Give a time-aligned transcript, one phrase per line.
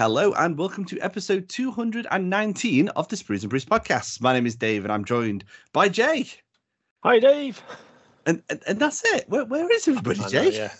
[0.00, 4.22] Hello and welcome to episode 219 of the Sprues and Brews podcast.
[4.22, 5.44] My name is Dave and I'm joined
[5.74, 6.26] by Jay.
[7.04, 7.62] Hi, Dave.
[8.24, 9.28] And and, and that's it.
[9.28, 10.56] Where, where is everybody, I know, Jay?
[10.56, 10.72] yeah.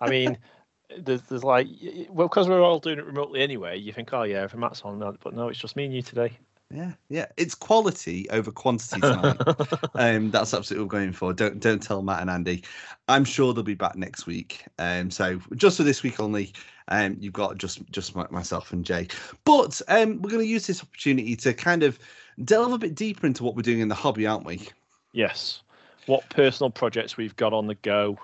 [0.00, 0.38] I mean,
[0.98, 1.66] there's, there's like,
[2.08, 5.18] well, because we're all doing it remotely anyway, you think, oh, yeah, if Matt's on,
[5.22, 6.38] but no, it's just me and you today.
[6.72, 7.26] Yeah, yeah.
[7.36, 9.36] It's quality over quantity tonight.
[9.96, 11.34] um, that's absolutely what we're going for.
[11.34, 12.64] Don't don't tell Matt and Andy.
[13.06, 14.64] I'm sure they'll be back next week.
[14.78, 16.54] Um, so just for this week only,
[16.88, 19.08] um, you've got just just my, myself and Jay.
[19.44, 21.98] But um, we're going to use this opportunity to kind of
[22.44, 24.68] delve a bit deeper into what we're doing in the hobby, aren't we?
[25.12, 25.62] yes.
[26.06, 28.18] What personal projects we've got on the go,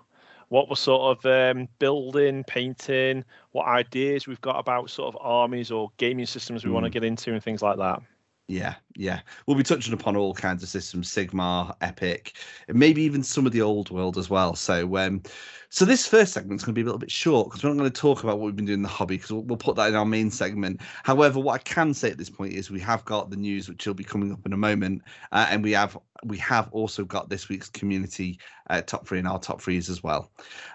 [0.48, 5.70] what we're sort of um, building, painting, what ideas we've got about sort of armies
[5.70, 6.92] or gaming systems we want to Mm.
[6.94, 8.02] get into and things like that.
[8.50, 9.20] Yeah, yeah.
[9.46, 13.52] We'll be touching upon all kinds of systems, Sigmar, Epic, and maybe even some of
[13.52, 14.54] the old world as well.
[14.54, 15.22] So, um,
[15.68, 17.92] so this first segment's going to be a little bit short because we're not going
[17.92, 19.88] to talk about what we've been doing in the hobby because we'll, we'll put that
[19.88, 20.80] in our main segment.
[21.02, 23.86] However, what I can say at this point is we have got the news, which
[23.86, 27.28] will be coming up in a moment, uh, and we have we have also got
[27.28, 30.30] this week's community uh, top three and our top threes as well.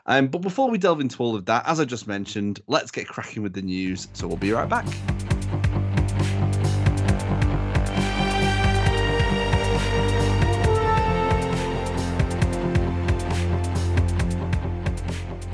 [0.06, 3.08] Um, but before we delve into all of that, as I just mentioned, let's get
[3.08, 4.08] cracking with the news.
[4.14, 4.86] So we'll be right back.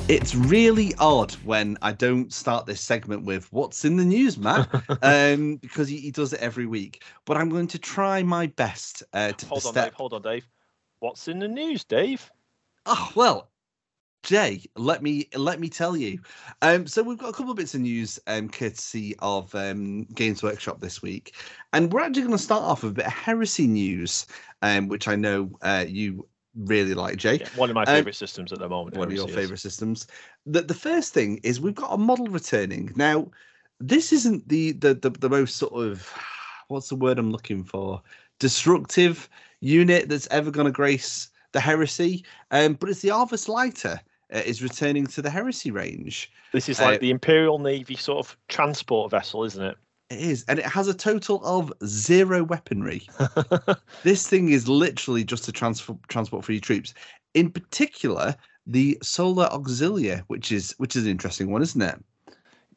[0.09, 4.67] It's really odd when I don't start this segment with "What's in the news, Matt,"
[5.03, 7.03] um, because he, he does it every week.
[7.25, 9.85] But I'm going to try my best uh, to Hold on, step.
[9.85, 9.93] Dave.
[9.93, 10.47] Hold on, Dave.
[10.97, 12.27] What's in the news, Dave?
[12.87, 13.51] Oh well,
[14.23, 16.19] Jay, let me let me tell you.
[16.63, 20.41] Um, so we've got a couple of bits of news, um, courtesy of um, Games
[20.41, 21.35] Workshop this week,
[21.73, 24.25] and we're actually going to start off with a bit of heresy news,
[24.63, 27.37] um, which I know uh, you really like, Jay.
[27.39, 28.97] Yeah, one of my Um, favourite systems at the moment.
[28.97, 29.35] one of your is.
[29.35, 30.07] favorite systems.
[30.45, 32.91] The the first thing is we've got a model returning.
[32.95, 33.29] Now,
[33.79, 36.11] this isn't the the the, the most sort of
[36.67, 38.01] what's the word I'm looking for?
[38.39, 39.29] Destructive
[39.61, 42.23] unit that's ever going to grace the heresy.
[42.51, 43.99] Um, but it's the Arvus Lighter
[44.33, 46.31] uh, is returning to the heresy range.
[46.53, 49.77] This is like Uh, the Imperial Navy sort of transport vessel, isn't it?
[50.09, 53.07] It is, and it has a total of zero weaponry.
[54.03, 56.93] this thing is literally just to transfer, transport for your troops.
[57.35, 62.03] In particular, the Solar Auxilia, which is which is an interesting one, isn't it?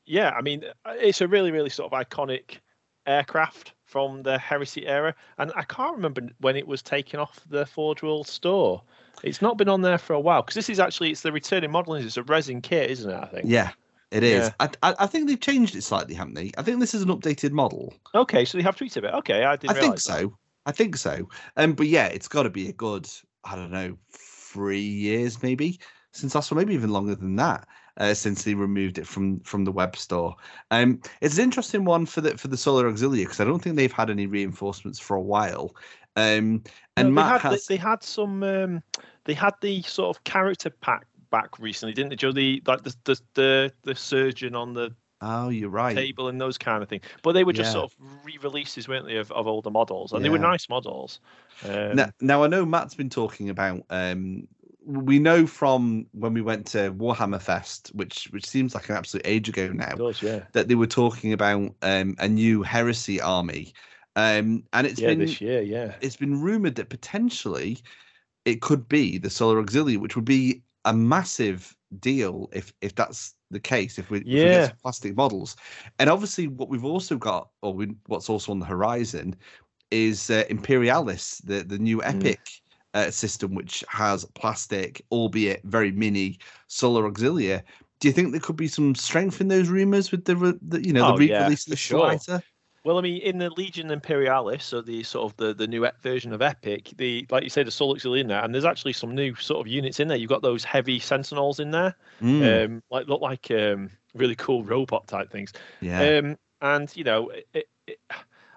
[0.06, 2.58] yeah, I mean, uh, it's a really, really sort of iconic
[3.06, 7.66] aircraft from the Heresy era, and I can't remember when it was taken off the
[7.66, 8.82] Forge World store.
[9.22, 11.70] It's not been on there for a while because this is actually it's the returning
[11.70, 11.94] model.
[11.94, 13.18] It's a resin kit, isn't it?
[13.22, 13.44] I think.
[13.46, 13.70] Yeah,
[14.12, 14.48] it is.
[14.48, 14.66] Yeah.
[14.82, 16.52] I, I I think they've changed it slightly, haven't they?
[16.58, 17.94] I think this is an updated model.
[18.14, 19.14] Okay, so they have tweeted it.
[19.14, 19.70] Okay, I didn't.
[19.70, 20.20] I think realise that.
[20.20, 20.38] so.
[20.64, 21.28] I think so.
[21.56, 23.08] Um, but yeah, it's got to be a good,
[23.44, 25.80] I don't know, three years maybe
[26.12, 27.66] since last one, maybe even longer than that.
[27.98, 30.34] Uh, since they removed it from from the web store,
[30.70, 33.76] um, it's an interesting one for the for the Solar Auxilia because I don't think
[33.76, 35.76] they've had any reinforcements for a while.
[36.16, 36.62] Um,
[36.96, 38.42] and No, Matt they had, has, they, they had some.
[38.42, 38.82] Um,
[39.24, 42.16] they had the sort of character pack back recently, didn't they?
[42.16, 45.96] Joe, the like the the the, the surgeon on the oh, you're right.
[45.96, 47.04] table and those kind of things.
[47.22, 47.80] But they were just Yeah.
[47.80, 51.20] sort of re-releases, weren't they, of, of older models, and they were nice models.
[51.64, 53.84] Um, Now, now I know Matt's been talking about.
[53.90, 54.46] Um,
[54.84, 59.26] we know from when we went to Warhammer Fest, which which seems like an absolute
[59.26, 63.72] age ago now, does, yeah, that they were talking about um, a new heresy army,
[64.16, 65.94] um, and it's yeah, been this year, yeah.
[66.00, 67.78] it's been rumored that potentially
[68.44, 73.34] it could be the Solar Auxilia, which would be a massive deal if if that's
[73.50, 73.98] the case.
[73.98, 75.56] If we, if we get some plastic models,
[75.98, 79.36] and obviously what we've also got, or we, what's also on the horizon,
[79.90, 82.04] is uh, Imperialis, the the new Mm.
[82.16, 82.40] Epic.
[82.94, 87.62] Uh, system which has plastic, albeit very mini, Solar Auxilia.
[88.00, 90.92] Do you think there could be some strength in those rumors with the, the you
[90.92, 91.98] know Oh, the yeah, re-release for of the sure.
[91.98, 92.42] lighter?
[92.84, 96.32] Well, I mean, in the Legion Imperialis, so the sort of the, the new version
[96.32, 99.14] of Epic, the like you say, the Solar Auxiliary in there, and there's actually some
[99.14, 100.16] new sort of units in there.
[100.16, 104.64] You've got those heavy Sentinels in there, Mm, um, like look like um, really cool
[104.64, 105.52] robot type things.
[105.80, 108.00] yeah, Um, and you know, it, it,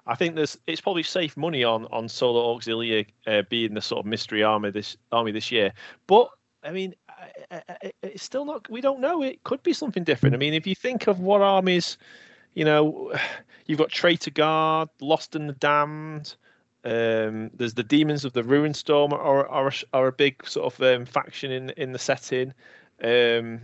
[0.07, 3.99] I think there's it's probably safe money on on Solar Auxilia uh, being the sort
[3.99, 5.71] of mystery army this army this year.
[6.07, 6.29] But
[6.63, 8.67] I mean, I- I- I- it's still not.
[8.71, 9.21] We don't know.
[9.21, 10.33] It could be something different.
[10.35, 11.97] I mean, if you think of what armies,
[12.55, 13.13] you know,
[13.67, 16.35] you've got Traitor Guard, Lost and the Damned.
[16.83, 20.73] Um, there's the Demons of the Ruin Storm are are, a- are a big sort
[20.73, 22.53] of um, faction in in the setting.
[23.03, 23.61] Um,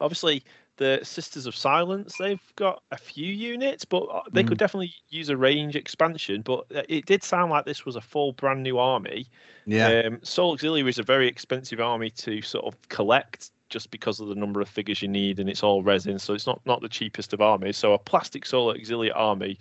[0.00, 0.42] obviously,
[0.78, 5.28] the Sisters of Silence they've got a few units, but uh, they could definitely use
[5.28, 6.40] a range expansion.
[6.40, 9.26] But uh, it did sound like this was a full brand new army.
[9.66, 14.20] yeah, Um, Solar Auxiliary is a very expensive army to sort of collect just because
[14.20, 16.82] of the number of figures you need, and it's all resin, so it's not not
[16.82, 17.76] the cheapest of armies.
[17.76, 19.58] So a plastic solar auxiliary army,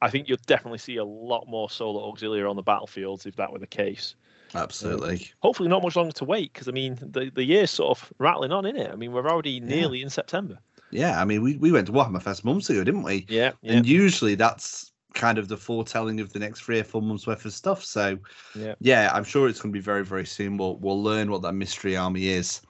[0.00, 3.52] I think you'll definitely see a lot more solar auxiliary on the battlefields if that
[3.52, 4.14] were the case.
[4.54, 5.14] Absolutely.
[5.14, 8.12] Um, hopefully, not much longer to wait because I mean the the year's sort of
[8.18, 8.90] rattling on, in it?
[8.90, 10.04] I mean we're already nearly yeah.
[10.04, 10.58] in September.
[10.90, 13.26] Yeah, I mean we we went to Warhammer Fest months ago, didn't we?
[13.28, 13.74] Yeah, yeah.
[13.74, 17.44] And usually that's kind of the foretelling of the next three or four months worth
[17.44, 17.84] of stuff.
[17.84, 18.18] So
[18.54, 20.56] yeah, yeah, I'm sure it's going to be very very soon.
[20.56, 22.62] We'll we'll learn what that mystery army is.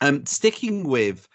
[0.00, 1.28] Um, sticking with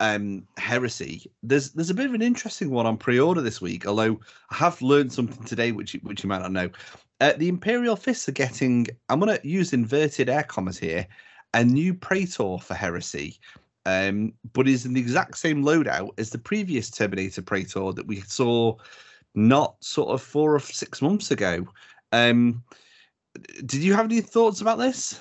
[0.00, 3.86] um heresy, there's there's a bit of an interesting one on pre-order this week.
[3.86, 4.20] Although
[4.50, 6.70] I have learned something today, which which you might not know.
[7.20, 8.86] Uh, the Imperial Fists are getting.
[9.08, 11.06] I'm going to use inverted air commas here.
[11.54, 13.38] A new Praetor for heresy
[13.86, 18.20] um, but is in the exact same loadout as the previous Terminator Praetor that we
[18.20, 18.76] saw
[19.34, 21.66] not sort of four or six months ago.
[22.12, 22.62] Um,
[23.64, 25.20] did you have any thoughts about this?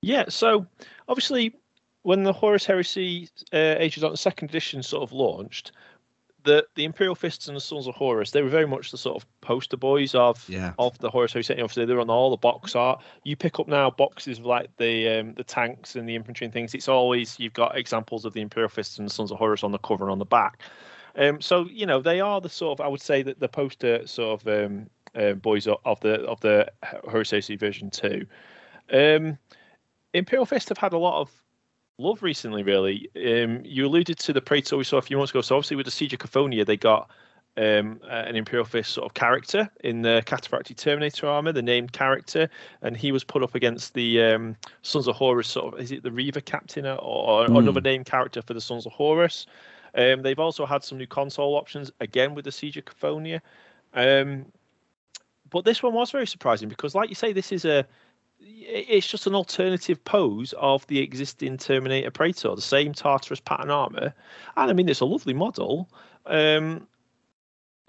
[0.00, 0.66] Yeah, so
[1.08, 1.54] obviously,
[2.02, 5.72] when the Horus Heresy uh, Ages on the second edition sort of launched,
[6.44, 9.16] the the Imperial Fists and the Sons of Horus, they were very much the sort
[9.16, 10.72] of poster boys of yeah.
[10.78, 11.54] of the Horus Heresy.
[11.54, 13.00] Obviously, they're on all the box art.
[13.24, 16.52] You pick up now boxes of like the um, the tanks and the infantry and
[16.52, 16.74] things.
[16.74, 19.72] It's always you've got examples of the Imperial Fists and the Sons of Horus on
[19.72, 20.60] the cover and on the back.
[21.14, 24.06] Um, so you know they are the sort of I would say that the poster
[24.06, 26.70] sort of um, uh, boys of the of the
[27.08, 28.26] Horus Heresy version two.
[28.92, 29.38] Um,
[30.14, 31.41] Imperial Fist have had a lot of
[31.98, 32.62] love recently.
[32.62, 35.40] Really, um, you alluded to the Praetor we saw a few months ago.
[35.40, 37.10] So obviously with the Siege of Cthonia, they got
[37.56, 41.92] um, uh, an Imperial Fist sort of character in the Cataphractii Terminator armor, the named
[41.92, 42.48] character,
[42.80, 45.48] and he was put up against the um, Sons of Horus.
[45.48, 47.58] Sort of, is it the Reaver Captain or, or mm.
[47.58, 49.46] another named character for the Sons of Horus?
[49.94, 53.40] Um, they've also had some new consul options again with the Siege of Cthonia.
[53.92, 54.46] Um,
[55.50, 57.86] but this one was very surprising because, like you say, this is a
[58.44, 64.14] it's just an alternative pose of the existing Terminator Praetor, the same Tartarus pattern armor,
[64.56, 65.88] and I mean it's a lovely model.
[66.26, 66.86] Um,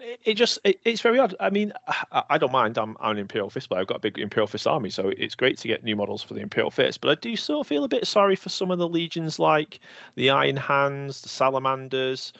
[0.00, 1.34] it, just it, it's very odd.
[1.40, 1.72] I mean,
[2.12, 2.78] I, I, don't mind.
[2.78, 3.80] I'm, I'm an Imperial Fist player.
[3.80, 6.34] I've got a big Imperial Fist army, so it's great to get new models for
[6.34, 7.00] the Imperial Fist.
[7.00, 9.80] But I do sort of feel a bit sorry for some of the legions, like
[10.16, 12.32] the Iron Hands, the Salamanders.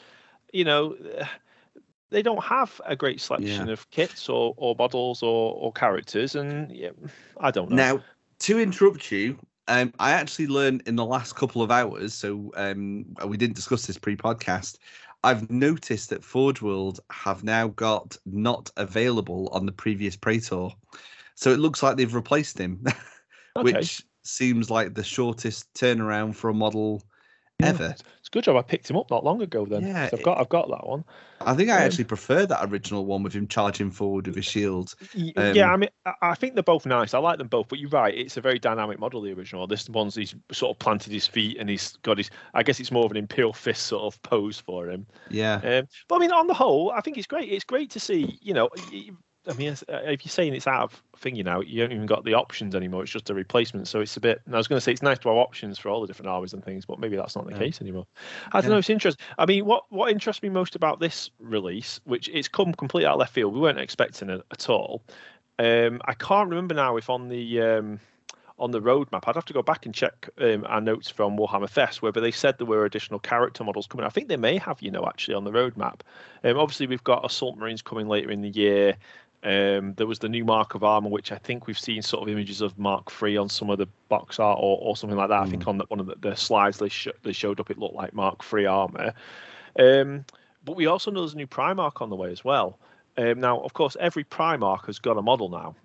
[0.53, 0.97] You know,
[2.11, 3.73] they don't have a great selection yeah.
[3.73, 6.91] of kits or, or models or, or characters, and yeah,
[7.39, 7.77] I don't know.
[7.77, 8.05] Now,
[8.41, 13.07] to interrupt you, um, I actually learned in the last couple of hours, so um,
[13.27, 14.79] we didn't discuss this pre-podcast.
[15.23, 20.69] I've noticed that Forge World have now got not available on the previous Praetor.
[21.35, 22.85] So it looks like they've replaced him,
[23.57, 23.63] okay.
[23.63, 27.03] which seems like the shortest turnaround for a model
[27.59, 27.69] yeah.
[27.69, 27.95] ever.
[28.35, 29.87] Good job I picked him up not long ago then.
[29.87, 31.05] Yeah, I've got I've got that one.
[31.41, 34.45] I think I um, actually prefer that original one with him charging forward with his
[34.45, 34.93] shield.
[35.37, 35.89] Um, yeah, I mean
[36.21, 37.15] I think they're both nice.
[37.15, 39.69] I like them both, but you're right, it's a very dynamic model, the original.
[39.69, 42.91] This one's he's sort of planted his feet and he's got his I guess it's
[42.91, 45.07] more of an imperial fist sort of pose for him.
[45.31, 45.61] Yeah.
[45.63, 47.53] Um, but I mean on the whole, I think it's great.
[47.53, 48.69] It's great to see, you know,
[49.47, 52.07] I mean, uh, if you're saying it's out of thing, you know, you haven't even
[52.07, 53.03] got the options anymore.
[53.03, 53.89] It's just a replacement.
[53.89, 54.41] So it's a bit.
[54.51, 56.53] I was going to say it's nice to have options for all the different armies
[56.53, 57.59] and things, but maybe that's not the yeah.
[57.59, 58.07] case anymore.
[58.53, 58.75] I don't yeah.
[58.75, 58.79] know.
[58.79, 59.25] It's interesting.
[59.39, 63.15] I mean, what what interests me most about this release, which it's come completely out
[63.15, 65.03] of left field, we weren't expecting it at all.
[65.59, 68.01] Um, I can't remember now if on the um,
[68.59, 69.23] on the roadmap.
[69.27, 72.31] I'd have to go back and check um, our notes from Warhammer Fest, whether they
[72.31, 74.07] said there were additional character models coming.
[74.07, 76.01] I think they may have, you know, actually on the roadmap.
[76.45, 78.97] Um, obviously, we've got Assault Marines coming later in the year.
[79.45, 82.33] Um, there was the new Mark of Armor, which I think we've seen sort of
[82.33, 85.43] images of Mark III on some of the box art or, or something like that.
[85.43, 85.47] Mm.
[85.47, 85.69] I think hmm.
[85.69, 88.15] on the, one of the, the slides they, sh- they showed up, it looked like
[88.15, 89.13] Mark III armor.
[89.79, 90.25] Um,
[90.65, 92.79] but we also know there's a new Primarch on the way as well.
[93.19, 95.77] Um, now, of course, every Primarch has got a model now.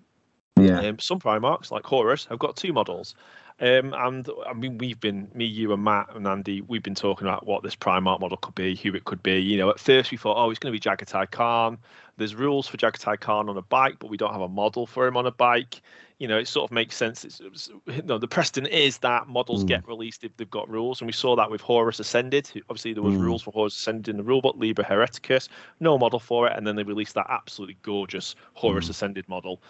[0.58, 0.80] Yeah.
[0.80, 3.14] Um, some Primarchs, like Horus, have got two models.
[3.60, 6.62] Um, and I mean, we've been me, you, and Matt and Andy.
[6.62, 9.38] We've been talking about what this Primarch model could be, who it could be.
[9.38, 11.76] You know, at first we thought, oh, it's going to be Jaghatai Khan.
[12.20, 15.06] There's rules for Jaghatai Khan on a bike, but we don't have a model for
[15.06, 15.80] him on a bike.
[16.18, 17.24] You know, it sort of makes sense.
[17.24, 19.68] It's, it's you know, the precedent is that models mm.
[19.68, 22.50] get released if they've got rules, and we saw that with Horus Ascended.
[22.68, 23.22] Obviously, there was mm.
[23.22, 25.48] rules for Horus Ascended in the rulebook, Liber Hereticus,
[25.80, 28.90] no model for it, and then they released that absolutely gorgeous Horus mm.
[28.90, 29.62] Ascended model.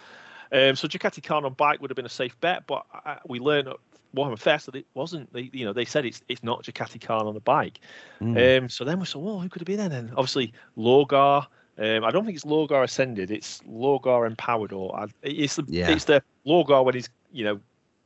[0.51, 3.39] Um, so Jaghatai Khan on bike would have been a safe bet, but I, we
[3.39, 3.77] learned at
[4.13, 5.31] Warhammer Fest that it wasn't.
[5.31, 7.79] They, you know, they said it's it's not Jaghatai Khan on the bike.
[8.19, 8.63] Mm.
[8.63, 9.93] Um, so then we said, well, who could it be then?
[9.93, 11.47] And obviously Lorgar.
[11.81, 13.31] Um, I don't think it's Lorgar Ascended.
[13.31, 15.89] It's Lorgar Empowered, or it's the yeah.
[15.89, 17.59] it's the Lorgar when he's you know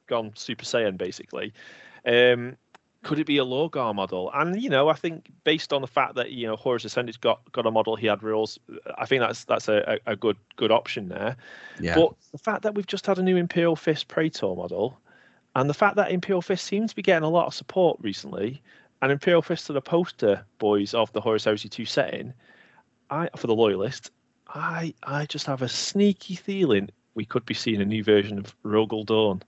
[0.07, 1.53] gone Super Saiyan basically.
[2.05, 2.55] Um,
[3.03, 4.31] could it be a Lorgar model?
[4.33, 7.39] And you know, I think based on the fact that you know Horus Ascended's got
[7.51, 8.57] got a model, he had rules.
[8.97, 11.35] I think that's that's a, a good good option there.
[11.79, 11.95] Yeah.
[11.95, 14.97] But the fact that we've just had a new Imperial Fist Praetor model,
[15.53, 18.61] And the fact that Imperial Fist seems to be getting a lot of support recently,
[19.01, 22.33] and Imperial Fist are the poster boys of the Horus Heresy 2 setting,
[23.09, 24.11] I for the loyalist,
[24.47, 28.55] I I just have a sneaky feeling we could be seeing a new version of
[28.63, 29.41] Rogal Dorn.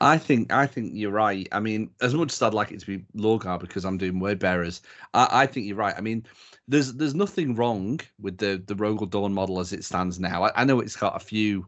[0.00, 1.46] I think I think you're right.
[1.52, 4.40] I mean, as much as I'd like it to be Lorgar because I'm doing word
[4.40, 4.82] bearers,
[5.14, 5.94] I, I think you're right.
[5.96, 6.26] I mean,
[6.66, 10.44] there's there's nothing wrong with the the Rogal Dorn model as it stands now.
[10.44, 11.66] I, I know it's got a few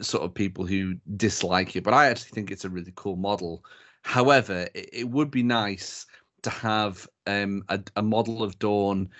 [0.00, 3.62] sort of people who dislike it, but I actually think it's a really cool model.
[4.02, 6.06] However, it, it would be nice
[6.42, 9.10] to have um, a, a model of Dorn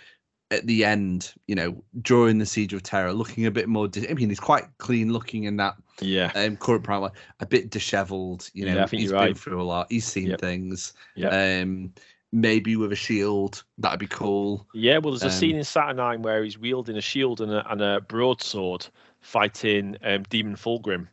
[0.51, 3.89] at the end, you know, during the Siege of Terra, looking a bit more.
[4.09, 6.33] I mean, he's quite clean looking in that Yeah.
[6.35, 8.49] um, current prime, a bit dishevelled.
[8.55, 9.39] You know, Yeah, he's been right.
[9.39, 9.89] through a lot.
[9.91, 10.41] He's seen Yep.
[10.41, 10.95] things.
[11.17, 11.33] Yep.
[11.65, 11.93] Um,
[12.33, 14.67] maybe with a shield, that'd be cool.
[14.73, 17.71] Yeah, well, there's a Um, scene in Saturnine where he's wielding a shield and a,
[17.71, 18.87] and a broadsword
[19.21, 21.09] fighting um, Demon Fulgrim.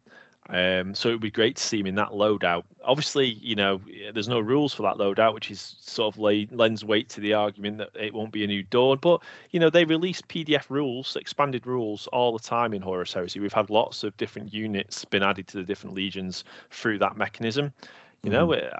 [0.50, 2.64] Um, so it would be great to see him in that loadout.
[2.84, 3.82] Obviously, you know,
[4.14, 7.34] there's no rules for that loadout, which is sort of lay, lends weight to the
[7.34, 9.00] argument that it won't be a new Dorn.
[9.02, 13.40] But you know, they release PDF rules, expanded rules, all the time in Horus Heresy.
[13.40, 17.74] We've had lots of different units been added to the different legions through that mechanism.
[18.22, 18.74] You know, it,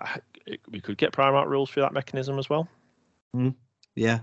[0.46, 2.68] it, we could get Primarch rules through that mechanism as well.
[3.96, 4.20] Yeah.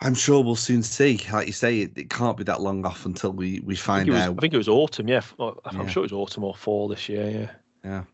[0.00, 1.20] I'm sure we'll soon see.
[1.32, 4.12] Like you say, it, it can't be that long off until we we find it
[4.12, 5.08] was, I think it was autumn.
[5.08, 5.88] Yeah, I'm Yeah.
[5.88, 7.30] sure it was autumn or fall this year.
[7.30, 7.50] Yeah.
[7.84, 8.04] Yeah.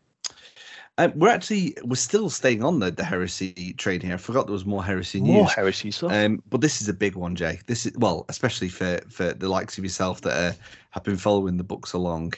[0.99, 4.13] Um, we're actually we're still staying on the the heresy train here.
[4.13, 5.33] I forgot there was more heresy news.
[5.33, 6.11] More heresy stuff.
[6.11, 7.59] Um, but this is a big one, Jay.
[7.65, 10.53] This is well, especially for for the likes of yourself that uh,
[10.91, 12.33] have been following the books along.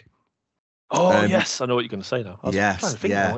[0.92, 2.40] oh um, yes, I know what you're going to say now.
[2.42, 3.38] I was yes, trying to think yeah.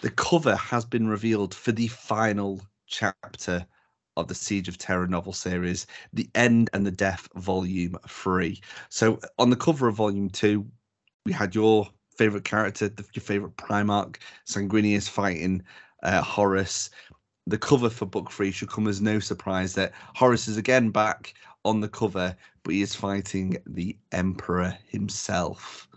[0.00, 3.64] The cover has been revealed for the final chapter
[4.18, 8.60] of the Siege of Terra novel series, The End and the Death, Volume Three.
[8.88, 10.66] So on the cover of Volume Two,
[11.24, 15.62] we had your favorite character, your favorite Primarch, Sanguinius fighting
[16.02, 16.90] uh, Horus.
[17.46, 21.34] The cover for Book Three should come as no surprise that Horus is again back
[21.64, 25.87] on the cover, but he is fighting the Emperor himself.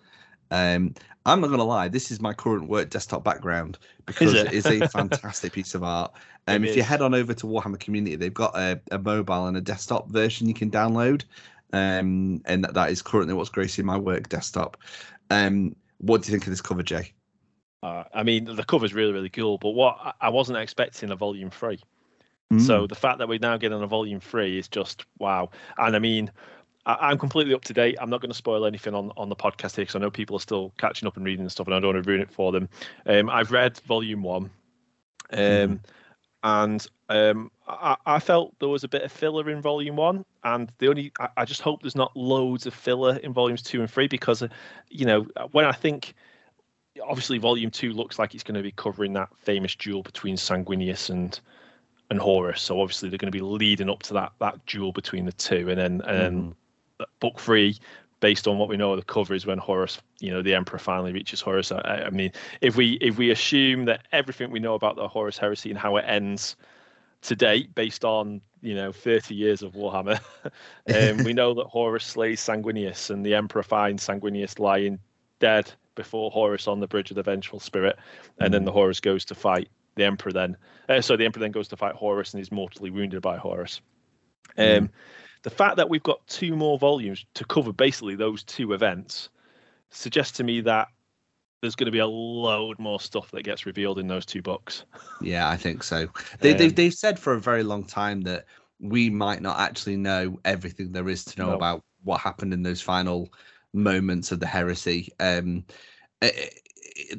[0.51, 0.93] Um,
[1.25, 4.47] I'm not gonna lie, this is my current work desktop background because it?
[4.47, 6.11] it is a fantastic piece of art.
[6.47, 9.55] Um, if you head on over to Warhammer Community, they've got a, a mobile and
[9.55, 11.23] a desktop version you can download,
[11.73, 14.77] um, and that, that is currently what's gracing my work desktop.
[15.29, 17.13] Um, what do you think of this cover, Jay?
[17.83, 19.57] Uh, I mean, the cover's really, really cool.
[19.57, 21.79] But what I- wasn't expecting a volume three.
[22.49, 22.59] Hmm.
[22.59, 25.49] So the fact that we're now getting a volume three is just wow.
[25.77, 26.31] And I mean,
[26.85, 27.97] I, I'm completely up to date.
[28.01, 30.35] I'm not going to spoil anything on, on the podcast here because I know people
[30.35, 32.31] are still catching up and reading and stuff, and I don't want to ruin it
[32.31, 32.67] for them.
[33.05, 34.49] Um, I've read volume one,
[35.31, 35.79] um, Mhm.
[36.43, 40.71] and um, I, I felt there was a bit of filler in volume one, and
[40.79, 43.89] the only I, I just hope there's not loads of filler in volumes two and
[43.91, 44.47] three because, uh,
[44.89, 46.13] you know, when I think.
[47.07, 51.09] Obviously, Volume Two looks like it's going to be covering that famous duel between Sanguinius
[51.09, 51.39] and
[52.09, 52.61] and Horus.
[52.61, 55.69] So obviously they're going to be leading up to that that duel between the two,
[55.69, 56.55] and then and then Mhm.
[57.19, 57.77] Book three,
[58.19, 60.79] based on what we know of the cover, is when Horus, you know, the Emperor
[60.79, 61.71] finally reaches Horus.
[61.71, 62.31] I, I mean,
[62.61, 65.97] if we if we assume that everything we know about the Horus heresy and how
[65.97, 66.55] it ends
[67.23, 70.19] to date, based on you know 30 years of Warhammer,
[70.93, 74.99] um, we know that Horus slays Sanguinius, and the Emperor finds Sanguinius lying
[75.39, 77.97] dead before Horus on the bridge of the Vengeful Spirit,
[78.39, 80.31] and then the Horus goes to fight the Emperor.
[80.31, 83.37] Then, uh, so the Emperor then goes to fight Horus and is mortally wounded by
[83.37, 83.81] Horus.
[84.57, 84.89] Um,
[85.43, 89.29] the fact that we've got two more volumes to cover basically those two events
[89.89, 90.87] suggests to me that
[91.61, 94.83] there's going to be a load more stuff that gets revealed in those two books.
[95.19, 96.07] Yeah, I think so.
[96.39, 98.45] They, they Um, they've said for a very long time that
[98.79, 101.53] we might not actually know everything there is to know No.
[101.53, 103.31] about what happened in those final
[103.73, 105.09] moments of the heresy.
[105.19, 105.65] Um,
[106.21, 106.49] eh, eh,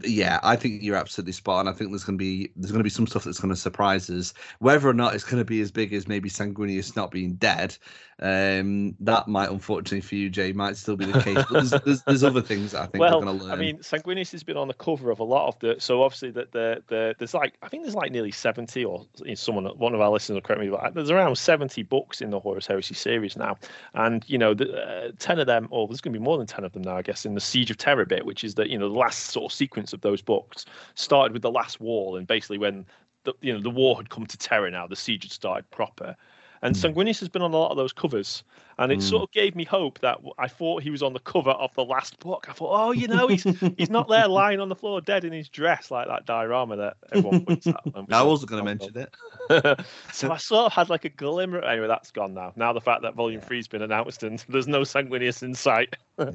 [0.04, 1.68] yeah, I think you're absolutely spot on.
[1.68, 3.60] I think there's going to be there's going to be some stuff that's going to
[3.60, 4.34] surprise us.
[4.58, 7.76] Whether or not it's going to be as big as maybe Sanguinius not being dead,
[8.22, 11.34] um, that might unfortunately for you, Jay, might still be the case.
[11.34, 13.52] But there's, there's, there's other things I think well, we're going to learn.
[13.52, 15.76] I mean, Sanguinius has been on the cover of a lot of the.
[15.80, 19.28] So obviously, that the, the there's like I think there's like nearly seventy, or you
[19.28, 22.30] know, someone one of our listeners will correct me, but there's around seventy books in
[22.30, 23.56] the Horus Heresy series now,
[23.94, 26.46] and you know, the, uh, ten of them, or there's going to be more than
[26.46, 28.70] ten of them now, I guess, in the Siege of Terra bit, which is the
[28.70, 32.16] you know the last sort of sequence of those books started with the last wall,
[32.16, 32.86] and basically when
[33.24, 36.14] the you know the war had come to Terra now, the siege had started proper.
[36.64, 36.94] And Mm.
[36.94, 38.44] Sanguinius has been on a lot of those covers,
[38.78, 39.02] and it Mm.
[39.02, 41.84] sort of gave me hope that I thought he was on the cover of the
[41.84, 42.46] last book.
[42.48, 43.42] I thought, oh, you know, he's
[43.76, 46.96] he's not there lying on the floor dead in his dress like that diorama that
[47.10, 47.80] everyone points at.
[48.12, 49.80] I wasn't going to mention it.
[50.12, 51.58] so I sort of had like a glimmer.
[51.64, 52.52] Anyway, that's gone now.
[52.54, 55.96] Now the fact that Volume Three's been announced and there's no Sanguinius in sight.
[56.16, 56.28] Yeah.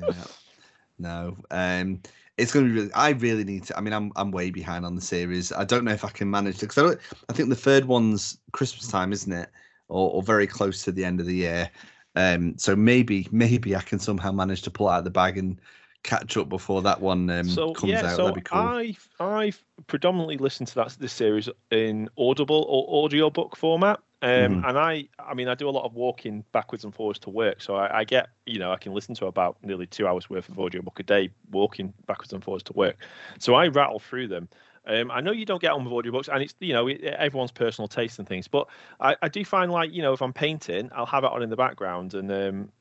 [0.99, 1.37] no.
[1.51, 2.01] Um,
[2.37, 2.93] it's going to be really.
[2.93, 3.77] I really need to.
[3.77, 5.51] I mean, I'm I'm way behind on the series.
[5.51, 6.99] I don't know if I can manage because I don't.
[7.29, 9.49] I think the third one's Christmas time, isn't it?
[9.89, 11.69] Or, or very close to the end of the year.
[12.15, 15.59] Um, so maybe maybe I can somehow manage to pull out of the bag and
[16.03, 18.15] catch up before that one um, so comes yeah, out.
[18.15, 18.59] so That'd be cool.
[18.59, 23.99] I've I've predominantly listened to that this series in Audible or audiobook format.
[24.23, 24.63] Um, Mhm.
[24.63, 27.61] and I, I mean, I do a lot of walking backwards and forwards to work,
[27.61, 30.49] so I, I get, you know, I can listen to about nearly two hours worth
[30.49, 32.97] of audiobook a day walking backwards and forwards to work.
[33.39, 34.49] So I rattle through them.
[34.85, 37.51] Um, I know you don't get on with audiobooks, and it's you know it, everyone's
[37.51, 38.67] personal taste and things, but
[38.99, 41.49] I, I do find like you know if I'm painting, I'll have it on in
[41.49, 42.71] the background, and um,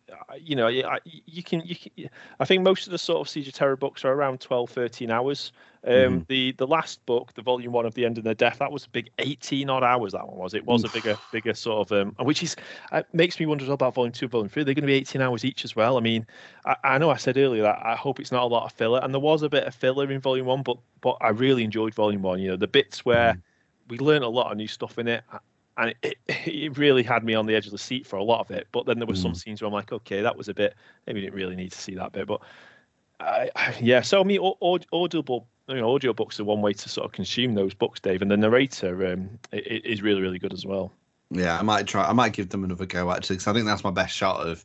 [0.41, 2.09] you know I, you can you can.
[2.39, 5.11] I think most of the sort of Siege of Terra books are around 12, 13
[5.11, 5.53] hours.
[5.85, 6.27] Um, Mhm.
[6.27, 8.87] The the last book, the volume one of the End of the Death, that was
[8.87, 10.13] a big eighteen odd hours.
[10.13, 10.53] That one was.
[10.53, 12.57] It was a bigger bigger sort of um, which is
[12.91, 14.65] uh, makes me wonder as well about volume two, volume three.
[14.65, 15.97] They're going to be eighteen hours each as well.
[15.97, 16.27] I mean,
[16.65, 19.01] I, I know I said earlier that I hope it's not a lot of filler,
[19.03, 21.95] and there was a bit of filler in volume one, but but I really enjoyed
[21.95, 22.41] volume one.
[22.41, 23.35] You know, the bits where
[23.89, 25.23] we learned a lot of new stuff in it.
[25.77, 28.41] And it, it, really had me on the edge of the seat for a lot
[28.41, 28.67] of it.
[28.73, 30.75] But then there were some scenes where I'm like, okay, that was a bit.
[31.07, 32.27] Maybe didn't really need to see that bit.
[32.27, 32.41] But
[33.21, 36.63] I, I- yeah, so I mean, au- au- audible, you know, audio books are one
[36.63, 40.39] way to sort of consume those books, Dave, and the narrator um, is really, really
[40.39, 40.93] good as well.
[41.31, 42.05] Yeah, I might try.
[42.05, 44.65] I might give them another go actually, because I think that's my best shot of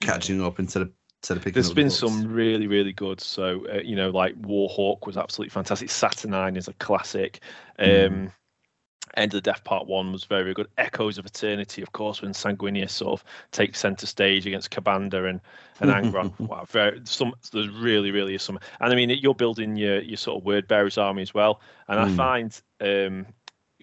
[0.00, 0.90] catching up instead of
[1.22, 1.54] instead of picking.
[1.54, 3.20] There's the been some really, really good.
[3.20, 5.90] So uh, you know, like Warhawk was absolutely fantastic.
[5.90, 7.40] Saturnine is a classic.
[7.78, 8.32] Um, Mm.
[9.16, 10.68] End of the Death Part One was very, very good.
[10.78, 15.40] Echoes of Eternity, of course, when Sanguinius sort of takes centre stage against Ka'Bandha and
[15.80, 16.38] and Angron.
[16.48, 17.34] wow, very some.
[17.52, 18.58] There's really, really is some.
[18.80, 21.60] And I mean, you're building your your sort of word bearers army as well.
[21.88, 22.16] And I Mm.
[22.16, 22.62] find.
[22.80, 23.26] Um,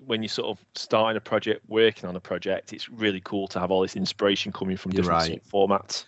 [0.06, 3.60] when you're sort of starting a project, working on a project, it's really cool to
[3.60, 5.44] have all this inspiration coming from You're different right.
[5.52, 6.06] sort of formats.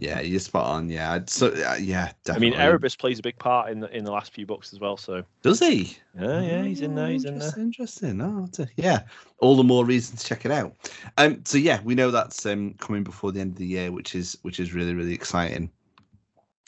[0.00, 0.88] Yeah, you're spot on.
[0.88, 2.54] Yeah, so uh, yeah, I mean.
[2.54, 4.96] Erebus plays a big part in the in the last few books as well.
[4.96, 5.96] So does he?
[6.16, 7.08] yeah, yeah, he's in there.
[7.08, 7.48] He's in there.
[7.58, 8.10] Interesting.
[8.10, 8.20] Interesting.
[8.20, 9.02] Oh, a- yeah.
[9.40, 10.72] All the more reason to check it out.
[11.16, 11.42] Um.
[11.44, 14.38] So yeah, we know that's um coming before the end of the year, which is
[14.42, 15.68] which is really really exciting.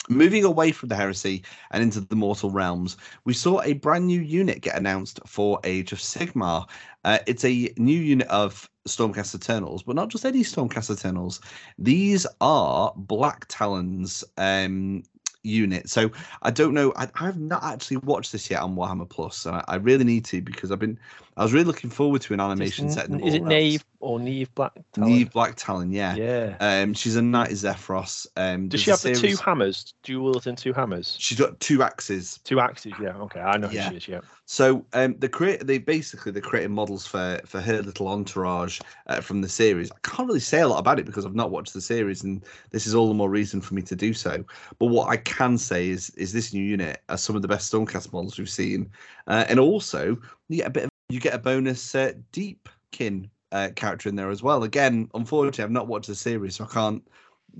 [0.09, 4.19] Moving away from the heresy and into the mortal realms, we saw a brand new
[4.19, 6.67] unit get announced for Age of Sigmar.
[7.03, 11.41] Uh, it's a new unit of Stormcast Eternals, but not just any Stormcast Eternals.
[11.77, 15.03] These are Black Talons um,
[15.43, 15.89] unit.
[15.89, 16.93] So I don't know.
[16.95, 20.25] I, I've not actually watched this yet on Warhammer Plus, and I, I really need
[20.25, 20.99] to because I've been.
[21.37, 23.07] I was really looking forward to an animation Is, set.
[23.07, 24.73] in is it Mortal Nave or Neave Black?
[24.75, 24.85] Realms.
[24.93, 25.09] Talon?
[25.09, 26.15] Neave Blacktalon, yeah.
[26.15, 26.55] Yeah.
[26.59, 28.27] Um, she's a knight of Zephyros.
[28.35, 29.93] Um, Does she a have the two series- hammers?
[30.03, 31.15] Dual wielding two hammers.
[31.19, 32.39] She's got two axes.
[32.43, 32.91] Two axes.
[33.01, 33.15] Yeah.
[33.15, 33.39] Okay.
[33.39, 33.85] I know Yeah.
[33.85, 34.07] who she is.
[34.09, 34.19] Yeah.
[34.45, 39.21] So um, they create they basically they're creating models for for her little entourage uh,
[39.21, 39.89] from the series.
[39.89, 42.43] I can't really say a lot about it because I've not watched the series, and
[42.71, 44.43] this is all the more reason for me to do so.
[44.77, 47.71] But what I can say is is this new unit are some of the best
[47.71, 48.91] Stormcast models we've seen,
[49.27, 50.17] uh, and also
[50.49, 54.29] you get a bit of you get a bonus uh, Deepkin uh, character in there
[54.29, 54.63] as well.
[54.63, 57.03] Again, unfortunately, I've not watched the series, so I can't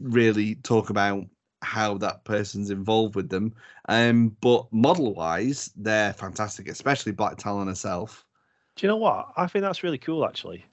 [0.01, 1.25] really talk about
[1.61, 3.53] how that person's involved with them.
[3.87, 8.25] Um, but model wise, they're fantastic, especially Blacktalon herself.
[8.75, 9.29] Do you know what?
[9.37, 10.65] I think that's really cool actually.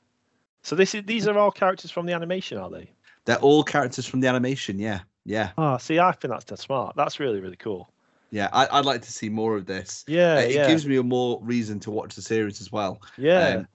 [0.62, 2.90] So this is these are all characters from the animation, are they?
[3.24, 4.78] They're all characters from the animation.
[4.78, 6.96] Yeah, yeah, Ah, see, I think that's dead smart.
[6.96, 7.92] That's really, really cool.
[8.30, 8.48] yeah.
[8.52, 10.04] I, I'd like to see more of this.
[10.06, 13.02] Yeah, Uh, it yeah, gives me a more reason to watch the series as well.
[13.16, 13.56] yeah.
[13.56, 13.68] Um,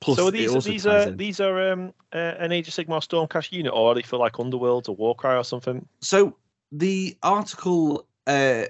[0.00, 3.52] plus, so these these are in- these are um uh, an Age of Sigmar Stormcast
[3.52, 5.88] unit, or are they for like Underworld or Warcry or something?
[6.00, 6.36] So
[6.72, 8.64] the article uh,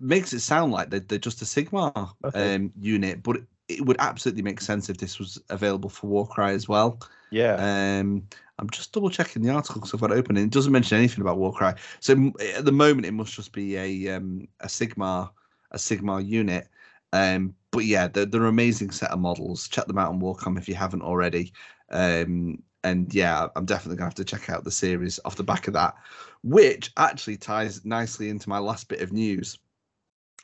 [0.00, 2.54] makes it sound like they're, they're just a Sigmar Okay.
[2.56, 6.52] um, unit, but it, it would absolutely make sense if this was available for Warcry
[6.54, 7.00] as well.
[7.30, 7.64] Yeah.
[8.00, 10.72] Um, I'm just double checking the article because I've got it open and it doesn't
[10.72, 11.74] mention anything about Warcry.
[12.00, 15.30] So at the moment, it must just be a um, a Sigmar
[15.72, 16.68] a Sigmar unit.
[17.12, 19.68] Um, but yeah, they're, they're an amazing set of models.
[19.68, 21.52] Check them out on Warcom if you haven't already.
[21.90, 25.66] Um, and yeah, I'm definitely gonna have to check out the series off the back
[25.66, 25.94] of that,
[26.42, 29.58] which actually ties nicely into my last bit of news.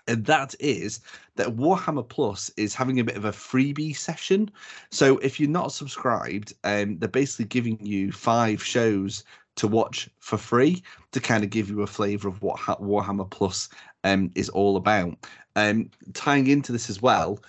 [0.07, 1.01] And that is
[1.37, 4.51] that Warhammer Plus is having a bit of a freebie session.
[4.91, 9.25] So if you're not subscribed, um, they're basically giving you five shows
[9.57, 10.83] to watch for free
[11.13, 13.69] to kind of give you a flavor of what ha- Warhammer Plus
[14.05, 15.17] um, is all about.
[15.57, 17.41] Um, tying into this as well,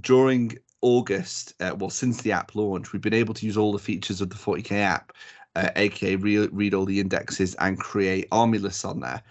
[0.00, 3.78] during August, uh, well, since the app launch, we've been able to use all the
[3.78, 5.12] features of the 40k app,
[5.56, 9.22] uh, aka re- read all the indexes and create army lists on there.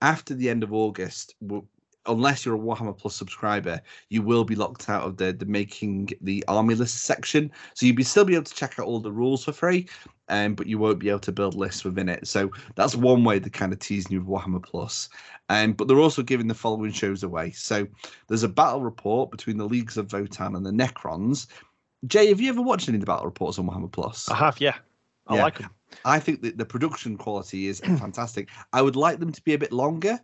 [0.00, 1.66] After the end of August, we'll,
[2.06, 6.10] unless you're a Warhammer Plus subscriber, you will be locked out of the the making
[6.20, 7.50] the army list section.
[7.74, 9.88] So you'll be still be able to check out all the rules for free,
[10.28, 12.26] um, but you won't be able to build lists within it.
[12.26, 15.08] So that's one way they're kind of teasing you with Warhammer Plus.
[15.48, 17.50] Um, but they're also giving the following shows away.
[17.52, 17.86] So
[18.28, 21.46] there's a battle report between the Leagues of Votann and the Necrons.
[22.06, 24.28] Jay, have you ever watched any of the battle reports on Warhammer Plus?
[24.30, 24.76] I have, yeah.
[25.26, 25.42] I Yeah.
[25.42, 25.70] like them.
[26.04, 28.48] I think that the production quality is fantastic.
[28.72, 30.20] I would like them to be a bit longer.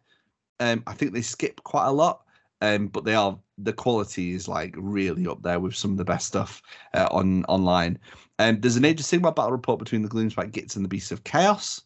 [0.60, 2.22] Um, I think they skip quite a lot,
[2.60, 6.04] um, but they are the quality is like really up there with some of the
[6.04, 6.62] best stuff
[6.94, 7.98] uh, on online.
[8.38, 11.12] Um, there's an Age of Sigmar battle report between the Gloomspite Gits and the Beasts
[11.12, 11.82] of Chaos.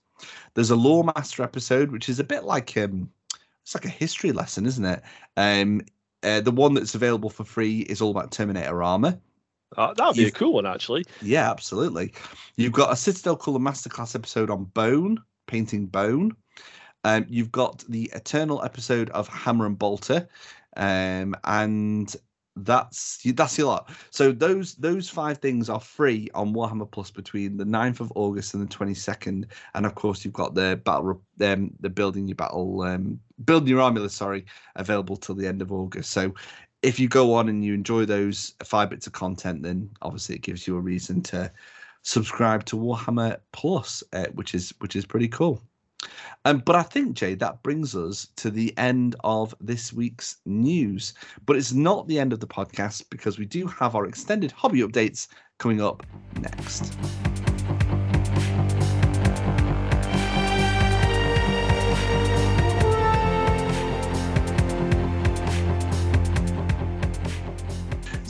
[0.54, 3.10] There's a Lore Master episode, which is a bit like um,
[3.62, 5.02] it's like a history lesson, isn't it?
[5.36, 5.80] Um,
[6.22, 9.18] uh, the one that's available for free is all about Terminator armor.
[9.76, 11.04] Uh, that would be a You've- cool one, actually.
[11.20, 12.12] Yeah, absolutely.
[12.56, 16.36] You've got a Citadel Colour Masterclass episode on bone, painting bone.
[17.04, 20.26] Um, you've got the Eternal episode of Hammer and Bolter,
[20.76, 22.14] um, and
[22.56, 23.90] that's that's your lot.
[24.10, 28.54] So those those five things are free on Warhammer Plus between the 9th of August
[28.54, 32.82] and the 22nd, and of course you've got the battle, um, the building your battle,
[32.82, 34.44] um, building your army list, sorry,
[34.76, 36.10] available till the end of August.
[36.10, 36.32] So
[36.82, 40.42] if you go on and you enjoy those five bits of content, then obviously it
[40.42, 41.50] gives you a reason to
[42.02, 45.60] subscribe to Warhammer Plus, uh, which is which is pretty cool.
[46.44, 51.14] Um, but I think Jay, that brings us to the end of this week's news.
[51.46, 54.80] But it's not the end of the podcast because we do have our extended hobby
[54.80, 56.04] updates coming up
[56.40, 56.96] next.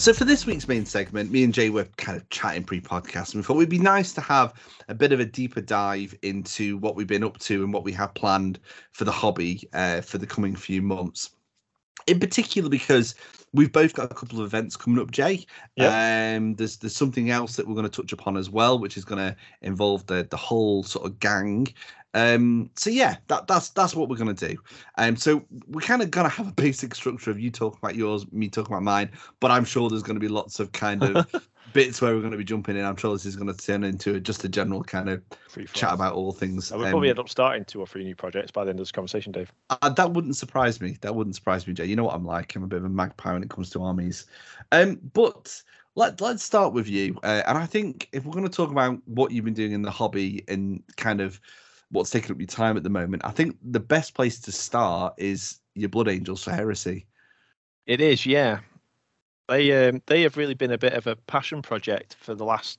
[0.05, 3.37] So for this week's main segment, me and Jay were kind of chatting pre-podcast, and
[3.37, 4.53] we thought it'd be nice to have
[4.89, 7.93] a bit of a deeper dive into what we've been up to and what we
[7.93, 8.61] have planned
[8.93, 11.31] for the hobby uh, for the coming few months.
[12.07, 13.15] In particular, because
[13.55, 15.47] we've both got a couple of events coming up, Jay.
[16.37, 19.07] Um, there's there's something else that we're going to touch upon as well, which is
[19.07, 21.67] going to involve the the whole sort of gang.
[22.15, 24.57] Um, so yeah, that that's that's what we're gonna do.
[24.97, 28.31] Um, so we're kind of gonna have a basic structure of you talking about yours,
[28.33, 32.01] me talking about mine, but I'm sure there's gonna be lots of kind of bits
[32.01, 32.85] where we're gonna be jumping in.
[32.85, 35.23] I'm sure this is gonna turn into just a general kind of
[35.73, 36.71] chat about all things.
[36.71, 38.79] I would um, probably end up starting two or three new projects by the end
[38.79, 39.53] of this conversation, Dave.
[39.71, 40.97] uh, that wouldn't surprise me.
[41.01, 41.87] That wouldn't surprise me, Jay.
[41.87, 42.55] You know what I'm like.
[42.55, 44.27] I'm a bit of a magpie when it comes to armies.
[44.71, 45.61] Um, but
[45.97, 47.19] let let's start with you.
[47.25, 49.83] Uh, and I think if we're going to talk about what you've been doing in
[49.83, 51.41] the hobby and kind of
[51.95, 55.15] what's taking up your time at the moment, I think the best place to start
[55.17, 57.07] is your Blood Angels for Heresy.
[57.87, 58.61] It is, yeah.
[59.49, 62.79] They um, they have really been a bit of a passion project for the last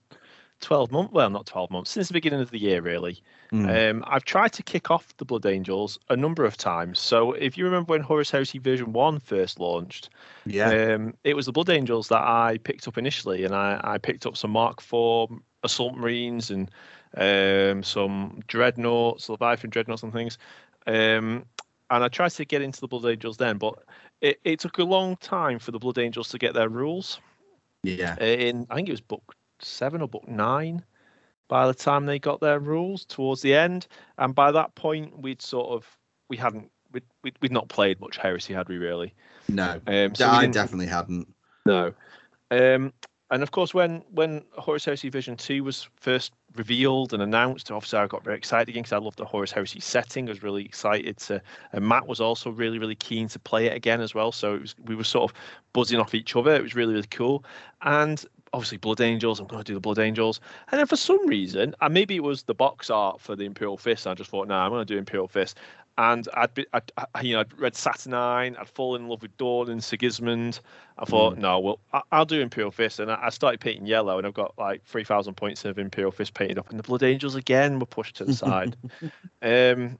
[0.61, 1.13] twelve months.
[1.13, 3.21] Well, not twelve months since the beginning of the year, really.
[3.53, 3.91] Mm.
[3.91, 6.97] Um, I've tried to kick off the Blood Angels a number of times.
[6.97, 10.09] So if you remember when Horus Heresy version one first launched,
[10.45, 13.97] yeah, um, it was the Blood Angels that I picked up initially, and I, I
[13.99, 15.29] picked up some Mark IV
[15.63, 16.71] Assault Marines and
[17.15, 20.37] um, some Dreadnoughts, Leviathan Dreadnoughts, and things.
[20.87, 21.45] Um,
[21.89, 23.75] and I tried to get into the Blood Angels then, but
[24.21, 27.19] it, it took a long time for the Blood Angels to get their rules.
[27.83, 30.83] yeah, In I think it was book seven or book nine.
[31.47, 35.41] By the time they got their rules towards the end, and by that point we'd
[35.41, 35.87] sort of
[36.27, 39.13] we hadn't we'd, we'd, we'd not played much heresy, had we really?
[39.47, 41.27] no, Um, so I definitely hadn't.
[41.65, 41.93] no.
[42.51, 42.93] Um,
[43.31, 47.99] and of course, when when Horus Heresy Vision Two was first revealed and announced, obviously
[47.99, 50.27] I got very excited again because I loved the Horus Heresy setting.
[50.27, 51.41] I was really excited to,
[51.73, 54.31] and Matt was also really really keen to play it again as well.
[54.31, 55.37] So was we were sort of
[55.73, 56.53] buzzing off each other.
[56.53, 57.43] It was really really cool.
[57.81, 60.39] And obviously Blood Angels, I'm going to do the Blood Angels.
[60.71, 63.77] And then for some reason, and maybe it was the box art for the Imperial
[63.77, 64.07] Fist.
[64.07, 65.57] I just thought, no, nah, I'm going to do Imperial Fist.
[65.97, 68.57] And I'd be, I'd, I, you know, I'd read Saturnine.
[68.57, 70.59] I'd fallen in love with Dorn and Sigismund.
[70.97, 74.17] I thought, no, well, I, I'll do Imperial Fist, and I, I started painting yellow,
[74.17, 77.03] and I've got like three thousand points of Imperial Fist painted up, and the Blood
[77.03, 78.75] Angels again were pushed to the side.
[79.41, 79.97] um,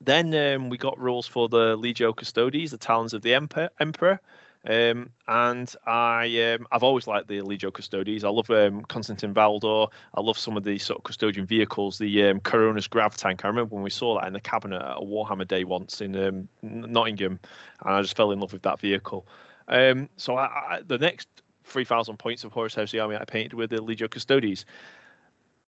[0.00, 3.70] then um, we got rules for the Legio Custodes, the Talons of the Emperor.
[3.80, 4.20] Emperor.
[4.66, 8.24] Um, and I, um, I've always liked the Legio Custodes.
[8.24, 9.88] I love um, Constantin Valdor.
[10.14, 11.98] I love some of the sort of custodian vehicles.
[11.98, 13.44] The um, Coronus Grav tank.
[13.44, 16.16] I remember when we saw that in the cabinet at a Warhammer Day once in
[16.16, 17.38] um, Nottingham,
[17.84, 19.26] and I just fell in love with that vehicle.
[19.68, 21.28] Um, so I, I, the next
[21.64, 24.64] 3,000 points of Horus Heresy Army I painted with the Legio Custodes.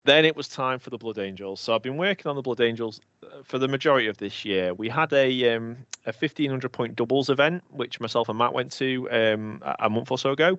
[0.04, 1.60] Then it was time for the Blood Angels.
[1.60, 4.72] So I've been working on the Blood Angels uh, for the majority of this year.
[4.72, 9.10] We had a um, a 1500 point doubles event, which myself and Matt went to
[9.10, 10.58] um, a month or so ago.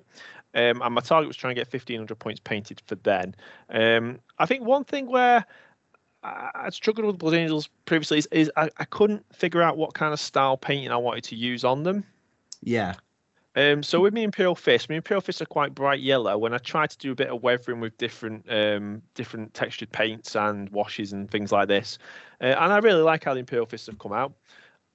[0.54, 3.34] Um, and my target was trying to get 1500 points painted for then.
[3.70, 5.44] Um, I think one thing where
[6.22, 9.94] I, struggled with the Blood Angels previously is, is I, I couldn't figure out what
[9.94, 12.04] kind of style painting I wanted to use on them.
[12.62, 12.94] Yeah.
[13.56, 16.38] Um, so with me Imperial Fist, my Imperial Fists are quite bright yellow.
[16.38, 20.36] When I try to do a bit of weathering with different um, different textured paints
[20.36, 21.98] and washes and things like this,
[22.40, 24.32] uh, and I really like how the Imperial Fists have come out.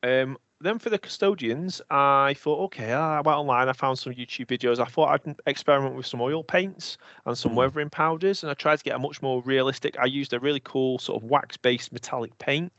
[0.04, 4.48] Um, then for the custodians, I thought, okay, I went online, I found some YouTube
[4.48, 4.80] videos.
[4.80, 7.56] I thought I'd experiment with some oil paints and some mm.
[7.56, 9.98] weathering powders, and I tried to get a much more realistic.
[10.00, 12.72] I used a really cool sort of wax-based metallic paint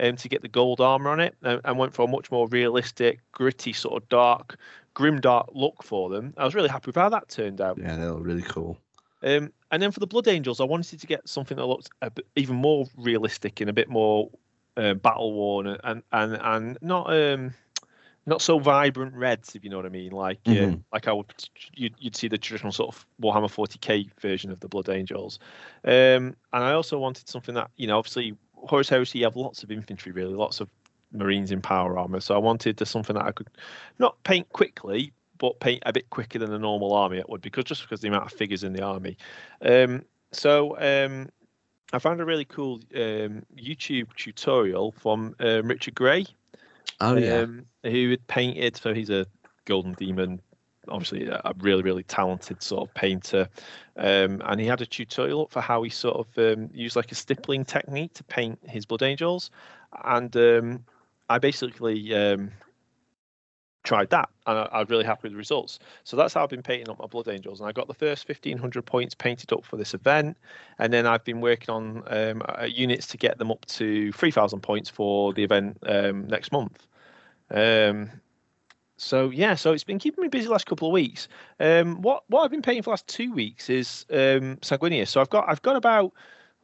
[0.00, 2.48] um, to get the gold armor on it, and, and went for a much more
[2.48, 4.56] realistic, gritty, sort of dark,
[4.94, 6.34] grim dark look for them.
[6.36, 7.78] I was really happy with how that turned out.
[7.78, 8.78] Yeah, they look really cool.
[9.22, 12.26] Um, and then for the Blood Angels, I wanted to get something that looked bit,
[12.36, 14.30] even more realistic and a bit more
[14.76, 17.52] uh, battle worn and and and not um
[18.26, 20.12] not so vibrant reds, if you know what I mean.
[20.12, 20.74] Like uh, mm-hmm.
[20.74, 21.32] uh, like I would
[21.74, 25.38] you'd, you'd see the traditional sort of Warhammer 40k version of the Blood Angels.
[25.84, 28.36] Um, and I also wanted something that you know obviously
[28.68, 30.68] Horus Heresy you have lots of infantry really, lots of
[31.12, 32.20] Marines in power armor.
[32.20, 33.48] So I wanted to something that I could
[33.98, 37.64] not paint quickly, but paint a bit quicker than a normal army it would because
[37.64, 39.16] just because the amount of figures in the army.
[39.62, 41.28] Um, so um,
[41.92, 46.26] I found a really cool um, YouTube tutorial from um, Richard Gray.
[47.00, 48.76] Oh yeah, um, who had painted.
[48.76, 49.26] So he's a
[49.64, 50.40] Golden Demon,
[50.88, 53.48] obviously a really really talented sort of painter,
[53.96, 57.14] um, and he had a tutorial for how he sort of um, used like a
[57.14, 59.50] stippling technique to paint his Blood Angels,
[60.04, 60.84] and um,
[61.28, 62.12] I basically
[63.82, 65.78] tried that and I, I, was really happy with the results.
[66.04, 67.60] So that's how I've been painting up my Blood Angels.
[67.60, 70.36] And I got the first 1500 points painted up for this event.
[70.78, 74.90] And then I've been working on um, units to get them up to 3000 points
[74.90, 76.86] for the event um, next month.
[77.50, 78.10] Um,
[79.00, 81.28] so yeah, so it's been keeping me busy the last couple of weeks.
[81.58, 85.08] Um, what what I've been painting for the last two weeks is um, Sanguinius.
[85.08, 86.12] So I've got I've got about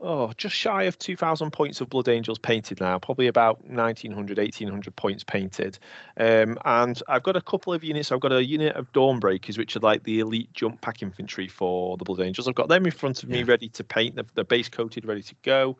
[0.01, 4.96] oh, just shy of 2,000 points of Blood Angels painted now, probably about 1,900, 1,800
[4.96, 5.79] points painted.
[6.18, 8.12] Um, and I've got a couple of units.
[8.12, 11.96] I've got a unit of Dawnbreakers, which are like the elite jump pack infantry for
[11.96, 12.46] the Blood Angels.
[12.46, 13.44] I've got them in front of me, yeah.
[13.46, 14.16] ready to paint.
[14.16, 15.77] They're, they're, base coated, ready to go.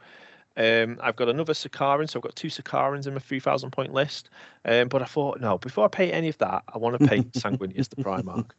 [0.57, 4.31] Um, I've got another Sicaran, so I've got two Sicarans in my 3,000 point list.
[4.65, 7.33] Um, but I thought, no, before I paint any of that, I want to paint
[7.35, 8.51] Sanguinius the Primarch.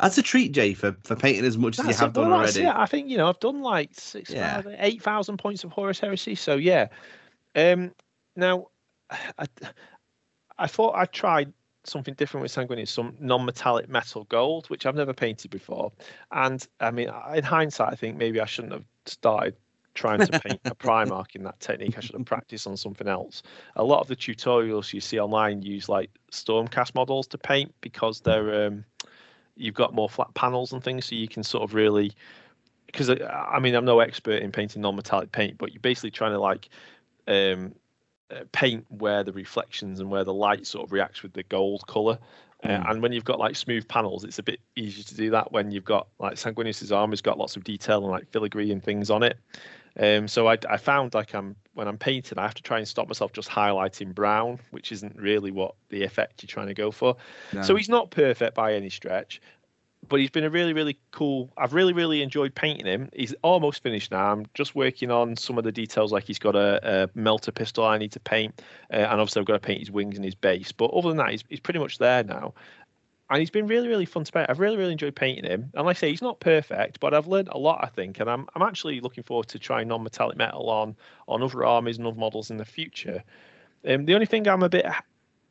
[0.00, 2.62] That's a treat, Jay, for, for painting as much that's as you have done already.
[2.62, 4.62] Yeah, I think you know I've done like six, yeah.
[4.78, 6.34] eight thousand points of Horus Heresy.
[6.34, 6.88] So yeah.
[7.54, 7.92] Um,
[8.34, 8.68] now,
[9.10, 9.46] I,
[10.58, 11.52] I thought I tried
[11.84, 15.92] something different with Sanguinius, some non-metallic metal gold, which I've never painted before.
[16.32, 19.54] And I mean, in hindsight, I think maybe I shouldn't have started
[19.94, 21.96] trying to paint a Primarch in that technique.
[21.96, 23.42] I should have practiced on something else.
[23.76, 28.20] A lot of the tutorials you see online use like Stormcast models to paint because
[28.20, 28.84] they're um,
[29.56, 32.12] you've got more flat panels and things, so you can sort of really
[32.86, 36.40] because I mean I'm no expert in painting non-metallic paint, but you're basically trying to
[36.40, 36.68] like
[37.28, 37.74] um,
[38.30, 41.86] uh, paint where the reflections and where the light sort of reacts with the gold
[41.86, 42.18] color.
[42.62, 42.90] Uh, mm.
[42.90, 45.50] and when you've got like smooth panels, it's a bit easier to do that.
[45.52, 48.82] When you've got like Sanguinius's arm has got lots of detail and like filigree and
[48.82, 49.38] things on it.
[49.98, 52.86] Um, so I, I found like I'm when I'm painting, I have to try and
[52.86, 56.90] stop myself just highlighting brown, which isn't really what the effect you're trying to go
[56.90, 57.16] for.
[57.52, 57.62] No.
[57.62, 59.40] So he's not perfect by any stretch,
[60.08, 61.50] but he's been a really, really cool.
[61.56, 63.08] I've really, really enjoyed painting him.
[63.14, 64.32] He's almost finished now.
[64.32, 67.84] I'm just working on some of the details, like he's got a, a melter pistol
[67.84, 70.34] I need to paint, uh, and obviously I've got to paint his wings and his
[70.34, 70.72] base.
[70.72, 72.54] But other than that, he's, he's pretty much there now
[73.30, 74.50] and he's been really, really fun to paint.
[74.50, 75.70] I've really, really enjoyed painting him.
[75.74, 78.18] And like I say, he's not perfect, but I've learned a lot, I think.
[78.18, 80.96] And I'm, I'm actually looking forward to trying non-metallic metal on
[81.28, 83.22] on other armies and other models in the future.
[83.86, 84.84] Um, the only thing I'm a bit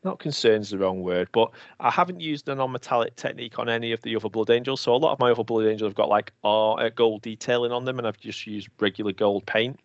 [0.03, 3.93] not concerned is the wrong word, but I haven't used the non-metallic technique on any
[3.93, 4.81] of the other Blood Angels.
[4.81, 7.97] So a lot of my other Blood Angels have got like gold detailing on them,
[7.97, 9.79] and I've just used regular gold paint.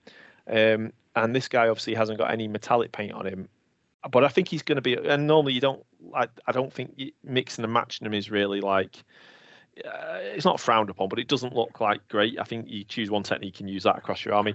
[0.48, 3.48] Um, and this guy obviously hasn't got any metallic paint on him
[4.10, 4.94] but I think he's going to be.
[4.94, 5.84] And normally you don't.
[6.14, 8.96] I, I don't think mixing and matching them is really like.
[9.84, 12.38] Uh, it's not frowned upon, but it doesn't look like great.
[12.38, 14.54] I think you choose one technique and use that across your army.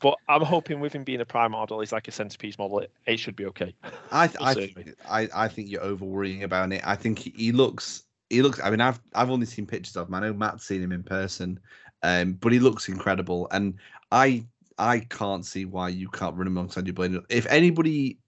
[0.00, 2.80] But I'm hoping with him being a prime model, he's like a centerpiece model.
[2.80, 3.74] It, it should be okay.
[4.10, 4.74] I I,
[5.08, 6.82] I I think you're over worrying about it.
[6.84, 8.60] I think he looks he looks.
[8.62, 10.14] I mean, I've I've only seen pictures of him.
[10.14, 11.60] I know Matt's seen him in person,
[12.02, 13.48] um, but he looks incredible.
[13.52, 13.74] And
[14.10, 14.44] I
[14.78, 17.16] I can't see why you can't run him alongside your blade.
[17.30, 18.18] If anybody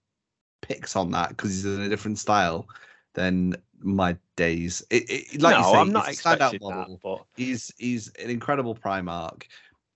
[0.61, 2.67] picks on that because he's in a different style,
[3.13, 4.85] then my days.
[4.89, 6.93] It, it, like no, you say, I'm not expecting model.
[6.95, 7.01] that.
[7.01, 9.43] But he's he's an incredible Primarch.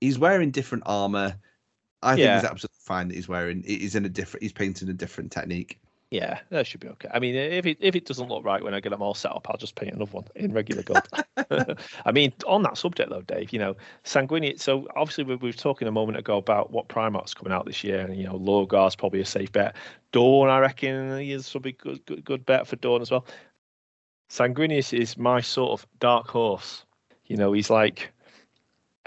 [0.01, 1.35] He's wearing different armor.
[2.01, 2.39] I think yeah.
[2.39, 3.63] it's absolutely fine that he's wearing.
[3.65, 4.43] He's in a different.
[4.43, 5.79] He's painting a different technique.
[6.13, 7.09] Yeah, that should be okay.
[7.11, 9.31] I mean, if it if it doesn't look right when I get them all set
[9.31, 11.07] up, I'll just paint another one in regular gold.
[12.05, 14.59] I mean, on that subject though, Dave, you know, Sanguinius.
[14.59, 17.83] So obviously we, we were talking a moment ago about what Primarch's coming out this
[17.83, 19.75] year, and you know, Lorgar's probably a safe bet.
[20.11, 23.25] Dorn, I reckon, is probably good good good bet for Dorn as well.
[24.29, 26.85] Sanguinius is my sort of dark horse.
[27.25, 28.13] You know, he's like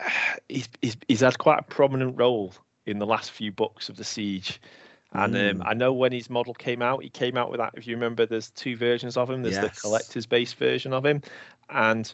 [0.49, 2.53] he's he's, he's had quite a prominent role
[2.85, 4.61] in the last few books of the siege
[5.13, 5.63] and um, Mm.
[5.67, 7.75] I know when his model came out, he came out with that.
[7.77, 9.43] If you remember, there's two versions of him.
[9.43, 11.23] There's the collector's base version of him,
[11.71, 12.13] and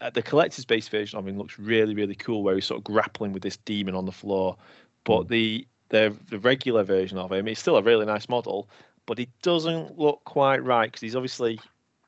[0.00, 2.84] uh, the collector's base version of him looks really, really cool, where he's sort of
[2.84, 4.56] grappling with this demon on the floor.
[5.04, 5.28] But Mm.
[5.28, 8.68] the the the regular version of him, it's still a really nice model,
[9.06, 11.60] but he doesn't look quite right because he's obviously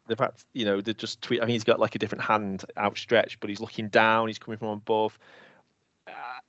[0.08, 1.42] the fact you know they just tweet.
[1.42, 4.28] I mean, he's got like a different hand outstretched, but he's looking down.
[4.28, 5.18] He's coming from above.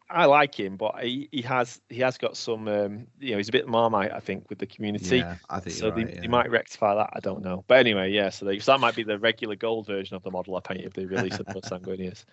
[0.09, 3.49] I like him, but he, he has he has got some um, you know he's
[3.49, 5.17] a bit marmite I think with the community.
[5.17, 7.09] Yeah, I think So you're they, right, they might rectify that.
[7.13, 7.65] I don't know.
[7.67, 8.29] But anyway, yeah.
[8.29, 10.85] So, they, so that might be the regular gold version of the model I paint
[10.85, 12.23] if they release it for Sanguinius.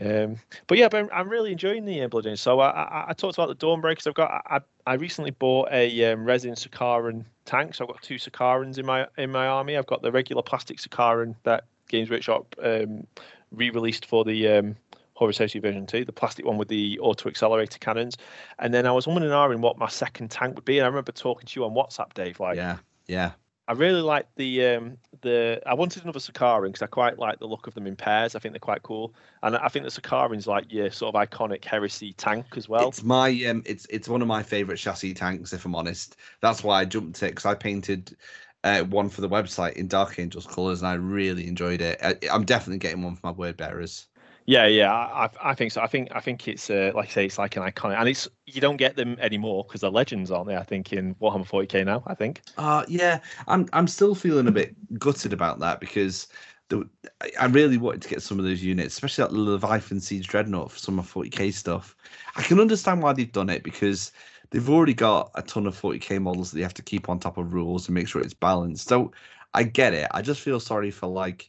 [0.00, 2.40] Um, but yeah, but I'm, I'm really enjoying the uh, Blood Angels.
[2.40, 4.06] So I, I, I talked about the Dawnbreakers.
[4.06, 7.74] I've got I, I recently bought a um, resin Sicaran tank.
[7.74, 9.76] So I've got two Sicarans in my in my army.
[9.76, 13.06] I've got the regular plastic Sicaran that Games Workshop um,
[13.52, 14.76] re-released for the um,
[15.18, 18.16] Horus Heresy version 2, the plastic one with the auto accelerator cannons.
[18.60, 20.78] And then I was umming and ahhing what my second tank would be.
[20.78, 22.38] And I remember talking to you on WhatsApp, Dave.
[22.38, 22.76] Like, yeah,
[23.08, 23.32] yeah,
[23.66, 27.46] I really like the um the I wanted another Sicaran because I quite like the
[27.46, 28.36] look of them in pairs.
[28.36, 31.64] I think they're quite cool, and I think the Sicaran's like your sort of iconic
[31.64, 32.88] heresy tank as well.
[32.88, 35.52] It's my um, it's it's one of my favorite chassis tanks.
[35.52, 38.16] If I'm honest, that's why I jumped it because I painted
[38.62, 41.98] uh, one for the website in Dark Angels colors, and I really enjoyed it.
[42.02, 44.06] I, I'm definitely getting one for my word bearers.
[44.48, 45.82] Yeah, yeah, I, I- think so.
[45.82, 48.26] I think I think it's uh, like I say, it's like an iconic, and it's
[48.46, 50.56] you don't get them anymore because they're legends, aren't they?
[50.56, 52.02] I think in Warhammer 40k now.
[52.06, 52.42] I think.
[52.56, 56.26] Uh yeah, I'm I'm still feeling a bit gutted about that because
[56.68, 56.88] the
[57.20, 60.26] I- I really wanted to get some of those units, especially like the Leviathan Siege
[60.26, 61.96] Dreadnought for some of 40k stuff.
[62.36, 64.12] I can understand why they've done it because
[64.50, 67.38] they've already got a ton of 40k models that they have to keep on top
[67.38, 68.88] of rules and make sure it's balanced.
[68.88, 69.12] So
[69.54, 70.08] I get it.
[70.12, 71.48] I just feel sorry for like,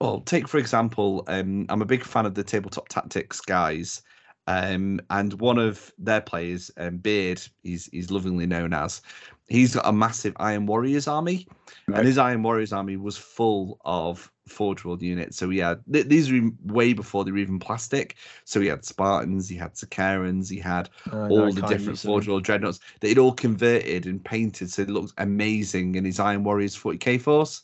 [0.00, 4.02] well, take for example, um, I'm a big fan of the tabletop tactics guys.
[4.46, 9.00] Um, and one of their players, um, Beard, he's he's lovingly known as,
[9.48, 11.46] he's got a massive Iron Warriors army,
[11.86, 11.98] Right.
[11.98, 15.36] and his Iron Warriors army was full of Forge World units.
[15.36, 18.16] So he had th- these were way before they were even plastic.
[18.44, 22.80] So he had Spartans, he had Sicarans, he had all the different Forge World dreadnoughts.
[23.00, 27.62] They'd all converted and painted, so it looked amazing in his Iron Warriors 40k force.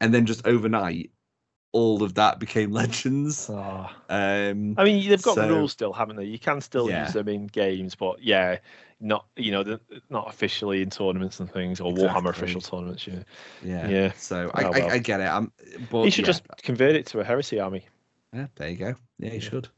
[0.00, 1.10] And then just overnight,
[1.72, 3.48] all of that became legends.
[3.50, 3.88] Oh.
[4.08, 6.24] Um, I mean, they've got So- rules still, haven't they?
[6.24, 7.04] You can still Yeah.
[7.04, 8.58] use them in games, but yeah,
[9.00, 9.78] not you know,
[10.10, 13.06] not officially in tournaments and things or Warhammer official tournaments.
[13.06, 13.22] Yeah,
[13.64, 13.88] yeah.
[13.88, 14.12] yeah.
[14.16, 14.90] So I, Oh, I, well.
[14.92, 15.24] I get it.
[15.28, 15.50] I'm,
[15.90, 17.84] but you should yeah, just convert it to a heresy army.
[18.32, 18.94] yeah, there you go.
[19.18, 19.40] Yeah, you Yeah.
[19.40, 19.68] should.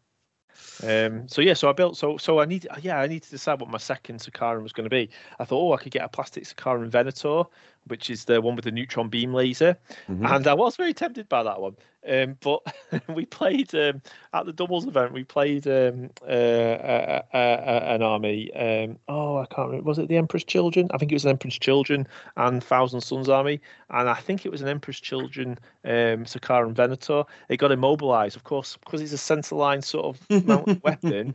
[0.82, 3.60] Um, so yeah, so I built so so I need yeah I need to decide
[3.60, 5.10] what my second Sicaran was going to be.
[5.38, 7.44] I thought oh I could get a plastic Sicaran Venator,
[7.86, 9.76] which is the one with the neutron beam laser,
[10.08, 10.28] Mhm.
[10.34, 11.76] and I was very tempted by that one.
[12.06, 12.60] Um, but
[13.16, 14.02] we played um,
[14.34, 15.12] at the doubles event.
[15.14, 18.52] We played um, uh, uh, uh, uh, an army.
[18.54, 19.88] Um, oh, I can't remember.
[19.88, 20.88] Was it the Emperor's Children?
[20.92, 24.52] I think it was an Emperor's Children and Thousand Sons army, and I think it
[24.52, 27.24] was an Emperor's Children um, Sicaran Venator.
[27.48, 31.34] It got immobilized, of course, because it's a center line sort of mounted weapon.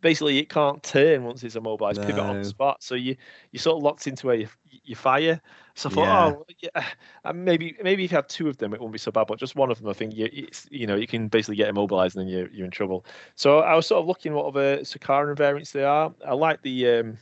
[0.00, 2.00] Basically, it can't turn once it's immobilized.
[2.00, 3.16] Pivot on the spot, so you
[3.52, 4.48] you sort of locked into where you,
[4.82, 5.40] you fire.
[5.80, 6.26] So I thought, Yeah.
[6.26, 6.86] oh, yeah,
[7.24, 9.26] uh, maybe maybe if you had two of them, it wouldn't be so bad.
[9.26, 11.68] But just one of them, I think you it's, you know you can basically get
[11.68, 13.06] immobilized and then you're you're in trouble.
[13.34, 16.12] So I was sort of looking what other Sicaran variants there are.
[16.26, 17.18] I like the um,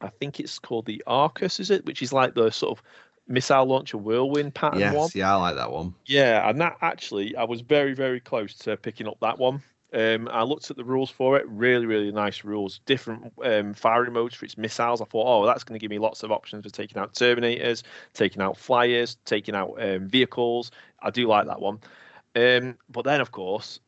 [0.00, 1.84] I think it's called the Arcus, is it?
[1.84, 2.84] Which is like the sort of
[3.26, 5.10] missile launcher whirlwind pattern yes, one.
[5.14, 5.94] yeah, I like that one.
[6.06, 9.62] Yeah, and that actually, I was very, very close to picking up that one.
[9.92, 11.48] Um, I looked at the rules for it.
[11.48, 12.80] Really, really nice rules.
[12.86, 15.00] Different um, firing modes for its missiles.
[15.00, 17.82] I thought, oh, that's going to give me lots of options for taking out Terminators,
[18.14, 20.70] taking out flyers, taking out um, vehicles.
[21.02, 21.80] I do like that one.
[22.36, 23.80] Um, but then, of course,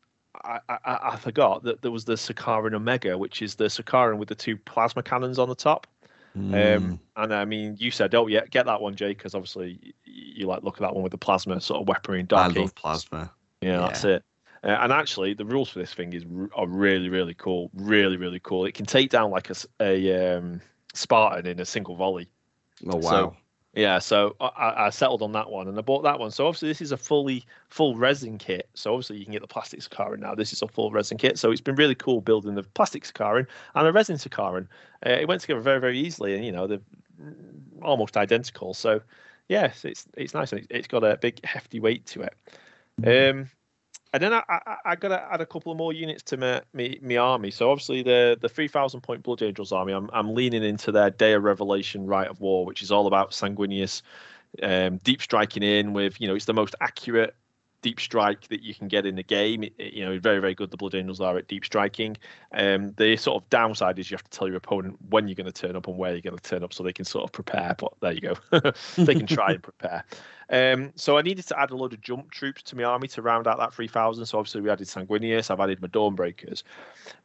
[0.43, 4.27] I, I, I forgot that there was the Sicaran Omega, which is the Sicaran with
[4.27, 5.87] the two plasma cannons on the top.
[6.37, 9.93] Mm, Um, and I mean, you said, "Oh yeah, get that one, Jay," because obviously
[10.03, 12.75] you like look at that one with the plasma sort of weaponry and I love
[12.75, 13.31] plasma.
[13.61, 14.23] Yeah, that's it.
[14.63, 16.23] Uh, and actually, the rules for this thing is
[16.55, 17.69] are really, really cool.
[17.73, 18.65] Really, really cool.
[18.65, 19.49] It can take down like
[19.81, 20.61] a um,
[20.93, 22.29] Spartan in a single volley.
[22.87, 23.01] Oh wow.
[23.01, 23.35] So-
[23.75, 26.29] Yeah, so I, I, settled on that one and I bought that one.
[26.29, 28.69] So obviously this is a fully full resin kit.
[28.75, 30.35] So obviously you can get the plastic Sicaran now.
[30.35, 31.39] This is a full resin kit.
[31.39, 34.67] So it's been really cool building the plastic Sicaran and a resin Sicaran.
[35.05, 36.81] Uh, it went together very very easily, and you know they're
[37.81, 38.73] almost identical.
[38.75, 39.01] So
[39.49, 42.35] yes, it's it's nice and it's got a big hefty weight to it.
[43.05, 43.49] Um,
[44.13, 46.61] and then I, I, I got to add a couple of more units to my,
[46.73, 47.49] my, my army.
[47.51, 51.09] So obviously the the three thousand point Blood Angels army, I'm I'm leaning into their
[51.09, 54.03] Day of Revelation Rite of War, which is all about sanguinius,
[54.61, 57.35] um, deep striking in with you know it's the most accurate
[57.83, 59.63] deep strike that you can get in the game.
[59.63, 60.71] It, you know, very, very good.
[60.71, 62.17] The Blood Angels are at deep striking.
[62.53, 65.51] Um, the sort of downside is you have to tell your opponent when you're going
[65.51, 67.31] to turn up and where you're going to turn up so they can sort of
[67.31, 67.75] prepare.
[67.77, 68.35] But there you go.
[68.97, 70.03] they can try and prepare.
[70.49, 73.21] Um, so I needed to add a load of jump troops to my army to
[73.21, 74.25] round out that 3,000.
[74.25, 76.63] So obviously we added Sanguinius, I've added my Dawnbreakers.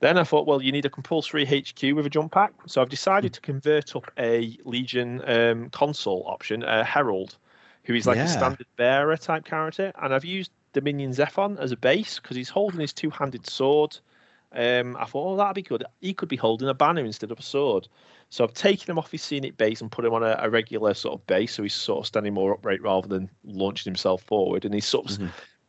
[0.00, 2.52] Then I thought, well, you need a compulsory HQ with a jump pack.
[2.66, 7.36] So I've decided to convert up a Legion um, consul option, a Herald
[7.88, 8.26] who is like yeah.
[8.26, 9.92] a standard bearer type character.
[10.00, 13.98] And I've used Dominion Zephon as a base because he's holding his two handed sword.
[14.52, 15.84] Um, I thought, oh, that'd be good.
[16.00, 17.88] He could be holding a banner instead of a sword.
[18.28, 20.92] So I've taken him off his scenic base and put him on a, a regular
[20.92, 24.66] sort of base, so he's sort of standing more upright rather than launching himself forward.
[24.66, 25.28] And he's sort of mm-hmm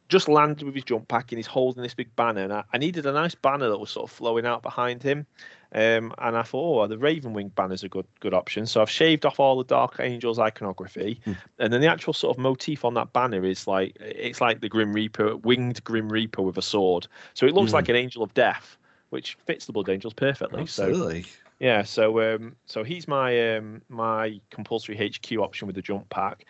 [0.09, 2.41] just landed with his jump pack and he's holding this big banner.
[2.41, 5.27] And I, I, needed a nice banner that was sort of flowing out behind him.
[5.71, 8.65] Um, and I thought, oh, the Raven Wing banner is a good good option.
[8.65, 11.37] So I've shaved off all the Dark Angels iconography, mm.
[11.59, 14.69] and then the actual sort of motif on that banner is like it's like the
[14.69, 17.07] Grim Reaper, winged Grim Reaper with a sword.
[17.35, 17.75] So it looks mm.
[17.75, 18.77] like an Angel of Death,
[19.11, 20.61] which fits the Blood Angels perfectly.
[20.61, 21.23] Absolutely.
[21.23, 26.09] So, yeah, so um, so he's my um, my compulsory HQ option with the jump
[26.09, 26.45] pack.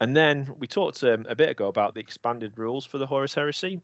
[0.00, 3.34] And then we talked um, a bit ago about the expanded rules for the Horus
[3.34, 3.80] Heresy.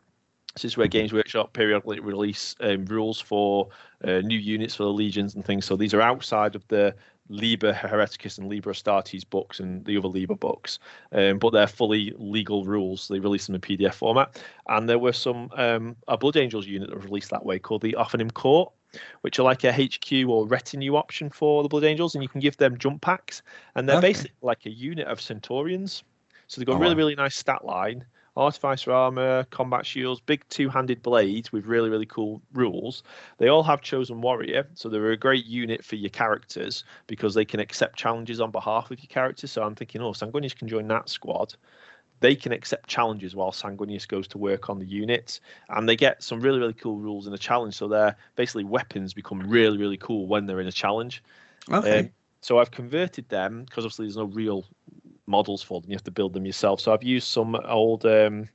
[0.54, 0.88] This is where.
[0.88, 3.68] Games Workshop periodically release um, rules for
[4.04, 5.64] uh, new units for the legions and things.
[5.64, 6.94] So these are outside of the
[7.30, 10.80] Liber Hereticus and Liber Astartes books and the other Liber books,
[11.12, 13.06] um, but they're fully legal rules.
[13.06, 14.42] They release them in PDF format.
[14.68, 17.82] And there were some um, a Blood Angels unit that was released that way called
[17.82, 18.72] the Ophanim Court,
[19.20, 22.40] which are like a HQ or retinue option for the Blood Angels, and you can
[22.40, 23.42] give them jump packs,
[23.76, 24.08] and they're okay.
[24.08, 26.02] basically like a unit of Centaurians.
[26.48, 26.98] So they've got oh, really, wow.
[26.98, 28.04] really nice stat line.
[28.40, 33.02] Artificer armor, combat shields, big two-handed blades with really, really cool rules.
[33.36, 37.44] They all have chosen warrior, so they're a great unit for your characters because they
[37.44, 39.50] can accept challenges on behalf of your characters.
[39.52, 41.54] So I'm thinking, oh, Sanguinius can join that squad.
[42.20, 46.22] They can accept challenges while Sanguinius goes to work on the units, and they get
[46.22, 47.74] some really, really cool rules in a challenge.
[47.74, 51.22] So their basically weapons become really, really cool when they're in a challenge.
[51.70, 51.98] Okay.
[51.98, 52.10] Um,
[52.40, 54.64] so I've converted them because obviously there's no real
[55.30, 55.90] models for them.
[55.90, 56.80] You have to build them yourself.
[56.80, 58.48] So I've used some old um,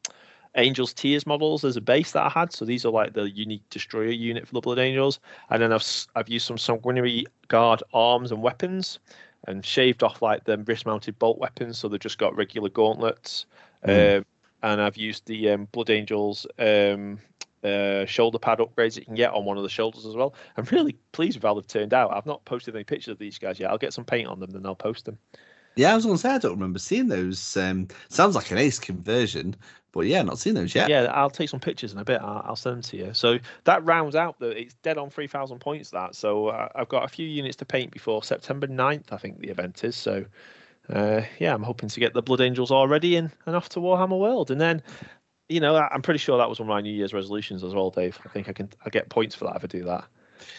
[0.56, 2.54] Angels Tears models as a base that I had.
[2.54, 5.20] So these are like the unique destroyer unit for the Blood Angels.
[5.50, 9.00] And then I've I've used some sanguinary guard arms and weapons,
[9.48, 11.78] and shaved off like the wrist-mounted bolt weapons.
[11.78, 13.46] So they've just got regular gauntlets.
[13.86, 14.18] Mm.
[14.18, 14.26] Um,
[14.64, 17.20] and I've used the um, Blood Angels um,
[17.64, 20.34] uh, shoulder pad upgrades you can get on one of the shoulders as well.
[20.58, 22.12] I'm really pleased with how they've turned out.
[22.12, 23.70] I've not posted any pictures of these guys yet.
[23.70, 25.18] I'll get some paint on them, then I'll post them.
[25.76, 27.58] Yeah, I was going to say I don't remember seeing those.
[27.58, 29.56] Um, sounds like an ace conversion,
[29.92, 30.90] but yeah, not seen those yet.
[30.90, 32.22] Yeah, I'll take some pictures in a bit.
[32.22, 33.14] I'll, I'll send them to you.
[33.14, 34.50] So that rounds out the.
[34.50, 35.90] It's dead on three thousand points.
[35.90, 39.40] That so uh, I've got a few units to paint before September 9th, I think
[39.40, 39.96] the event is.
[39.96, 40.26] So
[40.94, 44.20] uh, yeah, I'm hoping to get the Blood Angels already in and off to Warhammer
[44.20, 44.82] World, and then.
[45.48, 47.92] You know, I'm pretty sure that was one of my New Year's resolutions as well,
[47.92, 48.20] Dave.
[48.26, 50.06] I think I can I get points for that if I do that.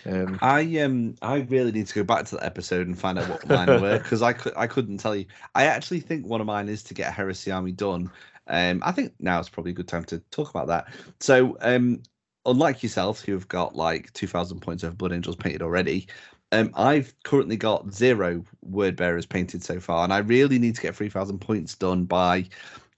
[0.06, 3.28] Um, I um I really need to go back to that episode and find out
[3.28, 5.26] what mine were because I could I couldn't tell you.
[5.54, 8.10] I actually think one of mine is to get Heresy Army done.
[8.48, 10.88] Um, I think now is probably a good time to talk about that.
[11.20, 12.02] So um,
[12.44, 16.06] unlike yourself, who have got like two thousand points of Blood Angels painted already,
[16.52, 20.82] um, I've currently got zero word bearers painted so far, and I really need to
[20.82, 22.46] get three thousand points done by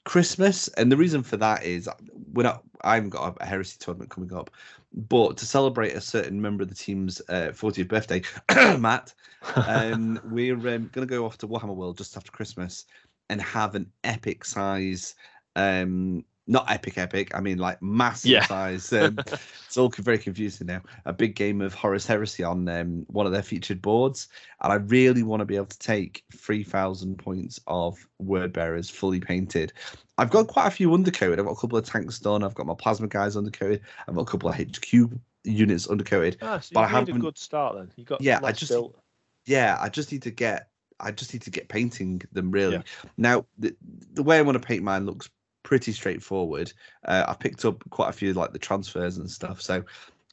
[0.05, 0.69] Christmas.
[0.69, 1.89] And the reason for that is
[2.33, 2.63] we're not.
[2.83, 4.51] I haven't got a heresy tournament coming up,
[4.93, 8.23] but to celebrate a certain member of the team's uh, 40th birthday,
[8.79, 9.15] Matt,
[9.55, 12.85] um, we're um, going to go off to Warhammer World just after Christmas
[13.29, 15.15] and have an epic size.
[15.57, 17.31] Um, not epic, epic.
[17.35, 18.47] I mean, like massive yeah.
[18.47, 18.93] size.
[18.93, 19.19] Um,
[19.67, 20.81] it's all very confusing now.
[21.05, 24.29] A big game of Horus Heresy on um, one of their featured boards,
[24.63, 28.89] and I really want to be able to take three thousand points of word bearers
[28.89, 29.75] fully painted.
[30.17, 31.39] I've got quite a few undercoated.
[31.39, 32.43] I've got a couple of tanks done.
[32.43, 33.81] I've got my plasma guys undercoated.
[34.09, 35.13] I've got a couple of HQ
[35.45, 36.37] units undercoated.
[36.41, 37.91] Ah, so but I have a good start then.
[37.97, 38.41] You got yeah.
[38.43, 38.99] I just built.
[39.45, 39.77] yeah.
[39.79, 40.71] I just need to get.
[41.01, 42.77] I just need to get painting them really.
[42.77, 42.83] Yeah.
[43.17, 43.77] Now the
[44.15, 45.31] the way I want to paint mine looks
[45.69, 46.73] pretty straightforward.
[47.05, 49.85] Uh, I picked up quite a few like the transfers and stuff, so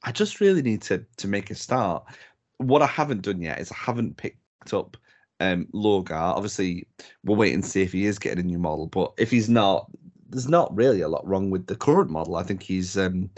[0.04, 2.06] I just really need to to make a start.
[2.58, 4.96] What I haven't done yet is I haven't picked up
[5.42, 6.14] um, Lorgar.
[6.38, 6.88] Obviously,
[7.26, 8.88] we'll wait and see if he is getting a new model.
[8.88, 9.92] But if he's not,
[10.30, 12.38] there's not really a lot wrong with the current model.
[12.38, 13.30] I think he's um,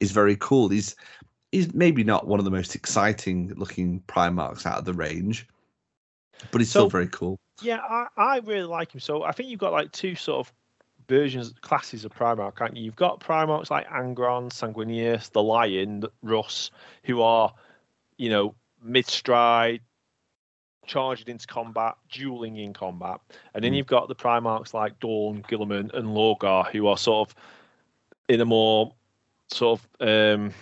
[0.00, 0.70] he's very cool.
[0.70, 0.96] He's
[1.52, 5.46] he's maybe not one of the most exciting looking Primarchs out of the range,
[6.50, 7.38] but he's so, still very cool.
[7.60, 9.00] Yeah, I, I really like him.
[9.00, 10.54] So I think you've got like two sort of
[11.08, 12.84] versions, classes of Primarch, can't you?
[12.84, 16.70] You've got Primarchs like Angron, Sanguinius, the Lion, Russ,
[17.04, 17.52] who are,
[18.16, 19.80] you know, mid stride,
[20.86, 23.20] charging into combat, dueling in combat.
[23.54, 23.76] And then mm.
[23.76, 27.34] you've got the Primarchs like Dorn, Guilliman, and Lorgar, who are sort of
[28.28, 28.92] in a more
[29.48, 30.52] sort of um,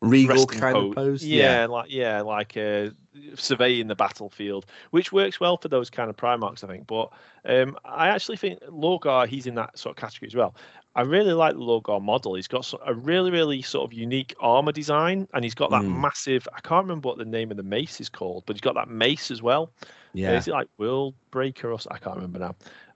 [0.00, 0.88] regal kind pose.
[0.90, 1.24] of pose.
[1.24, 2.90] Yeah, yeah, like yeah, like uh,
[3.34, 6.86] surveying the battlefield, which works well for those kind of Primarchs, I think.
[6.86, 7.10] But
[7.44, 10.54] um, I actually think Lorgar, he's in that sort of category as well.
[10.94, 12.34] I really like the Lorgar model.
[12.34, 16.00] He's got a really, really sort of unique armor design, and he's got that mm.
[16.00, 16.48] massive.
[16.54, 18.88] I can't remember what the name of the mace is called, but he's got that
[18.88, 19.70] mace as well.
[20.12, 22.54] Yeah, is it like World Breaker or I can't remember now.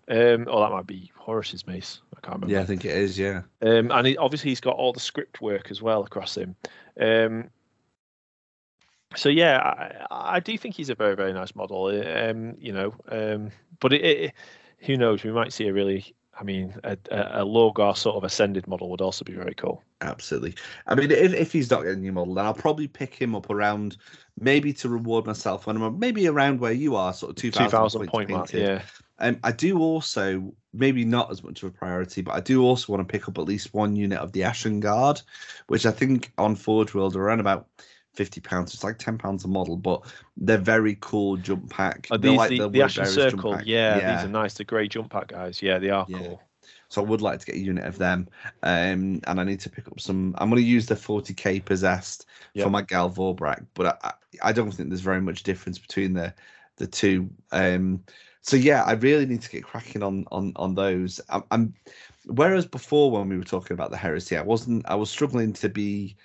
[0.08, 2.00] Um, or that might be Horus's mace.
[2.16, 2.52] I can't remember.
[2.52, 3.18] Yeah, I think it is.
[3.18, 3.42] Yeah.
[3.62, 6.56] Um, and he, obviously he's got all the script work as well across him.
[7.00, 7.50] Um,
[9.16, 11.86] so yeah, I, I, do think he's a very very nice model.
[11.86, 13.50] Um, you know, um,
[13.80, 14.32] but it, it,
[14.78, 15.24] who knows?
[15.24, 19.02] We might see a really I mean, a, a, Lorgar sort of ascended model would
[19.02, 19.82] also be very cool.
[20.00, 20.54] Absolutely.
[20.86, 23.34] I mean, if, if he's not getting a new model, then I'll probably pick him
[23.34, 23.98] up around
[24.40, 28.06] maybe to reward myself when I'm maybe around where you are, sort of 2000, 2000
[28.08, 28.52] point mark.
[28.52, 28.82] Yeah.
[29.18, 32.92] Um, I do also, maybe not as much of a priority, but I do also
[32.92, 35.20] want to pick up at least one unit of the Ashen Guard,
[35.66, 37.68] which I think on Forge World are around about
[38.14, 38.74] fifty pounds.
[38.74, 40.02] It's like ten pounds a model, but
[40.36, 42.06] they're very cool jump pack.
[42.10, 43.60] Are these like the, the, the Ashen Circle?
[43.64, 44.54] Yeah, yeah, these are nice.
[44.54, 45.62] The grey jump pack guys.
[45.62, 46.18] Yeah, they are yeah.
[46.18, 46.42] cool.
[46.88, 48.28] So I would like to get a unit of them,
[48.62, 50.34] um, and I need to pick up some.
[50.36, 52.64] I'm going to use the 40k possessed yep.
[52.64, 56.34] for my Gal Vorbak, but I, I don't think there's very much difference between the
[56.76, 57.30] the two.
[57.50, 58.04] Um,
[58.42, 61.18] so yeah, I really need to get cracking on on on those.
[61.30, 61.74] I'm, I'm
[62.26, 64.84] whereas before when we were talking about the heresy, I wasn't.
[64.86, 66.16] I was struggling to be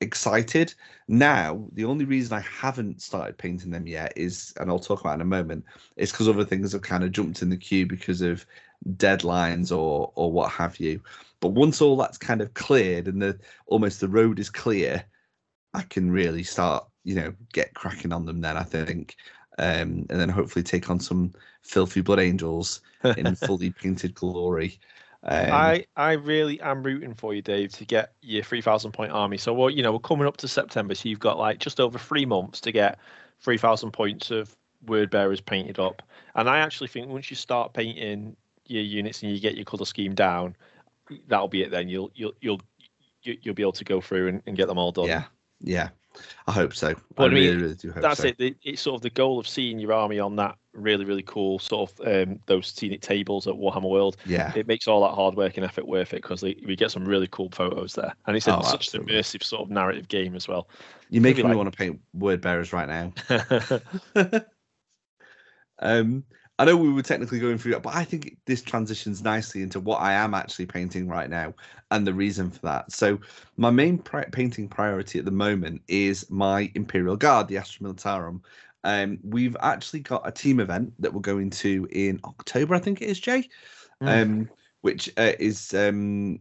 [0.00, 0.74] excited.
[1.08, 5.14] Now, the only reason I haven't started painting them yet is, and I'll talk about
[5.14, 5.64] in a moment,
[5.96, 8.46] is because other things have kind of jumped in the queue because of
[8.96, 11.00] deadlines or or what have you.
[11.40, 15.04] But once all that's kind of cleared and the almost the road is clear,
[15.74, 18.40] I can really start, you know, get cracking on them.
[18.40, 19.16] Then I think,
[19.58, 21.32] um, and then hopefully take on some
[21.62, 22.80] filthy blood angels
[23.16, 24.78] in fully painted glory.
[25.22, 29.12] Um, I I really am rooting for you, Dave, to get your three thousand point
[29.12, 29.36] army.
[29.36, 31.98] So what you know, we're coming up to September, so you've got like just over
[31.98, 32.98] three months to get
[33.40, 34.56] three thousand points of
[34.86, 36.02] word bearers painted up.
[36.34, 39.84] And I actually think once you start painting your units and you get your color
[39.84, 40.54] scheme down,
[41.26, 41.70] that'll be it.
[41.70, 42.60] Then you'll you'll you'll
[43.22, 45.06] you'll be able to go through and, and get them all done.
[45.06, 45.24] Yeah,
[45.60, 45.88] yeah.
[46.46, 46.94] I hope so.
[47.14, 48.30] But I, I mean, really, really do hope that's so.
[48.38, 48.56] it.
[48.62, 51.90] It's sort of the goal of seeing your army on that really, really cool sort
[51.90, 54.16] of um, those scenic tables at Warhammer World.
[54.24, 57.04] Yeah, it makes all that hard work and effort worth it because we get some
[57.04, 60.48] really cool photos there, and it's oh, such an immersive sort of narrative game as
[60.48, 60.68] well.
[61.10, 61.58] You're making me like...
[61.58, 63.12] want to paint word bearers right now.
[65.78, 66.24] um,
[66.58, 69.78] I know we were technically going through it, but I think this transitions nicely into
[69.78, 71.54] what I am actually painting right now
[71.92, 72.90] and the reason for that.
[72.90, 73.20] So,
[73.56, 78.40] my main pri- painting priority at the moment is my Imperial Guard, the Astra Militarum.
[78.82, 83.02] Um, we've actually got a team event that we're going to in October, I think
[83.02, 83.48] it is, Jay,
[84.02, 84.22] mm.
[84.22, 84.50] um,
[84.80, 86.40] which uh, is um,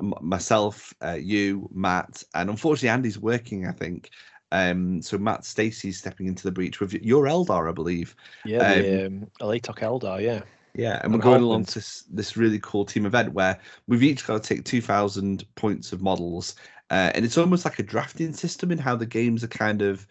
[0.00, 4.10] myself, uh, you, Matt, and unfortunately Andy's working, I think.
[4.52, 8.14] Um, so Matt Stacey's stepping into the breach with your Eldar, I believe.
[8.44, 10.42] Yeah, the um, um, Eldar, yeah.
[10.74, 14.26] Yeah, and, we're going along to this this really cool team event where we've each
[14.26, 16.54] got to take two thousand points of models,
[16.90, 20.06] uh, and it's almost like a drafting system in how the games are kind of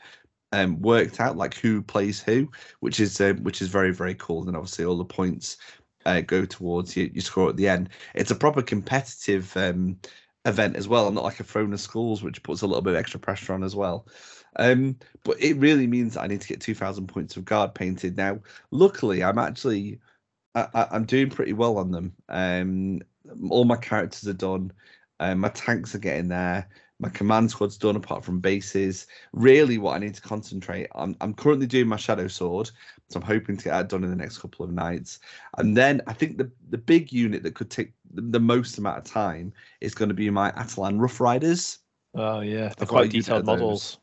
[0.52, 2.48] um, worked out, like who plays who,
[2.80, 4.48] which is uh, which is very very cool.
[4.48, 5.58] And obviously all the points
[6.06, 7.90] uh, go towards your, your score at the end.
[8.14, 9.98] It's a proper competitive um,
[10.46, 12.94] event as well, I'm not like a throne of schools, which puts a little bit
[12.94, 14.08] of extra pressure on as well.
[14.58, 18.18] Um, but it really means I need to get 2,000 points of guard painted.
[18.18, 18.40] Now,
[18.72, 20.00] luckily, I'm actually
[20.56, 22.14] I, am doing pretty well on them.
[22.30, 23.02] Um,
[23.50, 24.74] all my characters are done.
[25.20, 26.68] Um, my tanks are getting there.
[27.00, 29.08] My command squad's done, apart from bases.
[29.34, 31.16] Really, what I need to concentrate on.
[31.22, 32.70] I'm currently doing my shadow sword,
[33.10, 35.20] so I'm hoping to get that done in the next couple of nights.
[35.58, 39.04] And then I think the the big unit that could take the most amount of
[39.04, 41.80] time is going to be my Attilan Rough Riders.
[42.14, 43.98] Oh yeah, they're quite detailed models.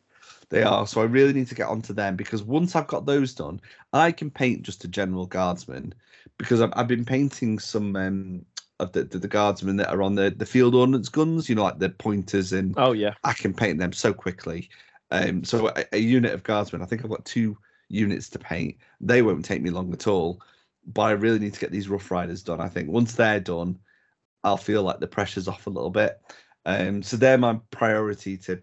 [0.50, 0.86] They are.
[0.86, 3.61] So I really need to get onto them because once I've got those done,
[3.92, 5.94] I can paint just a general guardsman
[6.38, 8.46] because I've, I've been painting some um,
[8.80, 11.48] of the, the, the guardsmen that are on the the field ordnance guns.
[11.48, 14.70] You know, like the pointers and oh yeah, I can paint them so quickly.
[15.11, 16.82] Um, so a, a unit of guardsmen.
[16.82, 17.56] I think I've got two
[17.88, 18.76] units to paint.
[19.00, 20.40] They won't take me long at all.
[20.86, 22.61] But I really need to get these Rough Riders done.
[22.61, 23.78] I think once they're done,
[24.45, 26.20] I'll feel like the pressure's off a little bit.
[26.64, 28.61] Um, so they're my priority to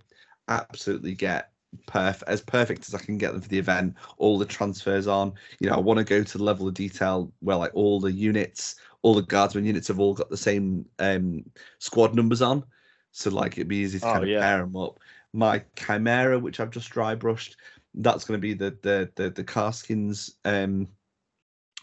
[0.48, 1.52] absolutely get
[1.88, 3.96] perf as perfect as I can get them for the event.
[4.18, 5.34] All the transfers on.
[5.60, 8.12] You know, I want to go to the level of detail where like all the
[8.12, 11.44] units, all the guardsman units have all got the same um,
[11.80, 12.64] squad numbers on.
[13.12, 14.40] So like it'd be easy to Oh, kind of yeah.
[14.40, 15.00] pair them up.
[15.34, 17.58] My Chimera, which I've just dry brushed,
[17.96, 20.88] that's going to be the the the the Kasrkins um,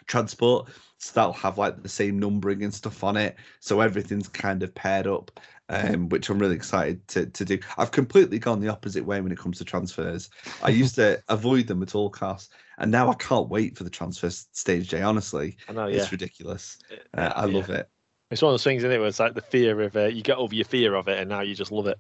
[0.07, 0.71] transport.
[1.11, 3.37] That'll have like the same numbering and stuff on it.
[3.61, 7.59] So everything's kind of paired up, um, which I'm really excited to, to do.
[7.79, 10.31] I've completely gone the opposite way when it comes to transfers.
[10.61, 13.91] I used to avoid them at all costs, and now I can't wait for the
[13.91, 15.03] transfer stage day.
[15.03, 15.97] Honestly, I know, yeah.
[15.97, 16.79] it's ridiculous.
[17.15, 17.53] Uh, I Yeah.
[17.53, 17.89] love it.
[18.31, 18.99] It's one of those things, isn't it?
[18.99, 21.29] Where it's like the fear of uh, you get over your fear of it, and
[21.29, 21.99] now you just love it.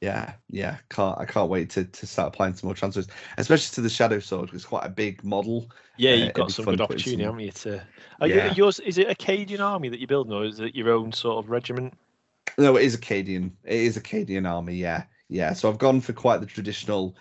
[0.00, 0.76] Yeah, yeah.
[0.90, 3.06] Can't I can't wait to, to start applying some more transfers,
[3.38, 4.50] especially to the Shadow Sword.
[4.52, 5.70] It's quite a big model.
[5.96, 7.52] Yeah, Uh, you've it'd got some good opportunity, some- haven't you?
[7.52, 7.82] To
[8.20, 8.54] are you- Yeah.
[8.54, 11.42] yours is it a Cadian army that you're building, or is it your own sort
[11.42, 11.94] of regiment?
[12.58, 13.52] No, it is a Cadian.
[13.64, 14.74] It is a Cadian army.
[14.76, 15.52] Yeah, yeah.
[15.54, 17.16] So I've gone for quite the traditional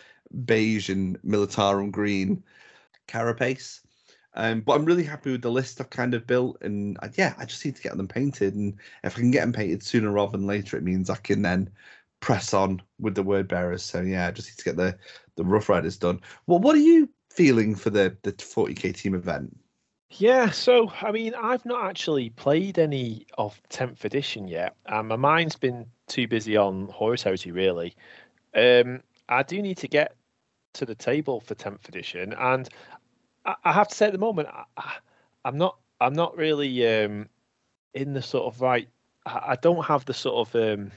[0.46, 2.44] beige and militarum green
[3.08, 3.82] carapace.
[4.38, 7.36] Um, but I'm really happy with the list I've kind of built, and uh, yeah,
[7.38, 8.54] I just need to get them painted.
[8.54, 11.42] And if I can get them painted sooner rather than later, it means I can
[11.42, 11.70] then
[12.26, 13.84] press on with the word bearers.
[13.84, 14.98] So yeah, just need to get the
[15.36, 16.20] the Rough Riders done.
[16.48, 19.56] Well, what are you feeling for the the 40k team event?
[20.10, 24.76] Yeah, so I mean, I've not actually played any of 10th edition yet.
[24.88, 27.96] and my mind's been too busy on Horus Heresy, really.
[28.56, 30.16] Um, I do need to get
[30.74, 32.68] to the table for 10th edition, and
[33.46, 34.96] I, I have to say at the moment, I,
[35.44, 37.30] I'm not, I'm not really um,
[37.94, 38.88] in the sort of right.
[39.28, 40.92] I, I don't have the sort of um,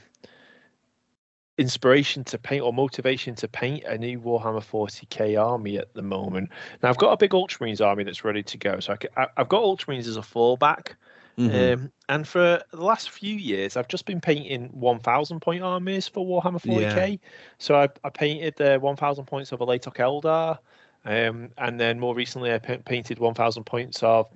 [1.59, 6.49] inspiration to paint or motivation to paint a new Warhammer 40k army at the moment.
[6.81, 9.61] Now I've got a big Ultramarines army that's ready to go, so I have got
[9.61, 10.93] Ultramarines as a fallback.
[11.37, 11.73] Mhm.
[11.73, 16.25] Um, and for the last few years, I've just been painting 1,000 point armies for
[16.25, 17.19] Warhammer 40k.
[17.59, 20.57] So I, I painted the 1,000 points of Alaitoc Eldar,
[21.05, 24.27] um, and then more recently I painted 1,000 points of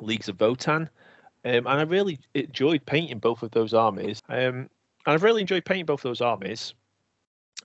[0.00, 0.88] Leagues of Votann.
[1.42, 4.22] Um, and I really enjoyed painting both of those armies.
[4.28, 4.68] Um,
[5.06, 6.74] and I've really enjoyed painting both of those armies.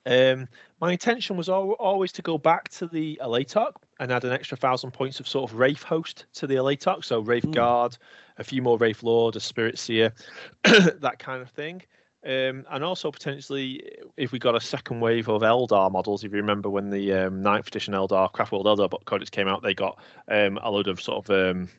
[0.07, 0.47] Um,
[0.81, 4.57] my intention was al- always to go back to the Alaitoc and add an extra
[4.57, 7.03] thousand points of sort of Wraith host to the Alaitoc.
[7.03, 7.51] So Wraith Hmm.
[7.51, 7.97] Guard,
[8.37, 10.13] a few more Wraith Lord, a Spirit Seer,
[10.63, 11.81] that kind of thing.
[12.23, 16.37] Um, and also potentially, if we got a second wave of Eldar models, if you
[16.37, 19.75] remember when the um, 9th edition Eldar, Craft World Eldar book codex came out, they
[19.75, 21.69] got um, a load of sort of um,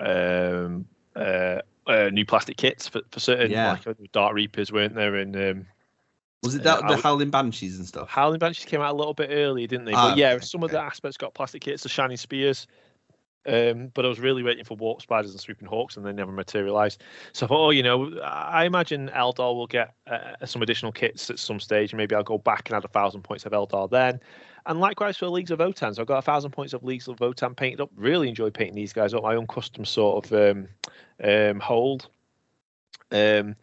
[0.00, 0.84] um,
[1.14, 3.72] uh, uh, new plastic kits for, for certain, Yeah.
[3.72, 5.14] like uh, Dark Reapers, weren't there?
[5.16, 5.66] And um,
[6.42, 8.08] Was it uh, that I the Howling Banshees and stuff?
[8.08, 9.92] Howling Banshees came out a little bit earlier, didn't they?
[9.92, 12.66] Ah, but yeah, okay, some of the aspects got plastic kits, the Shining Spears.
[13.46, 16.32] Um, but I was really waiting for Warp Spiders and Swooping Hawks, and they never
[16.32, 17.02] materialised.
[17.32, 21.28] So I thought, oh, you know, I imagine Eldar will get uh, some additional kits
[21.30, 21.92] at some stage.
[21.92, 24.20] and Maybe I'll go back and add a thousand points of Eldar then.
[24.66, 25.94] And likewise for Leagues of Votann.
[25.94, 27.90] So I've got a thousand points of Leagues of Votann painted up.
[27.96, 29.22] Really enjoy painting these guys up.
[29.22, 30.68] My own custom sort of um,
[31.22, 32.08] um, hold.
[33.10, 33.56] Um,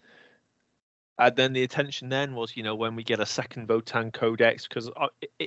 [1.22, 4.67] and then the attention then was, you know, when we get a second Votann Codex,
[4.67, 4.89] because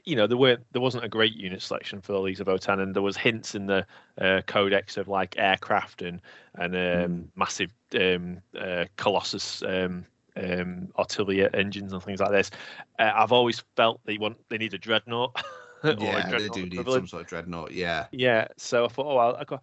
[0.04, 2.80] you know there weren't there wasn't a great unit selection for the Leagues of Votann,
[2.80, 3.84] and there was hints in the
[4.20, 6.20] uh, Codex of like aircraft and
[6.54, 10.06] and um, massive um, uh, Colossus um,
[10.36, 12.52] um, artillery engines and things like this.
[13.00, 15.42] Uh, I've always felt they want they need a dreadnought.
[15.82, 17.72] or a yeah, they do need some sort of dreadnought.
[17.72, 18.06] Yeah.
[18.12, 19.60] Yeah, so I thought, oh, well, I got.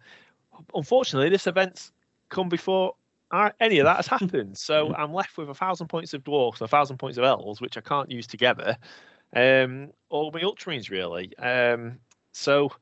[0.74, 1.90] Unfortunately, this event's
[2.28, 2.94] come before
[3.60, 4.58] any of that has happened.
[4.58, 7.60] So I'm left with a thousand points of dwarfs and a thousand points of elves,
[7.60, 8.76] which I can't use together.
[9.34, 11.36] Um, or my ultramarines really.
[11.38, 11.98] Um,
[12.32, 12.72] so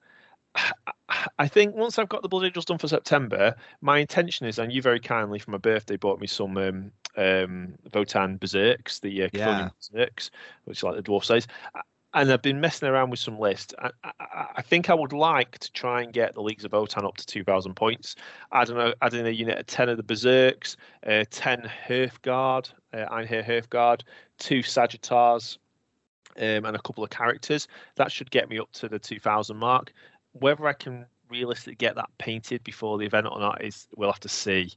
[1.39, 4.73] I think once I've got the blood angels done for September, my intention is, and
[4.73, 9.29] you very kindly for my birthday bought me some um, um, Votann Berserks, the uh,
[9.33, 9.71] Yeah.
[9.81, 10.31] Berserks,
[10.65, 11.47] which is like the dwarf size.
[12.13, 13.73] And I've been messing around with some lists.
[13.79, 17.05] I, I, I think I would like to try and get the Leagues of Votann
[17.05, 18.17] up to 2,000 points.
[18.51, 23.07] I don't know, adding a unit of 10 of the Berserks, uh, 10 Hearthguard, uh,
[23.13, 24.03] Einhyr Hearthguard,
[24.39, 25.59] two Sagitaurs,
[26.37, 27.69] um, and a couple of characters.
[27.95, 29.93] That should get me up to the 2,000 mark.
[30.33, 34.21] Whether I can realistically get that painted before the event or not is we'll have
[34.21, 34.73] to see.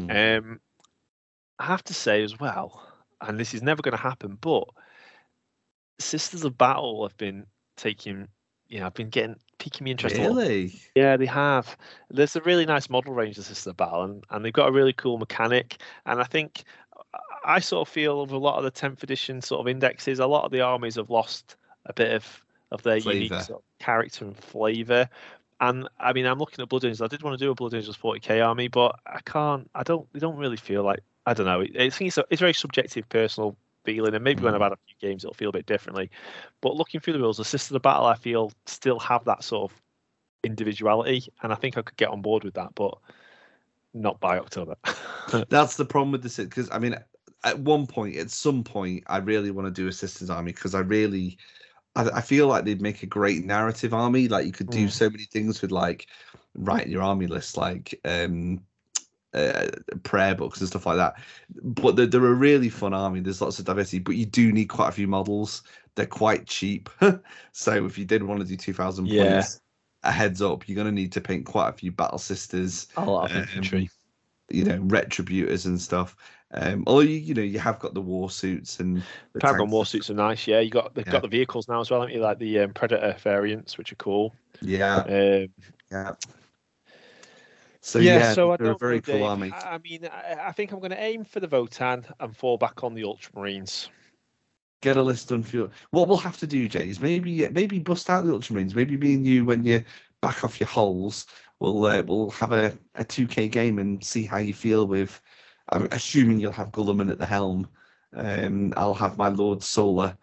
[0.00, 0.38] Mhm.
[0.38, 0.60] Um,
[1.60, 2.84] I have to say as well,
[3.20, 4.64] and this is never going to happen, but
[6.02, 7.46] Sisters of Battle have been
[7.76, 8.28] taking,
[8.68, 10.16] you know, I've been getting piquing me interest.
[10.16, 10.80] really?
[10.94, 11.76] yeah, they have.
[12.10, 14.72] There's a really nice model range of sisters of Battle, and, and they've got a
[14.72, 15.78] really cool mechanic.
[16.06, 16.64] And I think
[17.44, 20.26] I sort of feel with a lot of the 10th edition sort of indexes, a
[20.26, 23.18] lot of the armies have lost a bit of of their Flavour.
[23.18, 25.08] unique sort of character and flavour.
[25.60, 27.02] And I mean, I'm looking at Blood Angels.
[27.02, 29.70] I did want to do a Blood Angels 40k army, but I can't.
[29.74, 30.10] I don't.
[30.12, 31.00] They don't really feel like.
[31.26, 31.60] I don't know.
[31.60, 34.62] I think it's a, it's a very subjective, personal feeling, and maybe when I've Mm.
[34.62, 36.10] had a few games, it'll feel a bit differently.
[36.60, 39.70] But looking through the rules, the Sisters of Battle, I feel still have that sort
[39.72, 39.82] of
[40.44, 42.98] individuality, and I think I could get on board with that, but
[43.94, 44.76] not by October.
[45.48, 46.96] That's the problem with this because I mean,
[47.44, 50.74] at one point, at some point, I really want to do a sisters army because
[50.74, 51.38] I really,
[51.96, 54.28] I, I feel like they'd make a great narrative army.
[54.28, 54.90] Like you could do Mm.
[54.90, 56.08] so many things with like
[56.54, 58.60] writing your army list, like um,
[59.34, 59.68] uh,
[60.02, 61.14] prayer books and stuff like that.
[61.62, 63.20] But they're, they're a really fun army.
[63.20, 65.62] There's lots of diversity, but you do need quite a few models.
[65.94, 66.88] They're quite cheap,
[67.52, 69.10] so if you did want to do two thousand Yeah.
[69.10, 69.60] points.
[70.04, 73.04] A heads up, you're going to need to paint quite a few battle sisters a
[73.04, 73.88] lot of Um, infantry.
[74.50, 76.16] you know retributors and stuff
[76.52, 79.70] um although you, you know you have got the war suits and the Paragon tanks
[79.70, 80.46] war suits are nice.
[80.46, 81.12] Yeah, you got they've Yeah.
[81.12, 82.20] got the vehicles now as well, haven't you?
[82.22, 84.34] Like the um, Predator variants, which are cool.
[84.60, 85.48] yeah Um,
[85.90, 86.14] yeah
[87.82, 89.22] so yeah, so I they're a very know, cool Dave.
[89.22, 92.58] army I mean, I, I think I'm going to aim for the Votann and fall
[92.58, 93.88] back on the Ultramarines.
[94.82, 97.78] get a list done for you what we'll have to do jay is maybe maybe
[97.78, 98.74] bust out the ultramarines.
[98.74, 99.84] Maybe me and you when you
[100.20, 101.26] back off your holes
[101.60, 105.20] we'll uh, we'll have a, a 2k game and see how you feel with
[105.70, 107.68] i'm assuming you'll have Guilliman at the helm.
[108.14, 110.16] Um i'll have my lord solar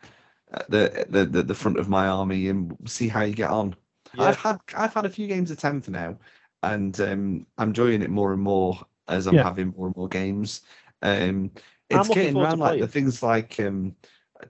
[0.52, 3.76] at the, the the the front of my army and see how you get on.
[4.18, 6.18] I've had I've had a few games of tenth now,
[6.64, 9.44] and um, I'm enjoying it more and more as I'm Yeah.
[9.44, 10.62] having more and more games.
[11.02, 11.52] Um,
[11.90, 13.96] it's getting around like the things like um,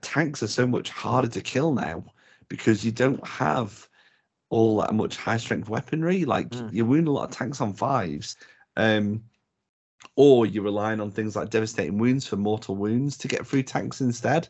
[0.00, 2.04] tanks are so much harder to kill now
[2.48, 3.88] because you don't have
[4.50, 6.24] all that much high strength weaponry.
[6.24, 6.70] Like Mm.
[6.72, 8.36] you wound a lot of tanks on fives.
[8.76, 9.24] Um,
[10.16, 14.00] or you're relying on things like devastating wounds for mortal wounds to get through tanks
[14.00, 14.48] instead,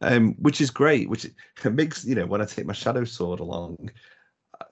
[0.00, 1.08] um, which is great.
[1.08, 1.26] Which
[1.64, 3.90] makes you know when I take my shadow sword along,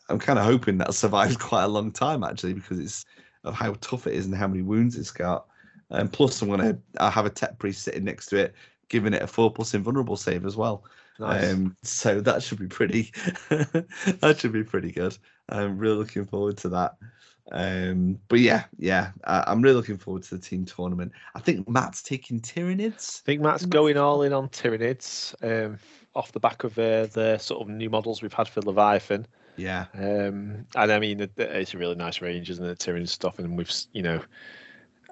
[0.09, 3.05] I'm kind of hoping that survives quite a long time actually because it's
[3.45, 5.47] of how tough it is and how many wounds it's got.
[5.91, 8.55] And plus, I'm gonna I have a tech priest sitting next to it,
[8.89, 10.85] giving it a four plus invulnerable save as well.
[11.19, 11.53] Nice.
[11.53, 13.13] Um, so that should be pretty.
[13.49, 15.17] that should be pretty good.
[15.49, 16.97] I'm really looking forward to that.
[17.53, 21.13] Um, but yeah, yeah, I, I'm really looking forward to the team tournament.
[21.35, 23.21] I think Matt's taking Tyranids.
[23.21, 25.79] I think Matt's Matt's going all in on Tyranids um,
[26.15, 29.27] off the back of uh, the sort of new models we've had for Leviathan.
[29.61, 32.79] Yeah, Um, and I mean, it's a really nice range, isn't it?
[32.79, 34.23] Tyranid stuff, and we've, you know,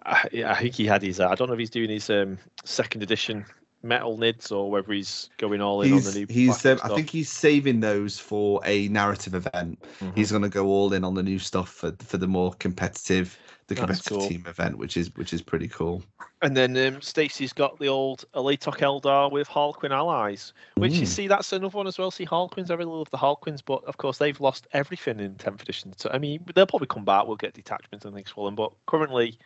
[0.06, 1.20] I, I think he had his.
[1.20, 3.44] Uh, I don't know if he's doing his um, second edition
[3.82, 6.26] metal nids or whether he's going all in he's on the new.
[6.28, 6.64] he's.
[6.66, 9.82] Um, I think he's saving those for a narrative event.
[10.00, 10.16] Mhm.
[10.16, 13.38] He's going to go all in on the new stuff for for the more competitive,
[13.68, 14.28] the That's competitive cool.
[14.28, 16.02] team event, which is which is pretty cool.
[16.40, 21.06] And then um, Stacey's got the old Alaitoc Eldar with Harlequin allies, which you Mm.
[21.06, 22.10] see that's another one as well.
[22.12, 25.62] See Harlequins, I really love the Harlequins, but of course they've lost everything in 10th
[25.62, 25.92] edition.
[25.96, 27.26] So I mean, they'll probably come back.
[27.26, 29.36] We'll get detachments and things for them, but currently,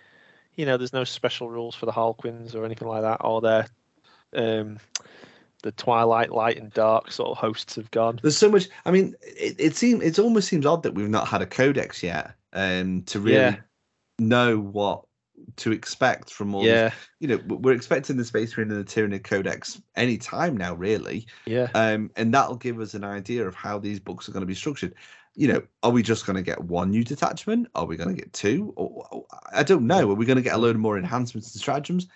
[0.56, 3.18] you know, there's no special rules for the Harlequins or anything like that.
[3.24, 3.66] Or their
[4.34, 4.78] um,
[5.62, 8.18] the Twilight, Light, and Dark sort of hosts have gone.
[8.22, 8.68] There's so much.
[8.84, 12.02] I mean, it, it seems it almost seems odd that we've not had a codex
[12.02, 13.56] yet, um, to really Yeah.
[14.18, 15.04] Know what
[15.56, 16.62] to expect from all.
[16.62, 20.56] these- Yeah, you know, we're expecting the Space Marine and the Tyranid Codex any time
[20.56, 21.68] now, really, yeah.
[21.74, 24.54] um, and that'll give us an idea of how these books are going to be
[24.54, 24.94] structured.
[25.34, 27.66] You know, are we just going to get one new detachment?
[27.74, 28.72] Are we going to get two?
[28.76, 30.10] Or, or- I don't know.
[30.10, 32.06] Are we going to get a load more enhancements and stratagems?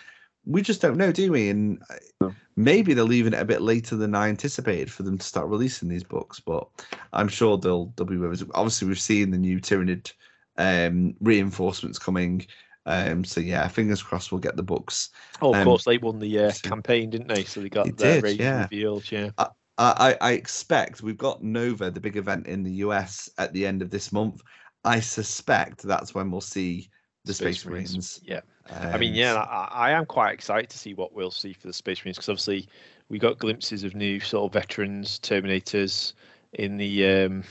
[0.44, 1.48] We just don't know, do we?
[1.48, 2.34] And uh, No.
[2.54, 5.88] maybe they're leaving it a bit later than I anticipated for them to start releasing
[5.88, 6.68] these books, but
[7.12, 8.48] I'm sure they'll they'll be with us.
[8.54, 10.12] Obviously, we've seen the new Tyranid
[10.58, 12.46] um, reinforcements coming.
[12.86, 15.10] Um, so yeah, fingers crossed we'll get the books.
[15.42, 17.44] Oh, of um, course they won the uh, so- campaign, didn't they?
[17.44, 18.62] So they got their did, yeah.
[18.62, 19.10] revealed.
[19.10, 19.30] Yeah.
[19.38, 19.48] I,
[19.78, 23.82] I, I expect we've got Nova, the big event in the US at the end
[23.82, 24.40] of this month.
[24.84, 26.88] I suspect that's when we'll see
[27.24, 28.20] the Space, Marines.
[28.24, 28.40] Yeah.
[28.70, 31.66] I mean, Um, yeah, I, I am quite excited to see what we'll see for
[31.66, 32.68] the Space Marines because obviously
[33.08, 36.14] we got glimpses of new sort of veterans, Terminators
[36.54, 37.44] in the um,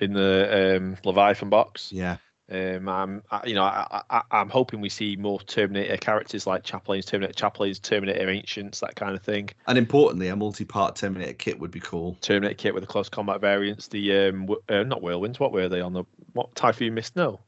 [0.00, 1.92] in the um, Leviathan box.
[1.92, 2.16] Yeah,
[2.50, 6.64] Um, I'm, I, you know, I, I, I'm hoping we see more Terminator characters like
[6.64, 9.50] Chaplains, Terminator Chaplains, Terminator Ancients, that kind of thing.
[9.66, 12.16] and importantly, a multi-part Terminator kit would be cool.
[12.20, 13.88] Terminator kit with the close combat variants.
[13.88, 15.38] The um, w- uh, not whirlwinds.
[15.38, 17.14] What were they on the what Typhoon Mist?
[17.16, 17.40] No,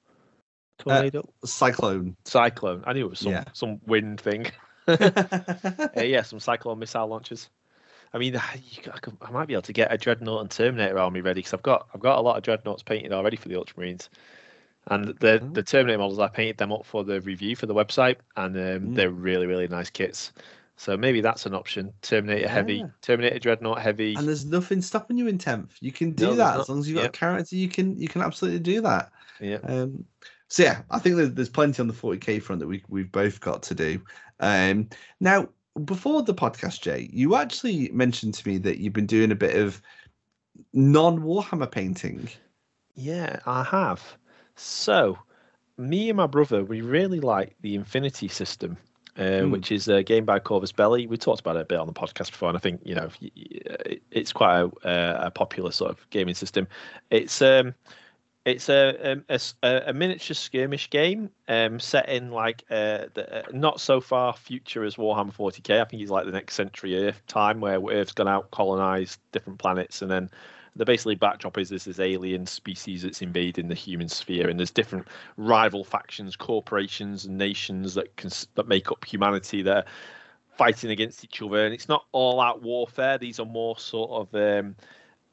[0.78, 2.16] tornado, Cyclone.
[2.24, 2.82] cyclone.
[2.86, 3.44] I knew it was some yeah.
[3.52, 4.46] some wind thing.
[4.88, 4.94] yeah,
[5.96, 7.48] Uh, yeah, some cyclone missile launchers.
[8.14, 8.60] I mean, I,
[9.00, 11.62] could, I might be able to get a dreadnought and Terminator army ready because I've
[11.62, 14.08] got I've got a lot of dreadnoughts painted already for the Ultramarines,
[14.88, 15.48] and the Oh.
[15.52, 18.62] the Terminator models I painted them up for the review for the website, and um,
[18.62, 18.94] Mm.
[18.96, 20.32] they're really really nice kits.
[20.76, 21.92] So maybe that's an option.
[22.02, 24.14] Terminator heavy, Terminator Dreadnought heavy.
[24.16, 25.76] And there's nothing stopping you in tenth.
[25.80, 27.14] You can do No, that as long as you've got Yep.
[27.14, 27.56] a character.
[27.56, 29.12] You can you can absolutely do that.
[29.40, 29.58] Yeah.
[29.62, 30.04] Um,
[30.48, 33.40] so yeah, I think there's, there's plenty on the 40k front that we we've both
[33.40, 34.02] got to do.
[34.40, 34.88] Um,
[35.20, 35.48] now,
[35.84, 39.56] before the podcast, Jay, you actually mentioned to me that you've been doing a bit
[39.56, 39.80] of
[40.72, 42.28] non Warhammer painting.
[42.94, 44.16] Yeah, I have.
[44.54, 45.18] So,
[45.78, 48.76] me and my brother, we really like the Infinity system,
[49.16, 49.50] uh, Hmm.
[49.50, 51.06] which is a game by Corvus Belli.
[51.06, 53.08] We talked about it a bit on the podcast before, and I think you know
[53.20, 56.66] y- y- it- it's quite a, a popular sort of gaming system.
[57.10, 57.74] It's um,
[58.44, 63.38] it's a um, a, a- a miniature skirmish game um, set in like uh, the,
[63.38, 65.80] uh, not so far future as Warhammer 40k.
[65.80, 69.58] I think it's like the next century Earth time where Earth's gone out, colonized different
[69.58, 70.28] planets, and then
[70.74, 74.70] the basically backdrop is this, this alien species that's invading the human sphere, and there's
[74.70, 79.84] different rival factions, corporations, and nations that can that make up humanity that are
[80.56, 81.64] fighting against each other.
[81.64, 84.74] And it's not all out warfare; these are more sort of um,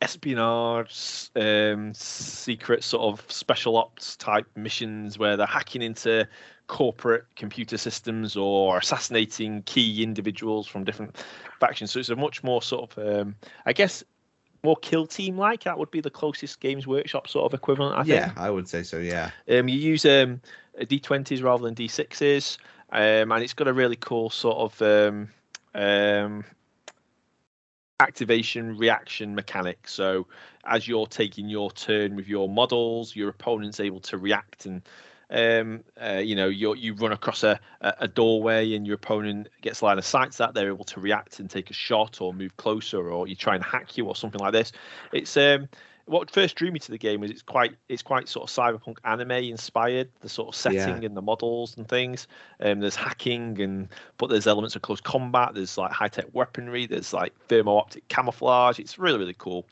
[0.02, 6.28] espionage, um, secret sort of special ops type missions where they're hacking into
[6.68, 11.18] corporate computer systems or assassinating key individuals from different
[11.60, 11.92] factions.
[11.92, 13.36] So it's a much more sort of, um,
[13.66, 14.04] I guess,
[14.64, 15.64] more kill team like.
[15.64, 17.98] That would be the closest Games Workshop sort of equivalent.
[17.98, 18.40] I yeah, think.
[18.40, 19.00] I would say so.
[19.00, 19.32] Yeah.
[19.50, 20.42] Um, you use um,
[20.80, 22.58] D20s rather than D6s,
[22.92, 25.30] um, and it's got a really cool sort of um,
[25.76, 26.44] um,
[28.00, 29.88] activation reaction mechanic.
[29.88, 30.28] So
[30.66, 34.82] as you're taking your turn with your models, your opponent's able to react and.
[35.32, 39.84] Um, uh, you know, you you run across a, a doorway and your opponent gets
[39.84, 40.56] line of sight to that.
[40.56, 43.64] They're able to react and take a shot or move closer, or you try and
[43.64, 44.72] hack you or something like this.
[45.14, 45.70] It's um,
[46.10, 48.98] what first drew me to the game was it's quite it's quite sort of cyberpunk
[49.06, 52.28] anime inspired the sort of setting and the models and things.
[52.62, 53.88] Um there's hacking and
[54.18, 55.52] but there's elements of close combat.
[55.54, 56.88] There's like high-tech weaponry.
[56.88, 58.80] There's like thermo optic camouflage.
[58.80, 59.68] It's really really cool.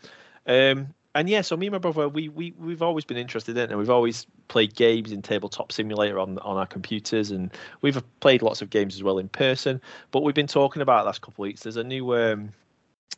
[0.46, 3.64] Um and yeah so me and my brother we, we we've always been interested in
[3.64, 3.70] it.
[3.72, 8.44] And we've always played games in tabletop simulator on on our computers and we've played
[8.44, 9.82] lots of games as well in person.
[10.12, 11.62] But we've been talking about the last couple of weeks.
[11.64, 12.54] There's a new um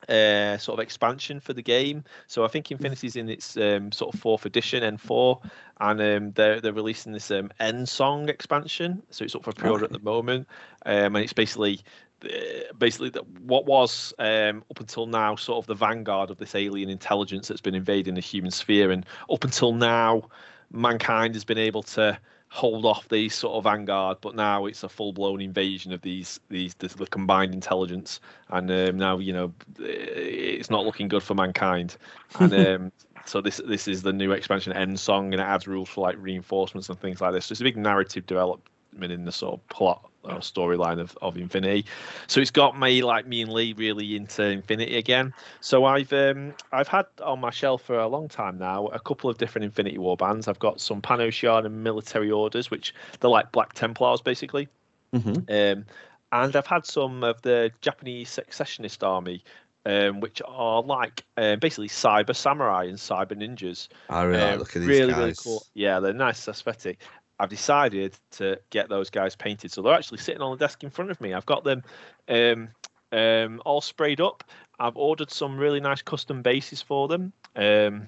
[0.07, 2.03] uh, sort of expansion for the game.
[2.27, 5.41] So I think Infinity's in its um, sort of fourth edition, N4,
[5.81, 9.03] and um, they're they're releasing this um, End Song expansion.
[9.09, 10.47] So it's up for pre-order at the moment,
[10.85, 11.81] um, and it's basically
[12.23, 16.55] uh, basically the, what was um, up until now sort of the vanguard of this
[16.55, 20.23] alien intelligence that's been invading the human sphere, and up until now,
[20.71, 22.17] mankind has been able to
[22.49, 26.39] hold off these sort of vanguard, but now it's a full blown invasion of these
[26.49, 28.19] these this, the combined intelligence,
[28.49, 31.95] and um, now you know it's not looking good for mankind,
[32.39, 32.91] and um,
[33.25, 36.15] so this this is the new expansion end song, and it adds rules for like
[36.19, 37.45] reinforcements and things like this.
[37.45, 41.37] So it's a big narrative development in the sort of plot or storyline of, of
[41.37, 41.85] Infinity.
[42.27, 45.33] So it's got me like me and Lee really into Infinity again.
[45.61, 49.29] So I've um I've had on my shelf for a long time now a couple
[49.29, 50.47] of different Infinity War bands.
[50.47, 54.67] I've got some Panoshan and military orders, which they're like Black Templars basically.
[55.13, 55.37] Mhm.
[55.49, 55.85] Um,
[56.31, 59.43] and I've had some of the Japanese Secessionist Army,
[59.85, 63.87] um, which are like uh, basically cyber samurai and cyber ninjas.
[64.09, 65.19] I really like Um, look at these really, guys.
[65.21, 65.65] really cool.
[65.73, 66.99] Yeah, they're nice aesthetic.
[67.39, 70.89] I've decided to get those guys painted, so they're actually sitting on the desk in
[70.89, 71.33] front of me.
[71.33, 71.83] I've got them
[72.27, 72.69] um,
[73.11, 74.43] um, all sprayed up.
[74.79, 78.07] I've ordered some really nice custom bases for them, um,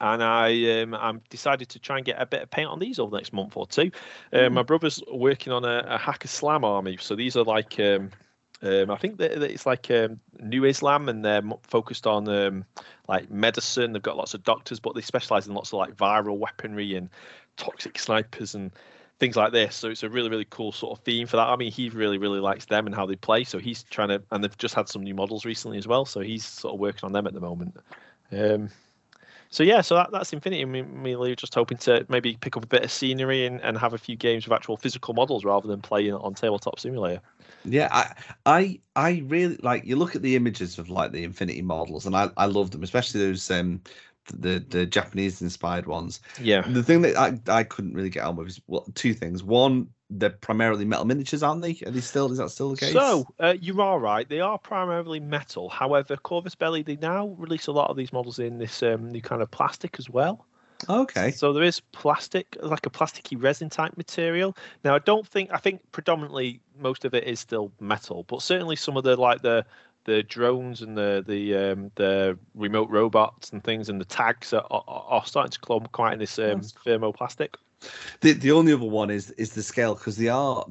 [0.00, 2.98] and I um, I'm decided to try and get a bit of paint on these
[2.98, 3.90] over the next month or two.
[4.32, 7.78] Uh, my brother's working on a, a Haqqislam army, so these are like.
[7.78, 8.10] Um,
[8.62, 12.64] um, I think that that it's like um, New Islam, and they're focused on um,
[13.06, 13.92] like medicine.
[13.92, 17.10] They've got lots of doctors, but they specialize in lots of like viral weaponry and
[17.56, 18.70] toxic snipers and
[19.18, 19.74] things like this.
[19.74, 21.48] So it's a really, really cool sort of theme for that.
[21.48, 23.44] I mean, he really, really likes them and how they play.
[23.44, 26.04] So he's trying to, and they've just had some new models recently as well.
[26.04, 27.76] So he's sort of working on them at the moment.
[28.32, 28.70] Um,
[29.48, 30.64] so yeah, so that, that's Infinity.
[30.64, 33.94] Me, me just hoping to maybe pick up a bit of scenery and, and have
[33.94, 37.22] a few games with actual physical models rather than playing on tabletop simulator.
[37.64, 39.84] Yeah, I, I, I really like.
[39.84, 42.82] You look at the images of like the Infinity models, and I, I love them,
[42.82, 43.80] especially those um,
[44.32, 46.20] the the Japanese inspired ones.
[46.40, 46.62] Yeah.
[46.62, 49.42] The thing that I, I couldn't really get on with is well, two things.
[49.42, 51.78] One, they're primarily metal miniatures, aren't they?
[51.86, 52.30] Are they still?
[52.30, 52.92] Is that still the case?
[52.92, 54.28] So uh, you are right.
[54.28, 55.68] They are primarily metal.
[55.68, 59.22] However, Corvus Belli they now release a lot of these models in this um, new
[59.22, 60.46] kind of plastic as well.
[60.88, 61.30] okay.
[61.30, 64.56] So there is plastic, like a plasticky resin type material.
[64.84, 68.76] Now I don't think I think predominantly most of it is still metal, but certainly
[68.76, 69.64] some of the like the
[70.06, 74.66] the drones and the the um, the remote robots and things and the tags are,
[74.70, 77.54] are, are starting to come quite in this um, That's thermoplastic.
[78.20, 80.64] The the only other one is is the scale because they are.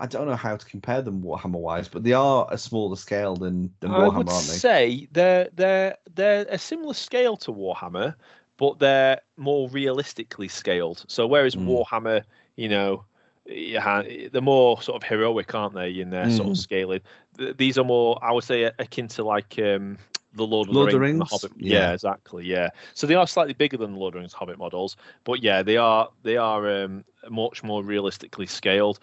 [0.00, 3.36] I don't know how to compare them Warhammer wise, but they are a smaller scale
[3.36, 4.52] than, than I Warhammer, would aren't they?
[4.58, 8.14] say they're they're they're a similar scale to Warhammer,
[8.56, 11.04] but they're more realistically scaled.
[11.08, 11.66] So whereas Mm.
[11.66, 12.24] Warhammer,
[12.56, 13.04] you know,
[13.44, 16.62] yeah, they're more sort of heroic, aren't they, in their sort of Mm.
[16.62, 17.00] scaling?
[17.38, 19.98] Th- These are more, I would say, akin to like um,
[20.34, 21.52] the Lord of Lord the of the Rings, the Hobbit.
[21.56, 21.72] Yeah.
[21.80, 21.92] Yeah.
[21.92, 22.44] exactly.
[22.44, 25.42] Yeah, so they are slightly bigger than the Lord of the Rings Hobbit models, but
[25.42, 28.98] yeah, they are they are um, much more realistically scaled,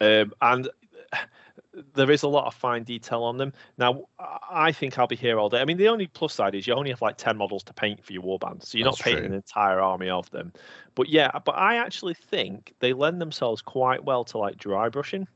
[0.00, 0.68] um, and
[1.94, 3.52] there is a lot of fine detail on them.
[3.76, 4.04] Now,
[4.50, 5.60] I- think I'll be here all day.
[5.60, 8.04] I mean, the only plus side is you only have like 10 models to paint
[8.04, 8.64] for your warband.
[8.64, 9.32] So you're not painting true.
[9.32, 10.52] an entire army of them.
[10.94, 15.26] But yeah, but I actually think they lend themselves quite well to like dry brushing.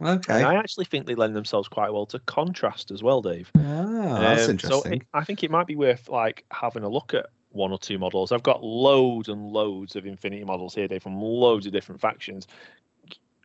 [0.00, 0.34] Okay.
[0.34, 3.50] And I actually think they lend themselves quite well to contrast as well, Dave.
[3.56, 4.92] Ah, that's Um, interesting.
[4.92, 7.78] So it, I think it might be worth like having a look at one or
[7.78, 8.32] two models.
[8.32, 12.46] I've got loads and loads of Infinity models here, Dave, from loads of different factions.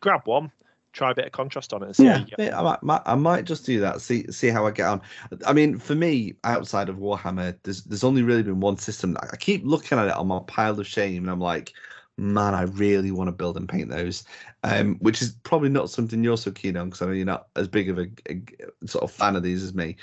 [0.00, 0.52] Grab one,
[0.92, 3.02] try a bit of contrast on it, and see how yeah, yeah, I might, might,
[3.06, 4.00] I might just do that.
[4.00, 5.00] See, see how I get on.
[5.46, 9.16] I mean, for me, outside of Warhammer, there's there's only really been one system.
[9.32, 11.72] I keep looking at it on my pile of shame, and I'm like,
[12.18, 14.24] man, I really want to build and paint those.
[14.64, 17.48] Um, which is probably not something you're so keen on because I know you're not
[17.56, 18.40] as big of a, a
[18.86, 19.96] sort of fan of these as me.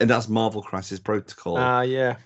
[0.00, 1.58] And that's Marvel Crisis Protocol.
[1.58, 2.16] Ah, yeah.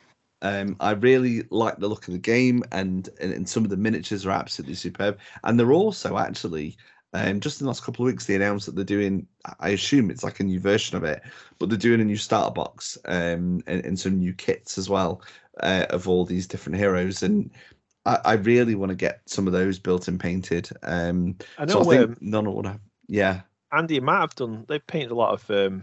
[0.43, 3.76] Um, I really like the look of the game, and, and and some of the
[3.76, 5.18] miniatures are absolutely superb.
[5.43, 6.76] And they're also actually,
[7.14, 9.26] um, just in the last couple of weeks, they announced that they're doing.
[9.59, 11.22] I assume it's like a new version of it,
[11.59, 15.22] but they're doing a new starter box um, and, and some new kits as well
[15.61, 17.22] uh, of all these different heroes.
[17.22, 17.51] And
[18.07, 20.69] I, I really want to get some of those built and painted.
[20.83, 22.81] Um, I know so I think um, none would have.
[23.09, 23.43] Yeah,
[23.73, 24.65] Andy and Matt have done.
[24.69, 25.83] They've painted a lot of um,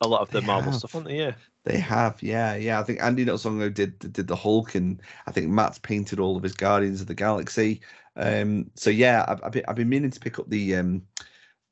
[0.00, 0.80] a lot of the They Marvel have.
[0.80, 1.18] stuff, haven't they?
[1.18, 1.34] Yeah.
[1.64, 2.80] They have, yeah, yeah.
[2.80, 5.78] I think Andy not so long ago did did the Hulk, and I think Matt's
[5.78, 7.82] painted all of his Guardians of the Galaxy.
[8.16, 11.02] Um, so yeah, I've, I've been I've been meaning to pick up the um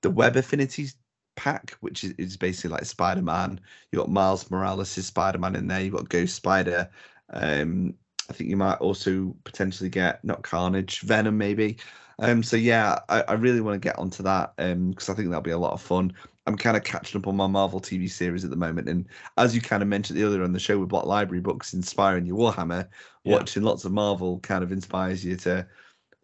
[0.03, 0.97] the Web Affinities
[1.37, 3.61] pack, which is, is basically like Spider Man.
[3.91, 5.81] You got Miles Morales' Spider Man in there.
[5.81, 6.91] You have got Ghost Spider.
[7.31, 7.95] Um,
[8.29, 11.79] I think you might also potentially get not Carnage, Venom maybe.
[12.21, 15.29] Um, so yeah, I, I really want to get onto that um because I think
[15.29, 16.13] that'll be a lot of fun.
[16.47, 19.07] I'm kind of catching up on my Marvel TV series at the moment, and
[19.37, 22.39] as you kind of mentioned earlier on the show with Black Library books inspiring your
[22.39, 22.89] Warhammer,
[23.25, 23.43] Yeah.
[23.43, 25.67] watching lots of Marvel kind of inspires you to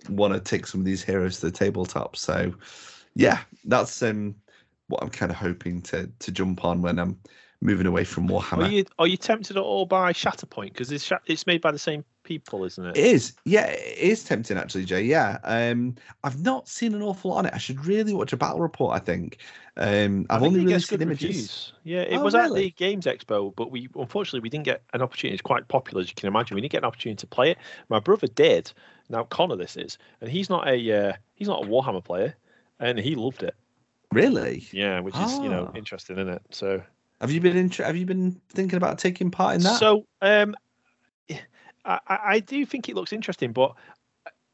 [0.09, 2.17] want to take some of these heroes to the tabletop.
[2.17, 2.55] So,
[3.15, 4.37] yeah, that's um
[4.89, 7.21] what I'm kind of hoping to to jump on when I'm
[7.65, 8.65] moving away from Warhammer.
[8.65, 11.79] Are you are you tempted at all by Shatterpoint because it's it's made by the
[11.79, 12.97] same people, isn't it?
[12.97, 15.03] It is, yeah, it is tempting actually, Jay.
[15.03, 17.55] Yeah, um, I've not seen an awful lot on it.
[17.55, 18.95] I should really watch a battle report.
[18.95, 19.39] I think
[19.77, 21.29] um, I I've think only really seen images.
[21.29, 21.73] reviews.
[21.85, 25.03] Yeah, it Oh, was at the Games Expo, but we unfortunately we didn't get an
[25.03, 25.35] opportunity.
[25.35, 26.55] It's quite popular, as you can imagine.
[26.55, 27.59] We didn't get an opportunity to play it.
[27.89, 28.73] My brother did.
[29.09, 32.35] Now Connor, this is, and he's not a uh, he's not a Warhammer player,
[32.79, 33.55] and he loved it.
[34.13, 34.67] Really?
[34.71, 35.77] Yeah, which is you know Ah.
[35.77, 36.43] interesting, isn't it?
[36.51, 36.83] So
[37.21, 39.79] Have you been inter- Have you been thinking about taking part in that?
[39.79, 40.55] So, um,
[41.85, 43.75] I, I do think it looks interesting, but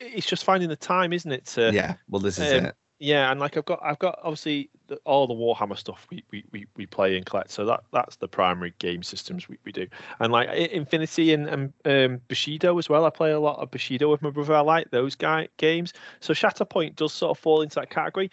[0.00, 1.46] it's just finding the time, isn't it?
[1.46, 1.94] To, yeah.
[2.08, 2.76] Well, this is um, it.
[2.98, 6.44] yeah, and like I've got, I've got obviously the, all the Warhammer stuff we, we,
[6.52, 7.50] we, we play and collect.
[7.50, 9.86] So that that's the primary game systems we, we do,
[10.18, 13.04] and like Infinity and, and um, Bushido as well.
[13.04, 14.54] I play a lot of Bushido with my brother.
[14.54, 15.92] I like those guy games.
[16.20, 18.30] So Shatterpoint does sort of fall into that category,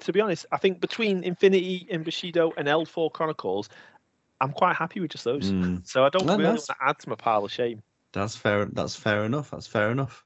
[0.00, 3.68] to be honest, I think between Infinity and Bushido and Eldfall Chronicles,
[4.40, 5.50] I'm quite happy with just those.
[5.50, 5.86] Mm.
[5.86, 7.82] So I don't Well, really want to add to my pile of shame.
[8.12, 8.64] That's fair.
[8.66, 9.50] That's fair enough.
[9.50, 10.24] That's fair enough.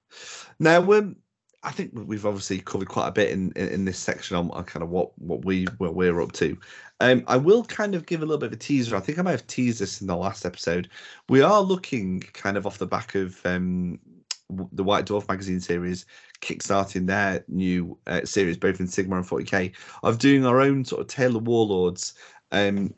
[0.58, 1.16] Now, um,
[1.62, 4.64] I think we've obviously covered quite a bit in, in, in this section on, on
[4.64, 6.56] kind of what what we what we're up to.
[7.00, 8.96] Um, I will kind of give a little bit of a teaser.
[8.96, 10.88] I think I might have teased this in the last episode.
[11.28, 13.98] We are looking kind of off the back of um,
[14.72, 16.06] the White Dwarf magazine series,
[16.40, 19.72] kickstarting their new uh, series, both in Sigmar and 40k,
[20.02, 22.14] of doing our own sort of Tale of Warlords.
[22.52, 22.94] Um,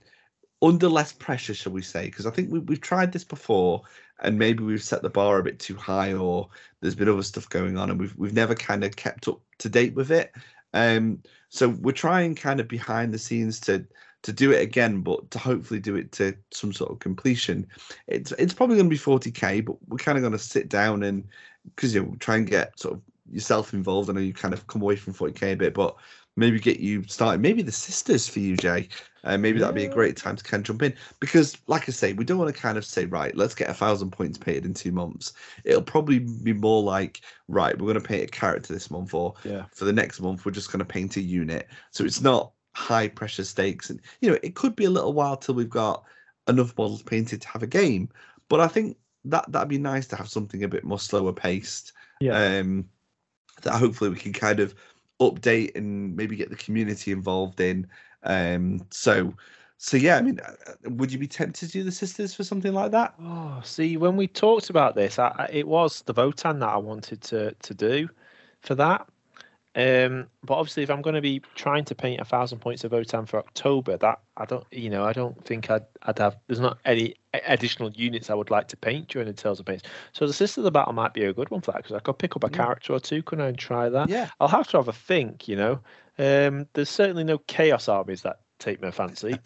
[0.63, 2.07] under less pressure, shall we say?
[2.07, 3.83] Because I think we, we've tried this before,
[4.21, 6.49] and maybe we've set the bar a bit too high, or
[6.81, 9.69] there's been other stuff going on, and we've we've never kind of kept up to
[9.69, 10.33] date with it.
[10.73, 13.85] Um, so we're trying kind of behind the scenes to
[14.23, 17.67] to do it again, but to hopefully do it to some sort of completion.
[18.07, 21.03] It's it's probably going to be 40k, but we're kind of going to sit down
[21.03, 21.25] and
[21.75, 24.11] because you know try and get sort of yourself involved.
[24.11, 25.97] I know you kind of come away from 40k a bit, but
[26.37, 27.41] maybe get you started.
[27.41, 28.89] Maybe the sisters for you, Jay.
[29.25, 31.93] Uh, maybe that'd be a great time to kind of jump in because, like I
[31.93, 34.65] say, we don't want to kind of say, right, let's get a thousand points paid
[34.65, 35.33] in two months.
[35.65, 39.35] It'll probably be more like, right, we're going to paint a character this month, or
[39.45, 39.67] Yeah.
[39.73, 41.69] for the next month, we're just going to paint a unit.
[41.93, 45.37] So it's not high pressure stakes, and you know, it could be a little while
[45.37, 46.05] till we've got
[46.49, 48.09] enough models painted to have a game.
[48.49, 51.93] But I think that that'd be nice to have something a bit more slower paced.
[52.21, 52.59] Yeah.
[52.59, 52.89] Um,
[53.63, 54.75] that hopefully we can kind of
[55.21, 57.87] update and maybe get the community involved in.
[58.25, 59.35] Um, so,
[59.79, 62.45] so yeah, I mean, uh, uh, would you be tempted to do the sisters for
[62.45, 63.15] something like that?
[63.21, 66.77] Oh, see, when we talked about this, I, I, it was the Votann that I
[66.77, 68.09] wanted to to do
[68.61, 69.09] for that.
[69.75, 72.93] Um, but obviously, if I'm going to be trying to paint a thousand points of
[72.93, 76.37] Votann for October, that I don't, you know, I don't think I'd, I'd have.
[76.47, 77.15] There's not any
[77.47, 79.85] additional units I would like to paint during the Tales of Paints.
[80.13, 82.01] So the Sister of the Battle might be a good one for that because I
[82.01, 82.57] could pick up a yeah.
[82.57, 84.11] character or two, couldn't I, and try that?
[84.11, 84.29] Yeah.
[84.41, 85.81] I'll have to have a think, you know.
[86.19, 89.39] Um, there's certainly no Chaos armies that take my fancy.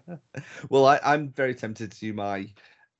[0.68, 2.48] well, I, I'm very tempted to do my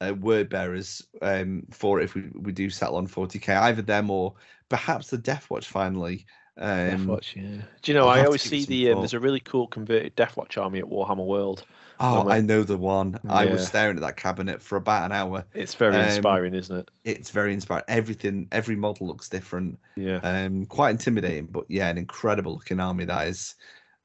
[0.01, 4.35] uh, word bearers um, for if we, we do settle on 40k, either them or
[4.69, 6.27] perhaps the Death Watch finally.
[6.61, 7.63] Um, Watch, yeah.
[7.83, 8.07] Do you know?
[8.07, 11.65] I always see the um, there's a really cool converted Deathwatch army at Warhammer World.
[11.99, 13.19] Oh, I know the one.
[13.25, 13.33] Yeah.
[13.33, 15.45] I was staring at that cabinet for about an hour.
[15.55, 16.91] It's very um, inspiring, isn't it?
[17.05, 17.85] It's very inspiring.
[17.89, 19.79] Everything, every model looks different.
[19.97, 20.19] Yeah.
[20.23, 23.55] Um, quite intimidating, but yeah, an incredible looking army that is.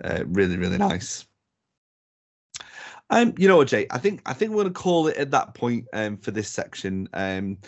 [0.03, 1.26] Uh, really, really nice.
[3.10, 3.86] Um, you know what, Jay?
[3.91, 7.08] I think I think we're gonna call it at that point um for this section.
[7.14, 7.60] Um,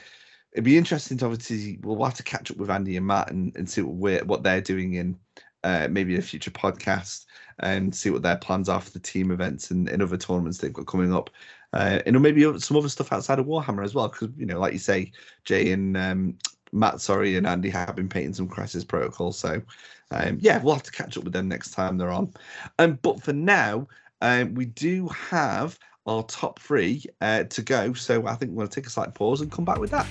[0.58, 3.56] it'd be interesting to obviously we'll have to catch up with Andy and Matt and,
[3.56, 5.16] and see what what they're doing in
[5.64, 7.26] uh, maybe a future podcast
[7.60, 10.74] and see what their plans are for the team events and, and other tournaments they've
[10.74, 11.30] got coming up.
[11.74, 14.74] Uh, and maybe some other stuff outside of Warhammer as well, because you know, like
[14.74, 15.12] you say,
[15.46, 16.36] Jay and um,
[16.72, 19.32] Matt, sorry, and Andy have been painting some Crisis Protocol.
[19.34, 19.62] So,
[20.10, 22.34] um, yeah, we'll have to catch up with them next time they're on.
[22.80, 23.88] Um, but for now,
[24.22, 25.78] um, we do have
[26.08, 27.94] our top three uh, to go.
[27.94, 30.08] So I think we're going to take a slight pause and come back with that.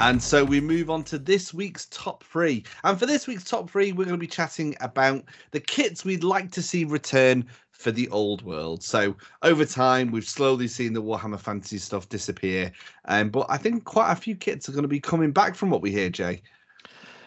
[0.00, 2.64] And so we move on to this week's top three.
[2.82, 6.22] And for this week's top three, we're going to be chatting about the kits we'd
[6.22, 7.46] like to see return
[7.84, 8.82] for the old world.
[8.82, 12.72] So over time, we've slowly seen the Warhammer Fantasy stuff disappear,
[13.04, 15.68] um, but I think quite a few kits are going to be coming back from
[15.68, 16.40] what we hear, Jay.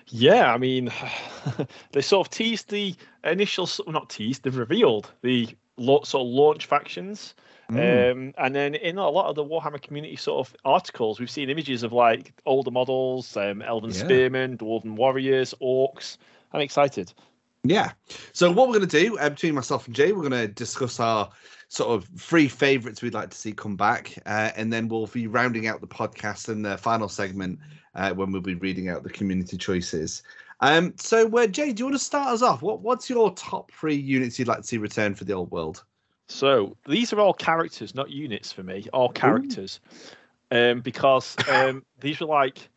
[0.08, 0.92] Yeah, I mean,
[1.92, 5.48] they sort of teased the initial, not teased, they've revealed the
[5.78, 7.36] sort of launch factions.
[7.72, 8.12] Mm.
[8.12, 11.52] Um, and then in a lot of the Warhammer community sort of articles, we've seen
[11.52, 13.98] images of like older models, um, Elven yeah.
[13.98, 16.18] Spearmen, Dwarven Warriors, Orcs.
[16.52, 17.14] I'm excited.
[17.70, 17.92] Yeah.
[18.34, 21.00] So what we're going to do uh, between myself and Jay, we're going to discuss
[21.00, 21.30] our
[21.68, 25.28] sort of three favourites we'd like to see come back, uh, and then we'll be
[25.28, 27.60] rounding out the podcast in the final segment
[27.96, 30.24] uh, when we'll be reading out the community choices.
[30.62, 32.62] Um, so, uh, Jay, do you want to start us off?
[32.62, 35.84] What What's your top three units you'd like to see return for the old world?
[36.28, 38.88] So these are all characters, not units for me.
[38.92, 39.80] All characters,
[40.52, 42.70] um, because um, these were like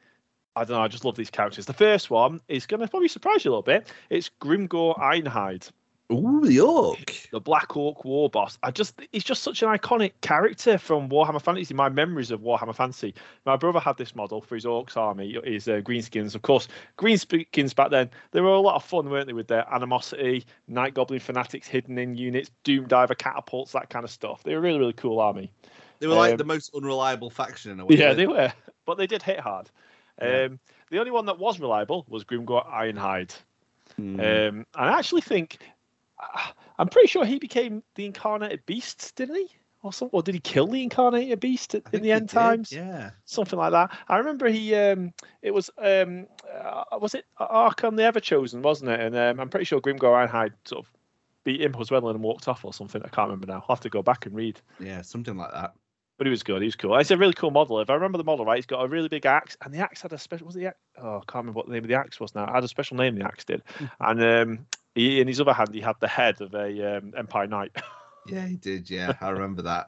[0.60, 0.82] I don't know.
[0.82, 1.64] I just love these characters.
[1.64, 3.90] The first one is going to probably surprise you a little bit.
[4.10, 5.70] It's Grimgor Ironhide.
[6.12, 7.14] Ooh, the orc.
[7.32, 8.58] The Black Orc War Boss.
[8.62, 11.72] I just he's just such an iconic character from Warhammer Fantasy.
[11.72, 13.14] My memories of Warhammer Fantasy.
[13.46, 16.34] My brother had this model for his Orcs army, his uh, Greenskins.
[16.34, 19.66] Of course, Greenskins back then, they were a lot of fun, weren't they, with their
[19.72, 24.42] animosity, Night Goblin fanatics hidden in units, Doom Diver catapults, that kind of stuff.
[24.42, 25.50] They were a really, really cool army.
[26.00, 27.96] They were like um, the most unreliable faction in a way.
[27.96, 28.52] Yeah, they were.
[28.84, 29.70] But they did hit hard.
[30.20, 30.44] Yeah.
[30.44, 30.60] Um,
[30.90, 33.34] the only one that was reliable was Grimgor Ironhide.
[33.98, 34.18] Mm.
[34.18, 35.58] Um, and I actually think
[36.78, 39.48] I'm pretty sure he became the incarnated beast, didn't he?
[39.82, 42.70] Or, some, or did he kill the incarnated beast in the end times?
[42.70, 43.96] Yeah, something like that.
[44.08, 44.74] I remember he.
[44.74, 46.26] Um, it was um,
[46.62, 49.00] uh, was it Archaon the Everchosen, wasn't it?
[49.00, 50.92] And um, I'm pretty sure Grimgor Ironhide sort of
[51.44, 53.02] beat him as well and walked off or something.
[53.02, 53.64] I can't remember now.
[53.66, 54.60] I'll have to go back and read.
[54.78, 55.72] Yeah, something like that.
[56.20, 56.60] But he was good.
[56.60, 56.94] He was cool.
[56.98, 57.80] It's a really cool model.
[57.80, 60.02] If I remember the model right, he's got a really big axe, and the axe
[60.02, 60.44] had a special.
[60.44, 60.66] Was the
[60.98, 62.44] oh, I can't remember what the name of the axe was now.
[62.44, 63.14] It had a special name.
[63.14, 63.62] The axe did,
[64.00, 67.46] and um, he, in his other hand, he had the head of a um, Empire
[67.46, 67.74] Knight.
[68.28, 68.90] yeah, he did.
[68.90, 69.86] Yeah, I remember that.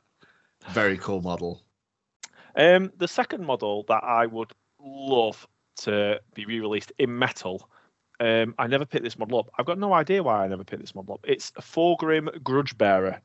[0.70, 1.64] Very cool model.
[2.56, 5.46] Um, the second model that I would love
[5.82, 7.68] to be re-released in metal.
[8.20, 9.50] Um, I never picked this model up.
[9.58, 11.20] I've got no idea why I never picked this model up.
[11.24, 13.20] It's a Thorgrim Grudge Bearer,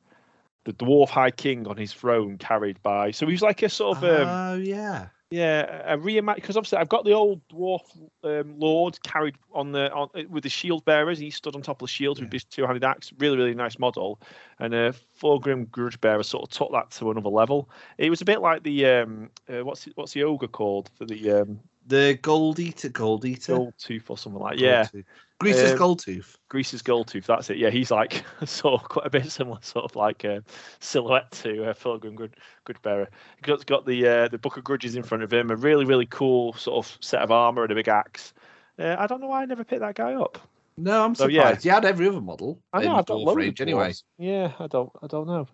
[0.67, 3.11] the dwarf high king on his throne, carried by.
[3.11, 4.03] So he's like a sort of.
[4.03, 5.07] Um, oh yeah.
[5.29, 7.81] Yeah, a reimagine because obviously I've got the old dwarf
[8.23, 11.19] um, lord carried on the on with the shield bearers.
[11.19, 12.23] He stood on top of the shield yeah.
[12.25, 13.11] with his two-handed axe.
[13.17, 14.21] Really, really nice model.
[14.59, 14.91] And a uh,
[15.21, 17.69] Thorgrim Grudge Bearer sort of took that to another level.
[17.97, 21.31] It was a bit like the um, uh, what's what's the ogre called for the
[21.31, 24.59] um, the gold eater, gold eater, gold tooth or something like.
[24.59, 25.05] Gold yeah, tooth.
[25.39, 26.37] Greasus um, gold tooth.
[26.49, 27.27] Greasus gold tooth.
[27.27, 27.57] That's it.
[27.57, 30.43] Yeah, he's like sort of quite a bit similar, sort of like a
[30.79, 32.35] silhouette to uh, Thorgrim Good
[32.65, 33.07] Good Bearer.
[33.45, 36.07] He's got the uh, the book of grudges in front of him, a really really
[36.07, 38.33] cool sort of set of armor and a big axe.
[38.79, 40.39] Uh, I don't know why I never picked that guy up.
[40.79, 41.65] No, I'm So, surprised.
[41.65, 41.71] yeah.
[41.71, 43.93] You had every other model I in know I've got dwarf loads range anyway.
[44.19, 45.47] Yeah, I don't, I don't know.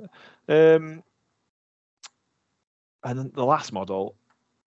[0.50, 1.04] Um,
[3.06, 4.16] and then the last model,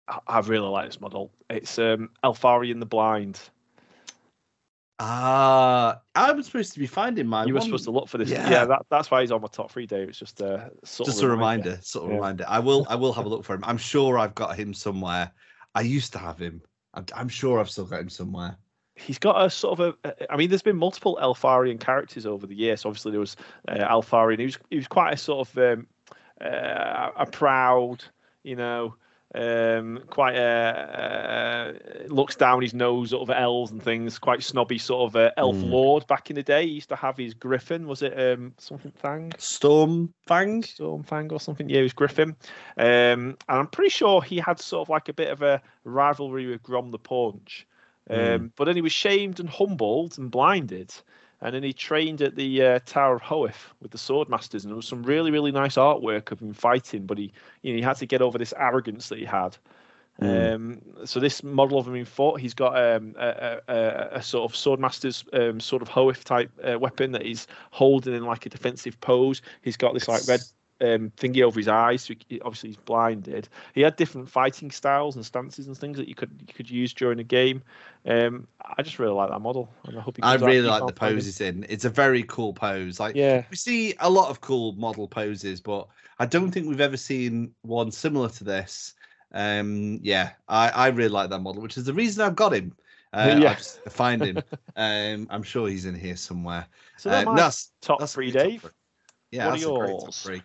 [0.09, 1.31] I, I really like this model.
[1.51, 3.39] It's um, Eltharion the Blind.
[4.99, 7.45] Ah, I was supposed to be finding my.
[7.45, 7.67] you were one.
[7.67, 8.31] supposed to look for this.
[8.31, 8.49] yeah.
[8.49, 10.09] Yeah, that, that's why he's on my top three, Dave.
[10.09, 12.17] It's just a sort just of a reminder, sort of Yeah.
[12.17, 12.45] reminder.
[12.49, 13.65] I will, I will have a look for him.
[13.65, 15.31] I'm sure I've got him somewhere.
[15.75, 16.63] I used to have him.
[16.95, 18.57] I'm, I'm sure I've still got him somewhere.
[18.95, 20.09] He's got a sort of a.
[20.09, 22.87] a- I mean, there's been multiple Eltharion characters over the years.
[22.87, 23.37] Obviously, there was
[23.69, 24.39] uh, Eltharion.
[24.39, 25.87] He was he was quite a sort of um,
[26.41, 28.03] uh, a proud,
[28.45, 28.95] you know,
[29.37, 31.73] um, quite a,
[32.07, 34.19] uh, looks down his nose at elves and things.
[34.19, 35.71] Quite snobby sort of uh, elf Mm.
[35.71, 36.67] lord back in the day.
[36.67, 37.87] He used to have his griffin.
[37.87, 39.33] Was it um, something thang?
[39.39, 40.63] Storm Fang.
[40.63, 41.69] Storm Fang or something.
[41.69, 42.37] Yeah, it was Griffin.
[42.79, 46.47] Um, and I'm pretty sure he had sort of like a bit of a rivalry
[46.47, 47.67] with Grom the Paunch.
[48.09, 48.51] Um, Mm.
[48.57, 50.95] But then he was shamed and humbled and blinded.
[51.43, 54.63] And then he trained at the uh, Tower of Hoeth with the Swordmasters.
[54.63, 57.07] And there was some really, really nice artwork of him fighting.
[57.07, 57.33] But he,
[57.63, 59.57] you know, he had to get over this arrogance that he had.
[60.21, 60.55] Mm.
[60.55, 64.23] Um, so this model of him in foot, he's got um, a, a, a, a
[64.23, 68.47] sort of swordmaster's um, sort of Hoeth type uh, weapon that he's holding in like
[68.47, 69.43] a defensive pose.
[69.61, 70.41] He's got this like red
[70.81, 72.03] um, thingy over his eyes.
[72.03, 73.49] So he, obviously, he's blinded.
[73.75, 76.93] He had different fighting styles and stances and things that you could you could use
[76.95, 77.63] during a game.
[78.07, 81.17] Um, I just really like that model, and I hope I really like the fighting.
[81.17, 81.67] pose he's in.
[81.69, 82.99] It's a very cool pose.
[82.99, 85.89] Like Yeah, we see a lot of cool model poses, but
[86.19, 88.95] I don't think we've ever seen one similar to this.
[89.33, 92.75] Um, yeah, I, I really like that model, which is the reason I've got him.
[93.13, 93.57] Uh, Yeah.
[93.89, 94.43] Find him.
[94.77, 96.67] um, I'm sure he's in here somewhere.
[96.97, 98.63] so that's Um, my that's top that's three, great top Dave.
[98.63, 98.71] three.
[99.31, 100.43] Yeah, What are that's a great top three.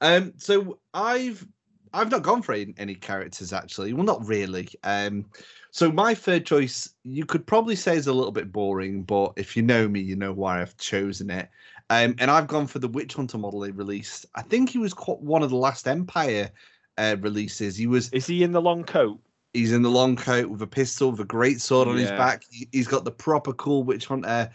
[0.00, 1.46] Um, so I've
[1.92, 3.92] I've not gone for any, any characters actually.
[3.92, 4.68] Well, not really.
[4.84, 5.26] Um,
[5.72, 9.56] so my third choice, you could probably say is a little bit boring, but if
[9.56, 11.48] you know me, you know why I've chosen it.
[11.90, 14.26] Um, and I've gone for the Witch Hunter model they released.
[14.34, 16.50] I think he was quite one of the last Empire
[16.98, 17.76] uh, releases.
[17.76, 19.20] He was Is he in the long coat?
[19.52, 22.44] he's in the long coat with a pistol, with a great sword on his back.
[22.50, 24.50] He, he's got the proper cool Witch Hunter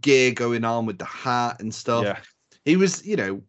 [0.00, 2.04] gear going on with the hat and stuff.
[2.04, 2.18] Yeah.
[2.64, 3.42] He was, you know,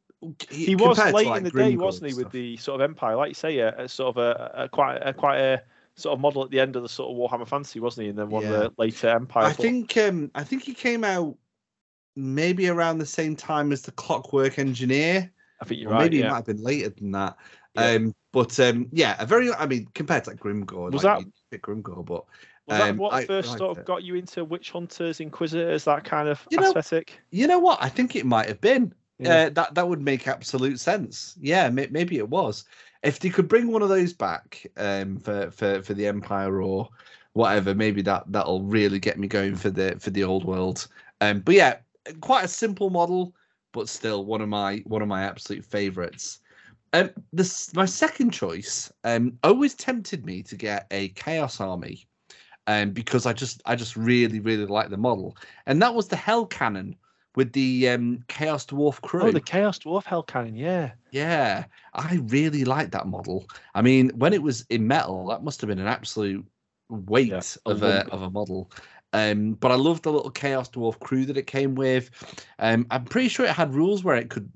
[0.49, 3.15] he was late like, in the day, wasn't he, and with the sort of Empire,
[3.15, 5.61] like you say, a, a sort of a, a quite a quite a
[5.95, 8.09] sort of model at the end of the sort of Warhammer Fantasy, wasn't he?
[8.09, 8.53] And then one Yeah.
[8.53, 9.45] of the later Empire.
[9.45, 11.37] I think um I think he came out
[12.15, 15.31] maybe around the same time as the Clockwork Engineer,
[15.61, 16.03] I think you're right.
[16.03, 17.37] maybe it might have been later than that.
[17.75, 17.91] Yeah.
[17.91, 21.19] Um, but um, yeah, a very I mean compared to like Grimgor, Was like, that-
[21.19, 22.25] you'd pick Grimgor, but
[22.67, 23.85] Was that um, what I first sort of it.
[23.85, 27.19] got you into witch hunters, inquisitors, that kind of You know, aesthetic?
[27.31, 27.77] you know what?
[27.81, 28.93] I think it might have been.
[29.19, 29.45] Yeah.
[29.45, 31.37] Uh, that that would make absolute sense.
[31.39, 32.65] Yeah, may, maybe it was.
[33.03, 36.89] If they could bring one of those back um, for for for the Empire or
[37.33, 40.87] whatever, maybe that that'll really get me going for the for the old world.
[41.21, 41.77] Um, but yeah,
[42.21, 43.33] quite a simple model,
[43.71, 46.39] but still one of my one of my absolute favorites.
[46.93, 48.91] Um, this my second choice.
[49.03, 52.05] Um, always tempted me to get a Chaos Army,
[52.67, 55.37] um, because I just I just really really like the model,
[55.67, 56.95] and that was the Hell Cannon
[57.35, 59.27] with the um, Chaos Dwarf crew.
[59.27, 60.93] Oh, the Chaos Dwarf Hell Cannon, yeah.
[61.11, 63.47] Yeah, I really like that model.
[63.73, 66.45] I mean, when it was in metal, that must have been an absolute
[66.89, 68.71] weight Yeah, of a of a model.
[69.13, 72.09] Um, but I love the little Chaos Dwarf crew that it came with.
[72.59, 74.51] Um, I'm pretty sure it had rules where it could,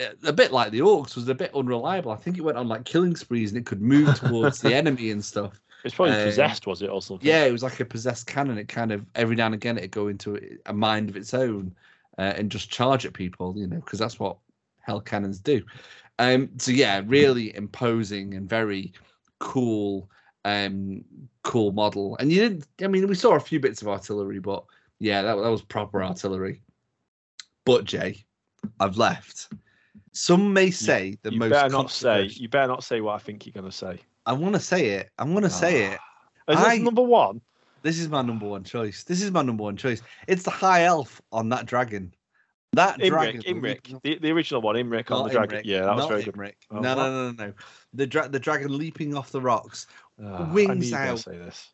[0.00, 2.12] uh, a bit like the Orcs, was a bit unreliable.
[2.12, 5.10] I think it went on like killing sprees and it could move towards the enemy
[5.10, 5.60] and stuff.
[5.84, 7.26] It's probably Um, possessed, was it, or something?
[7.28, 8.58] Yeah, it was like a possessed cannon.
[8.58, 11.74] It kind of every now and again it'd go into a mind of its own
[12.18, 14.36] uh, and just charge at people, you know, because that's what
[14.80, 15.62] hell cannons do.
[16.18, 18.92] Um, so yeah, really imposing and very
[19.38, 20.08] cool,
[20.44, 21.04] um,
[21.42, 22.16] cool model.
[22.18, 22.66] And you didn't.
[22.82, 24.64] I mean, we saw a few bits of artillery, but
[24.98, 26.62] yeah, that that was proper artillery.
[27.66, 28.24] But Jay,
[28.80, 29.48] I've left.
[30.12, 31.50] Some may say the you most.
[31.50, 32.24] better not say.
[32.32, 33.98] You better not say what I think you're going to say.
[34.24, 35.10] I want to say it.
[35.18, 35.92] I want to say Ah.
[35.92, 36.52] it.
[36.52, 37.40] Is this I- number one?
[37.82, 39.04] This is my number one choice.
[39.04, 40.02] This is my number one choice.
[40.26, 42.12] It's the high elf on that dragon.
[42.72, 43.40] That dragon.
[43.42, 45.60] Imrik, leaping Imrik, the, the original one, Imrik on the dragon.
[45.60, 46.34] Imrik, Yeah, that was very good.
[46.34, 46.54] Imrik.
[46.70, 47.52] Oh, no, no, no, no, no.
[47.94, 49.86] The dra- the dragon leaping off the rocks,
[50.22, 51.18] Ah, wings knew you were gonna out.
[51.20, 51.70] Say this.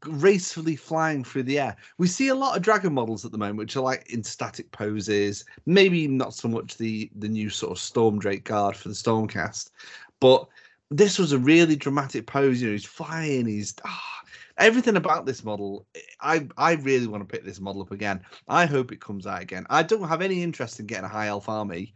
[0.00, 1.76] gracefully flying through the air.
[1.98, 4.70] We see a lot of dragon models at the moment, which are like in static
[4.72, 5.44] poses.
[5.64, 9.70] Maybe not so much the the new sort of Storm Drake guard for the Stormcast,
[10.18, 10.48] but
[10.90, 12.60] this was a really dramatic pose.
[12.60, 13.46] You know, he's flying.
[13.46, 14.22] He's ah,
[14.58, 15.86] everything about this model.
[16.20, 18.22] I I really want to pick this model up again.
[18.48, 19.66] I hope it comes out again.
[19.70, 21.94] I don't have any interest in getting a high elf army,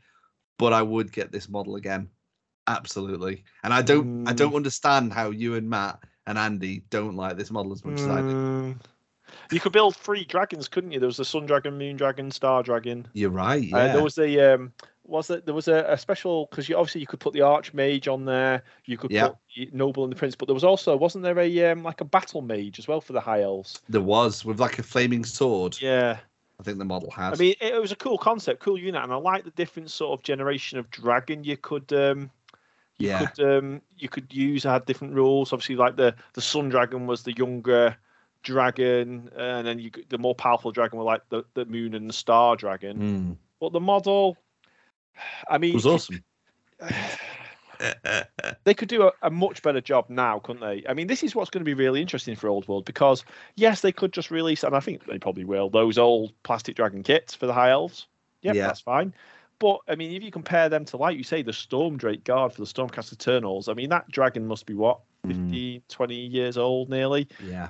[0.58, 2.08] but I would get this model again.
[2.66, 3.44] Absolutely.
[3.62, 4.36] And I don't I Mm.
[4.36, 8.08] don't understand how you and Matt and Andy don't like this model as much as
[8.08, 8.34] I do.
[8.34, 8.76] Mm,
[9.50, 11.00] You could build three dragons, couldn't you?
[11.00, 13.06] There was the Sun Dragon, Moon Dragon, Star Dragon.
[13.12, 13.62] You're right.
[13.62, 13.76] Yeah.
[13.76, 14.72] Uh, there was the um,
[15.10, 18.10] was that there was a, a special because you obviously you could put the Archmage
[18.12, 18.62] on there.
[18.86, 19.28] You could Yeah.
[19.28, 22.00] put the Noble and the Prince, but there was also wasn't there a um, like
[22.00, 23.80] a Battle Mage as well for the High Elves?
[23.88, 25.76] there was with like a flaming sword.
[25.80, 26.18] Yeah.
[26.58, 27.40] I think the model has.
[27.40, 29.90] I mean, it, it was a cool concept, cool unit, and I like the different
[29.90, 32.30] sort of generation of dragon you could um,
[32.98, 33.26] you Yeah.
[33.26, 34.64] could um, you could use.
[34.64, 35.52] Had different rules.
[35.54, 37.96] Obviously, like the the Sun Dragon was the younger
[38.42, 42.12] dragon, and then you the more powerful dragon were like the, the Moon and the
[42.14, 42.98] Star Dragon.
[42.98, 43.36] Mm.
[43.60, 44.36] But the model,
[45.48, 46.22] I mean, it was awesome.
[48.64, 50.84] they could do a, a much better job now, couldn't they?
[50.88, 53.24] I mean, this is what's going to be really interesting for Old World because
[53.56, 57.02] yes, they could just release, and I think they probably will, those old plastic dragon
[57.02, 58.06] kits for the high elves.
[58.42, 58.66] Yep, Yeah.
[58.66, 59.14] that's fine.
[59.58, 62.52] But I mean, if you compare them to, like you say, the Storm Drake Guard
[62.52, 65.50] for the Stormcast Eternals, I mean, that dragon must be what, Mm.
[65.50, 67.28] 15, 20 years old nearly.
[67.44, 67.68] yeah.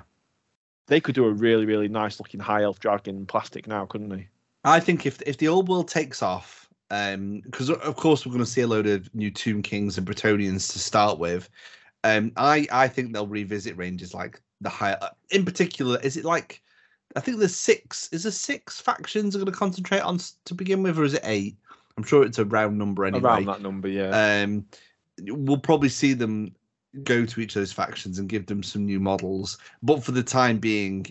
[0.87, 4.29] They could do a really, really nice looking high elf dragon plastic now, couldn't they?
[4.63, 8.49] I think if if the old world takes off, because of course we're going to
[8.49, 11.49] see a load of new Tomb Kings and Bretonnians to start with.
[12.03, 14.99] Um, I I think they'll revisit ranges like the higher.
[15.29, 16.61] In particular, is it like
[17.15, 18.09] I think there's six.
[18.11, 21.21] Is there six factions are going to concentrate on to begin with, or is it
[21.23, 21.55] eight?
[21.97, 23.23] I'm sure it's a round number anyway.
[23.23, 24.43] Around that number, yeah.
[24.43, 24.65] um,
[25.21, 26.55] we'll probably see them
[27.03, 29.57] go to each of those factions and give them some new models.
[29.83, 31.05] But for the time being,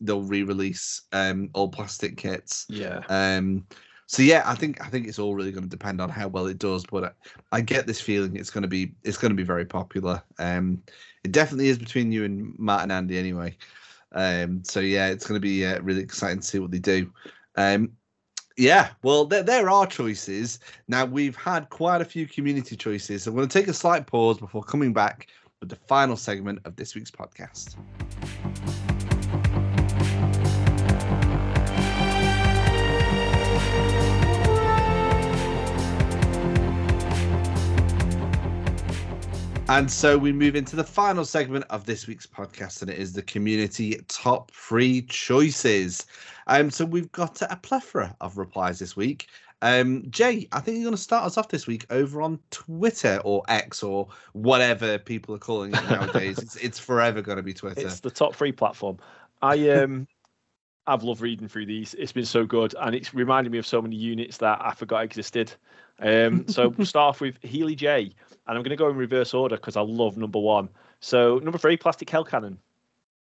[0.00, 2.66] they'll re-release um, old plastic kits.
[2.68, 3.02] yeah.
[3.08, 3.66] Um,
[4.06, 6.46] so yeah, I think I think it's all really going to depend on how well
[6.46, 6.84] it does.
[6.84, 9.64] But I, I get this feeling it's going to be it's going to be very
[9.64, 10.22] popular.
[10.38, 10.82] Um,
[11.24, 13.56] it definitely is between you and Matt and Andy anyway.
[14.12, 17.10] Um, so yeah, it's going to be uh, really exciting to see what they do.
[17.56, 17.92] Um,
[18.56, 20.60] yeah, well, there, there are choices.
[20.86, 23.24] Now, we've had quite a few community choices.
[23.24, 25.26] So I'm going to take a slight pause before coming back
[25.60, 27.76] with the final segment of this week's podcast.
[39.66, 43.14] And so we move into the final segment of this week's podcast, and it is
[43.14, 46.06] the community top three choices.
[46.46, 49.28] Um, so we've got a plethora of replies this week.
[49.62, 53.22] Um, Jay, I think you're going to start us off this week over on Twitter
[53.24, 56.38] or X or whatever people are calling it nowadays.
[56.38, 57.80] it's, it's forever going to be Twitter.
[57.80, 58.98] It's the top three platform.
[59.40, 60.06] I um
[60.86, 61.94] I've loved reading through these.
[61.94, 65.04] It's been so good, and it's reminded me of so many units that I forgot
[65.04, 65.54] existed.
[65.98, 68.12] Um, so we'll start off with Healy J,
[68.46, 70.68] and I'm going to go in reverse order because I love number one.
[71.00, 72.58] So number three, Plastic Hell Cannon.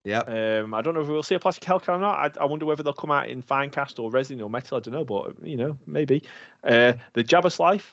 [0.03, 0.19] Yeah.
[0.21, 2.38] Um, I don't know if we'll see a Plastic Hell Cannon or not.
[2.38, 4.77] I, I wonder whether they'll come out in fine cast or resin or metal.
[4.77, 6.23] I don't know, but you know, maybe.
[6.63, 7.83] Uh, the Jabberslythe.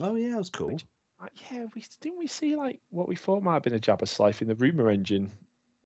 [0.00, 0.78] Oh, yeah, that was cool.
[1.20, 4.40] Uh, yeah, we didn't we see like what we thought might have been a Jabberslythe
[4.42, 5.32] in the rumor engine.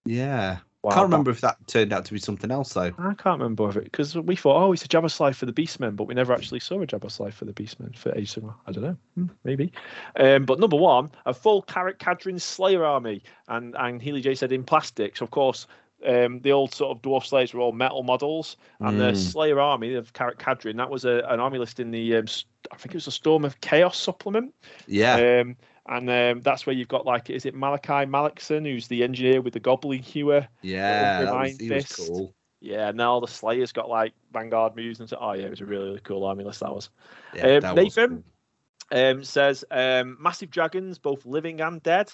[0.05, 0.59] Yeah.
[0.83, 2.93] Wow, Can't remember if that turned out to be something else, though.
[2.99, 5.95] I can't remember of it because we thought, oh, it's a Jabberslythe for the Beastmen,
[5.95, 8.55] but we never actually saw a Jabberslythe for the Beastmen for Age Sigmar.
[8.67, 9.73] I don't know, Hmm, maybe.
[10.19, 14.51] Um, but number one, a full Karak Kadrin Slayer army, and and Healy J said
[14.51, 15.21] in plastics.
[15.21, 15.69] So of course,
[16.05, 19.17] um, the old sort of dwarf slayers were all metal models, and the Mm.
[19.17, 22.25] Slayer army of Karak Kadrin that was a, an army list in the um,
[22.73, 24.53] I think it was a Storm of Chaos supplement.
[24.89, 25.43] Yeah.
[25.43, 25.57] Um,
[25.89, 29.53] and um, that's where you've got like, is it Malakai Makaisson, who's the engineer with
[29.53, 30.47] the Goblin Hewer?
[30.63, 31.25] yeah.
[31.25, 32.35] That was, he was cool.
[32.61, 35.19] Yeah, and now the Slayers got like Vanguard moves and so.
[35.21, 36.91] Oh yeah, it was a really, really cool army list that was.
[37.35, 38.25] Yeah, Um, that was Nathan?
[38.91, 39.09] cool.
[39.11, 42.13] Um, says um, massive dragons, both living and dead.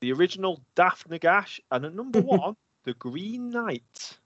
[0.00, 4.18] The original Daft Nagash, and at number one, the Green Knight.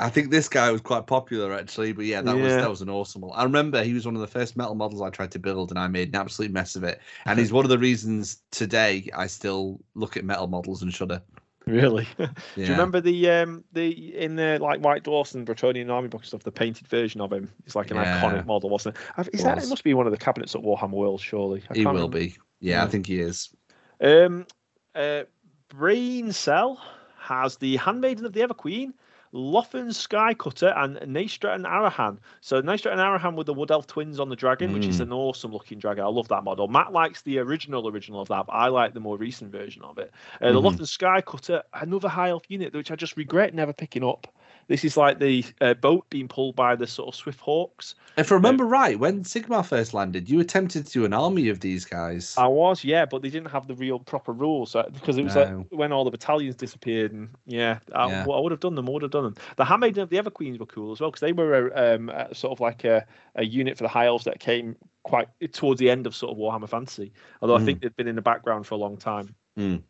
[0.00, 2.88] I think this guy was quite popular actually, but yeah, that was that was an
[2.88, 3.38] awesome one.
[3.38, 5.78] I remember he was one of the first metal models I tried to build, and
[5.78, 7.00] I made an absolute mess of it.
[7.26, 11.22] And he's one of the reasons today I still look at metal models and shudder.
[11.66, 12.08] Really?
[12.18, 12.26] Yeah.
[12.54, 16.24] Do you remember the um the in the like White Dwarfs and Bretonnian army book
[16.24, 17.52] stuff, the painted version of him?
[17.66, 18.20] It's like an Yeah.
[18.20, 19.28] iconic model, wasn't it?
[19.34, 21.62] Is that it must be one of the cabinets at Warhammer World, surely.
[21.70, 22.18] I He will remember.
[22.18, 22.36] be.
[22.60, 23.54] Yeah, I think he is.
[24.00, 24.46] Um,
[24.94, 25.24] uh,
[25.68, 26.80] Brain Cell
[27.18, 28.94] has the Handmaiden of the Ever Queen,
[29.32, 32.18] Lothern Skycutter, and Naestra and Arahan.
[32.40, 35.02] So Naestra and Arahan with the Wood Elf twins on the dragon, which is Mm.
[35.02, 36.04] an awesome looking dragon.
[36.04, 36.66] I love that model.
[36.68, 39.98] Matt likes the original original of that, but I like the more recent version of
[39.98, 40.10] it.
[40.40, 40.64] Uh, the Mhm.
[40.64, 44.26] Lothern Skycutter, another high elf unit, which I just regret never picking up.
[44.70, 47.96] This is like the uh, boat being pulled by the sort of Swift Hawks.
[48.16, 51.58] If I remember right, when Sigmar first landed, you attempted to do an army of
[51.58, 52.36] these guys.
[52.38, 55.34] I was, yeah, but they didn't have the real proper rules uh, because it was
[55.34, 58.26] like when all the battalions disappeared, and yeah, I, Yeah.
[58.30, 58.88] I would have done them.
[58.88, 59.34] I would have done them.
[59.56, 62.08] The Handmaiden of the Ever Queens were cool as well because they were a, um,
[62.08, 65.80] a, sort of like a, a unit for the High Elves that came quite towards
[65.80, 67.12] the end of sort of Warhammer Fantasy.
[67.42, 67.64] Although I Mm.
[67.64, 69.34] think they'd been in the background for a long time.
[69.58, 69.82] Mm.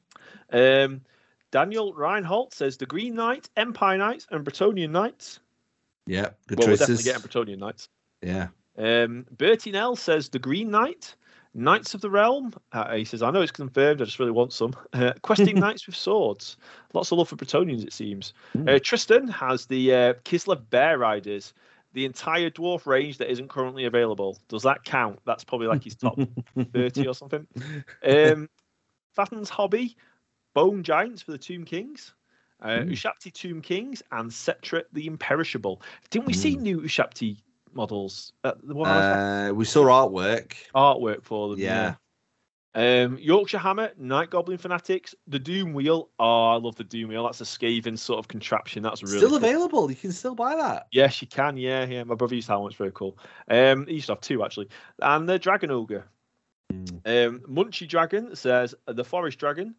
[0.52, 1.02] Um,
[1.50, 5.40] Daniel Reinhold says the Green Knight, Empire Knights, and Bretonnian Knights.
[6.06, 7.88] Yeah, good well, we're definitely getting Bretonnian Knights.
[8.22, 8.48] yeah.
[8.78, 11.14] Um, Bertie Nell says the Green Knight,
[11.54, 12.54] Knights of the Realm.
[12.72, 14.74] Uh, he says, I know it's confirmed, I just really want some.
[14.92, 16.56] Uh, questing Knights with Swords.
[16.94, 18.32] Lots of love for Bretonnians, it seems.
[18.52, 18.68] Hmm.
[18.68, 21.52] Uh, Tristan has the uh, Kislev Bear Riders,
[21.92, 24.38] the entire dwarf range that isn't currently available.
[24.48, 25.18] Does that count?
[25.26, 26.18] That's probably like his top
[26.72, 27.46] 30 or something.
[28.04, 28.48] Um,
[29.12, 29.96] Fatten's Hobby,
[30.54, 32.14] Bone Giants for the Tomb Kings.
[32.62, 32.90] Uh, Hmm.
[32.90, 35.80] Ushabti Tomb Kings and Settra the Imperishable.
[36.10, 36.62] Didn't we see Hmm.
[36.62, 37.38] new Ushabti
[37.72, 39.50] models at the one I was at?
[39.50, 40.52] Uh, we saw artwork.
[40.74, 41.58] artwork for them?
[41.58, 41.94] Yeah.
[42.72, 46.10] Um, Yorkshire Hammer, Night Goblin Fanatics, the Doom Wheel.
[46.20, 47.24] Oh, I love the Doom Wheel.
[47.24, 48.82] That's a scathing sort of contraption.
[48.82, 49.38] That's really Still cool.
[49.38, 49.90] available.
[49.90, 50.86] You can still buy that.
[50.92, 51.56] Yes, you can.
[51.56, 52.04] Yeah, yeah.
[52.04, 52.68] My brother used to have one.
[52.70, 53.18] It's very cool.
[53.48, 54.68] Um, he used to have two actually.
[55.00, 56.06] And the Dragon Ogre.
[56.70, 59.74] Um, Munchy Dragon says the Forest Dragon,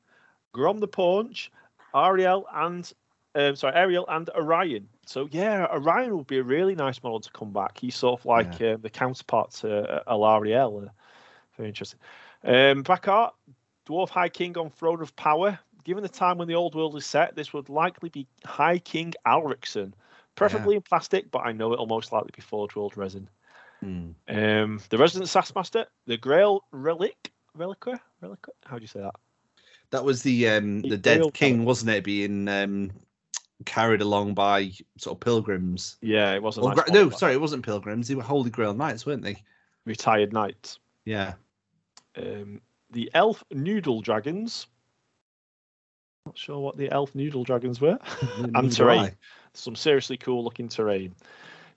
[0.54, 1.52] Grom the Paunch,
[1.96, 2.92] Ariel and
[3.36, 4.88] um, sorry Ariel and Orion.
[5.06, 7.78] So yeah, Orion would be a really nice model to come back.
[7.78, 10.88] He's sort of like um, the counterpart to uh, Alariel.
[10.88, 10.90] Uh,
[11.58, 12.00] very interesting.
[12.44, 13.34] Um, Black Art,
[13.88, 15.60] Dwarf High King on Throne of Power.
[15.84, 19.14] Given the time when the old world is set, this would likely be High King
[19.26, 19.94] Alricsson,
[20.36, 23.28] preferably in plastic, but I know it'll most likely be Forge World resin.
[23.84, 24.14] Mm.
[24.28, 28.54] Um, the Resident Sassmaster, the Grail Relic, Reliquia, Reliquia.
[28.66, 29.16] How do you say that?
[29.92, 32.04] That was the um, The dead king, wasn't it?
[32.04, 32.92] Being um,
[33.66, 35.98] carried along by sort of pilgrims.
[36.02, 36.66] Yeah, it wasn't.
[36.66, 38.08] Or no, sorry, it wasn't pilgrims.
[38.08, 39.44] They were Holy Grail knights, weren't they?
[39.86, 40.80] Retired knights.
[41.06, 41.34] Yeah.
[42.18, 42.62] Um,
[42.92, 44.68] the Elf Noodle Dragons.
[46.26, 47.98] Not sure what the Elf Noodle Dragons were.
[48.54, 49.00] Do terrain.
[49.00, 49.14] I.
[49.54, 51.16] Some seriously cool looking terrain.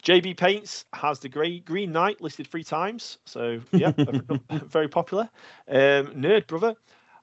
[0.04, 3.92] JB Paints has the grey Green Knight listed three times, so yeah,
[4.50, 5.30] very popular.
[5.66, 6.74] Um, Nerd Brother,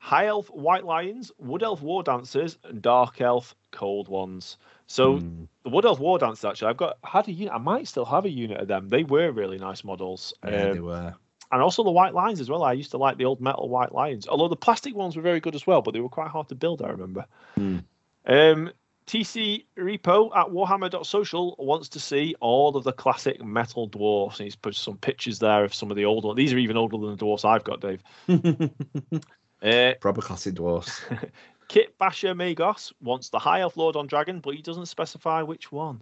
[0.04, 4.58] High Elf White Lions, Wood Elf War Dancers, and Dark Elf Cold Ones.
[4.88, 5.48] So Mm.
[5.64, 7.54] the Wood Elf War Dancers actually, I've got had a unit.
[7.54, 8.90] I might still have a unit of them.
[8.90, 10.34] They were really nice models.
[10.44, 11.14] Yeah, Um, they were.
[11.52, 12.64] and also the white lions as well.
[12.64, 15.40] I used to like the old metal white lions, although the plastic ones were very
[15.40, 16.82] good as well, but they were quite hard to build.
[16.82, 17.26] I remember.
[17.56, 17.78] Hmm.
[18.26, 18.72] Um,
[19.06, 24.40] TC Repo at Warhammer.social wants to see all of the classic metal dwarfs.
[24.40, 26.38] And he's put some pictures there of some of the old ones.
[26.38, 28.02] These are even older than the dwarfs I've got, Dave.
[29.62, 31.02] Uh, Proper classic dwarfs.
[31.68, 35.72] Kit Basher Magos wants the High Elf Lord on Dragon, but he doesn't specify which
[35.72, 36.02] one.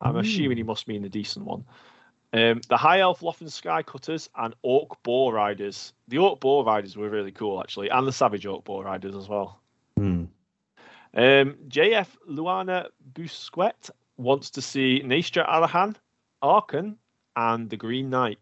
[0.00, 1.64] I'm assuming he must mean the decent one.
[2.32, 5.92] Um, the High Elf Lothern Sky Cutters and Orc Boar Riders.
[6.08, 9.28] The Orc Boar Riders were really cool, actually, and the Savage Orc Boar Riders as
[9.28, 9.60] well.
[9.96, 10.24] Hmm.
[11.12, 15.96] Um, JF Luana Busquet wants to see Naestra Alahan,
[16.42, 16.96] Arkan,
[17.36, 18.38] and the Green Knight.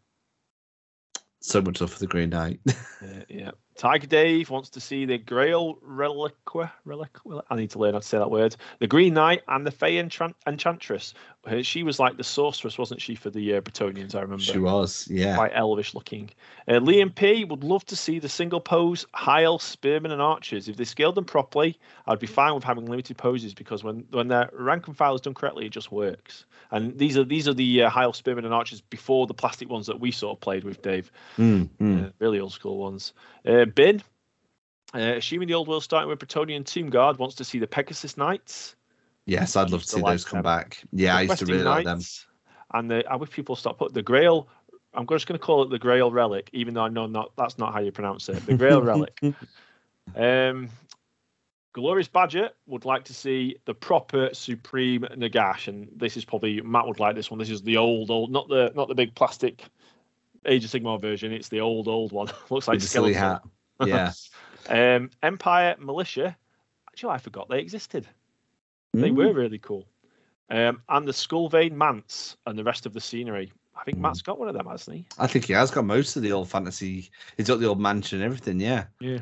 [1.41, 2.61] So much love for the Green Knight.
[3.01, 3.53] Uh, yeah.
[3.79, 6.73] Tiger Dave wants to see the Grail Reliquia.
[6.85, 7.43] Reliquia.
[7.49, 8.57] I need to learn how to say that word.
[8.81, 11.15] The Green Knight and the Fey Enchant- Enchantress.
[11.49, 14.15] Uh, She was like the sorceress, wasn't she, for the uh, Bretonnians?
[14.15, 14.43] I remember.
[14.43, 15.37] she was, yeah.
[15.37, 16.31] Quite elvish looking.
[16.67, 20.69] Uh, Liam P would love to see the single pose high elf spearmen and archers.
[20.69, 24.29] If they scaled them properly, I'd be fine with having limited poses because when when
[24.29, 26.45] their rank and file is done correctly, it just works.
[26.71, 29.69] And these are these are the uh, high elf spearmen and archers before the plastic
[29.69, 31.11] ones that we sort of played with, Dave.
[31.39, 32.07] Mm, mm.
[32.07, 33.15] Uh, really old school ones.
[33.47, 34.03] Uh, Bin,
[34.95, 38.17] uh, assuming the old world starting with Bretonnian Tomb Guard, wants to see the Pegasus
[38.17, 38.75] Knights.
[39.29, 40.45] Yes, I'd love to see like those come them.
[40.45, 40.83] back.
[40.93, 42.01] Yeah, I the used to really like them.
[42.73, 44.49] And the, I wish people stop put the Grail.
[44.95, 47.59] I'm just going to call it the Grail Relic, even though I know not that's
[47.59, 48.45] not how you pronounce it.
[48.47, 49.21] The Grail Relic.
[50.17, 50.71] Um,
[51.75, 56.87] Glorious Badger would like to see the proper Supreme Nagash, and this is probably Matt
[56.87, 57.39] would like this one.
[57.39, 59.63] This is the old, old, not the not the big plastic
[60.47, 61.31] Age of Sigmar version.
[61.31, 62.29] It's the old, old one.
[62.51, 63.43] Looks like the silly hat.
[63.85, 64.13] Yeah.
[64.69, 66.37] Um, Empire Militia.
[66.89, 68.07] Actually, I forgot they existed.
[68.95, 69.17] They Mm.
[69.17, 69.87] were really cool.
[70.51, 73.53] Um, and the Skullvane Manse and the rest of the scenery.
[73.77, 74.03] I think Mm.
[74.03, 75.05] Matt's got one of them, hasn't he?
[75.19, 77.11] I think he has got most of the old fantasy.
[77.37, 78.59] He's got the old mansion and everything.
[78.61, 78.87] Yeah.
[79.01, 79.19] Yeah.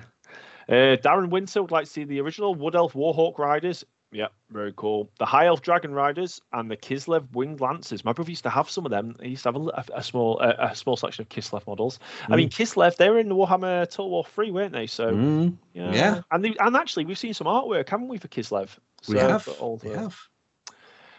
[0.69, 3.85] Uh, Darren Winter would like to see the original Wood Elf Warhawk Riders.
[4.13, 5.11] Yeah, very cool.
[5.19, 8.05] The High Elf Dragon Riders and the Kislev Winged Lancers.
[8.05, 9.17] My brother used to have some of them.
[9.21, 11.99] He used to have a, a, a small a, a small section of Kislev models.
[12.29, 14.87] I mean, Kislev, they were in the Warhammer Total War 3, weren't they?
[14.87, 15.93] So, Mm, yeah.
[15.93, 16.21] yeah.
[16.31, 18.69] And, they, and actually, we've seen some artwork, haven't we, for Kislev?
[19.09, 19.49] We So, have.
[19.83, 20.19] We have.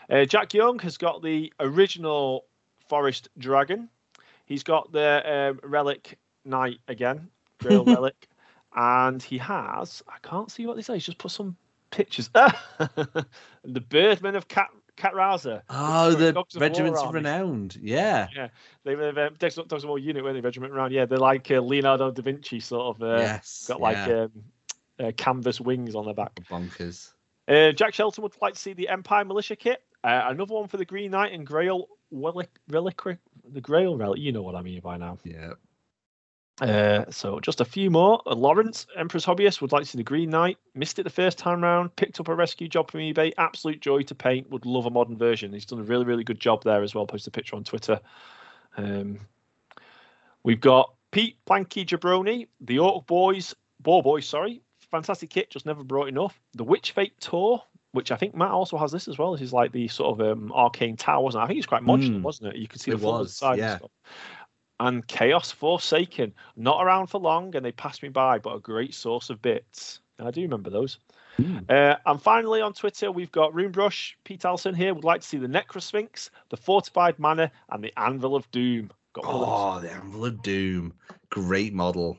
[0.09, 2.45] Uh, Jack Young has got the original
[2.87, 3.89] Forest Dragon.
[4.45, 8.27] He's got the um, Relic Knight again, Grail Relic,
[8.75, 10.01] and he has.
[10.07, 10.93] I can't see what they say.
[10.93, 11.57] He's just put some
[11.91, 12.29] pictures.
[12.33, 13.25] the
[13.63, 15.61] Birdmen of Cat Catrazza.
[15.69, 17.77] Oh, the Dogs of War regiments of renowned.
[17.81, 18.27] Yeah.
[18.35, 18.47] Yeah.
[18.83, 20.41] They were um, Dogs of War unit, weren't they?
[20.41, 20.93] Regiment round.
[20.93, 23.03] Yeah, they're like uh, Leonardo da Vinci sort of.
[23.03, 23.65] Uh, yes.
[23.67, 24.23] got like yeah.
[24.23, 24.31] um,
[24.99, 26.35] uh, canvas wings on the back.
[26.49, 27.11] Bonkers.
[27.47, 29.81] Uh, Jack Shelton would like to see the Empire Militia kit.
[30.03, 33.17] Uh, another one for the Green Knight and Grail Relic, Reliquary.
[33.51, 34.19] The Grail Relic.
[34.19, 35.17] You know what I mean by now.
[35.23, 35.53] Yeah.
[36.59, 38.21] Uh, so just a few more.
[38.25, 40.57] Uh, Lawrence, Emperor's Hobbyist, would like to see the Green Knight.
[40.73, 41.95] Missed it the first time round.
[41.95, 43.31] Picked up a rescue job from eBay.
[43.37, 44.49] Absolute joy to paint.
[44.49, 45.53] Would love a modern version.
[45.53, 47.05] He's done a really, really good job there as well.
[47.05, 47.99] Posted a picture on Twitter.
[48.75, 49.19] Um,
[50.43, 54.61] we've got Pete Planky Jabroni, the Orc Boys, Boar Boys, sorry.
[54.91, 56.39] Fantastic kit, just never brought enough.
[56.53, 57.61] The Witch Fate Tor,
[57.91, 59.33] which I think Matt also has this as well.
[59.33, 61.45] This is like the sort of um, arcane tower, wasn't it?
[61.45, 62.21] I think it's quite modular, Mm.
[62.21, 62.57] wasn't it?
[62.57, 63.71] You can see the front was, side yeah.
[63.71, 63.91] and stuff.
[64.79, 68.93] And Chaos Forsaken, not around for long, and they passed me by, but a great
[68.93, 70.01] source of bits.
[70.19, 70.99] I do remember those.
[71.37, 71.59] Hmm.
[71.69, 74.13] Uh, and finally on Twitter, we've got Runebrush.
[74.23, 78.35] Pete Allison here would like to see the Necrosphinx, the Fortified Manor, and the Anvil
[78.35, 78.89] of Doom.
[79.13, 79.49] Got one of those.
[79.49, 80.93] Oh, the Anvil of Doom.
[81.29, 82.17] Great model.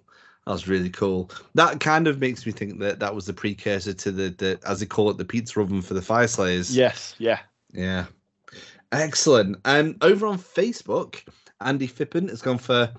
[0.48, 1.30] That was really cool.
[1.56, 4.80] That kind of makes me think that that was the precursor to the, the as
[4.80, 6.74] they call it, the pizza oven for the Fire Slayers.
[6.74, 7.40] Yes, yeah.
[7.74, 8.06] Yeah.
[8.90, 9.58] Excellent.
[9.66, 11.16] Um, over on Facebook,
[11.60, 12.90] Andy Fippen has gone for,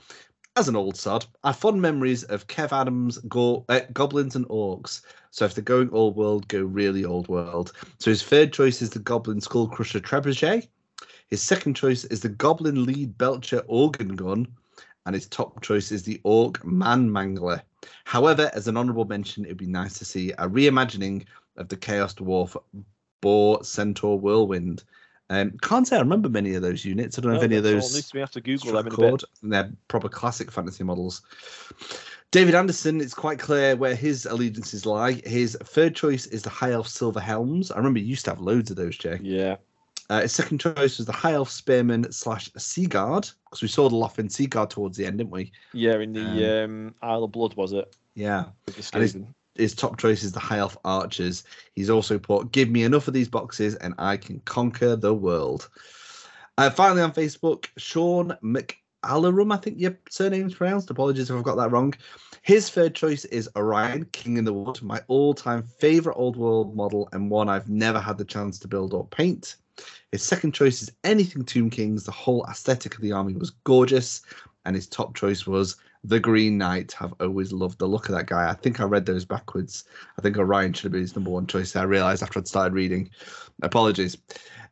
[0.57, 4.47] as an old sod, I have fond memories of Kev Adams, go- uh, Goblins and
[4.49, 5.01] Orcs.
[5.31, 7.71] So if they're going old world, go really old world.
[7.97, 10.67] So his third choice is the Goblin Skull Crusher Trebuchet.
[11.29, 14.47] His second choice is the Goblin Lead Belcher Organ Gun.
[15.09, 17.63] And his top choice is the Orc Man Mangler.
[18.03, 21.25] However, as an honourable mention, it would be nice to see a reimagining
[21.57, 22.55] of the Chaos Dwarf
[23.19, 24.83] Boar Centaur Whirlwind.
[25.31, 27.17] Um, can't say I remember many of those units.
[27.17, 28.97] I don't know if any of those to be have to Google them in a
[28.97, 29.09] bit.
[29.09, 29.23] chord.
[29.41, 31.23] They're proper classic fantasy models.
[32.29, 35.13] David Anderson, it's quite clear where his allegiances lie.
[35.25, 37.71] His third choice is the High Elf Silver Helms.
[37.71, 39.17] I remember you used to have loads of those, Jay.
[39.23, 39.55] Yeah.
[40.09, 43.89] Uh, his second choice was the High Elf Spearman slash Sea Guard, because we saw
[43.89, 45.51] the Lothern Sea Guard towards the end, didn't we?
[45.71, 47.95] Yeah, in the um, Isle of Blood, was it?
[48.15, 48.45] Yeah.
[48.67, 49.27] And Skaven.
[49.55, 51.43] His top choice is the High Elf Archers.
[51.75, 55.69] He's also put, Give me enough of these boxes and I can conquer the world.
[56.57, 60.89] Uh, finally, on Facebook, Sean McAllerum, I think your surname is pronounced.
[60.89, 61.93] Apologies if I've got that wrong.
[62.41, 66.75] His third choice is Orion, King in the Wood, my all time favorite old world
[66.75, 69.57] model and one I've never had the chance to build or paint.
[70.11, 72.03] His second choice is anything Tomb Kings.
[72.03, 74.21] The whole aesthetic of the army was gorgeous.
[74.65, 76.91] And his top choice was the Green Knight.
[76.93, 78.49] Have always loved the look of that guy.
[78.49, 79.85] I think I read those backwards.
[80.17, 81.75] I think Orion should have been his number one choice.
[81.75, 83.09] I realized after I'd started reading.
[83.61, 84.17] Apologies.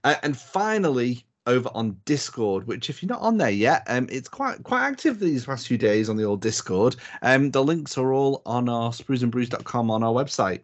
[0.04, 4.28] Uh, and finally, over on Discord, which if you're not on there yet, um, it's
[4.28, 6.98] quite quite active these past few days on the old Discord.
[7.22, 10.62] Um, the links are all on our spruesandbrews.com on our website.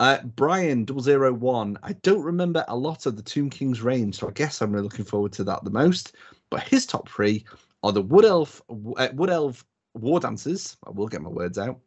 [0.00, 4.30] Uh, Brian 001, I don't remember a lot of the Tomb King's reign, so I
[4.30, 6.14] guess I'm really looking forward to that the most.
[6.50, 7.44] But his top three
[7.82, 9.64] are the Wood Elf, uh, Wood Elf
[9.94, 10.76] War Dancers.
[10.86, 11.80] I will get my words out.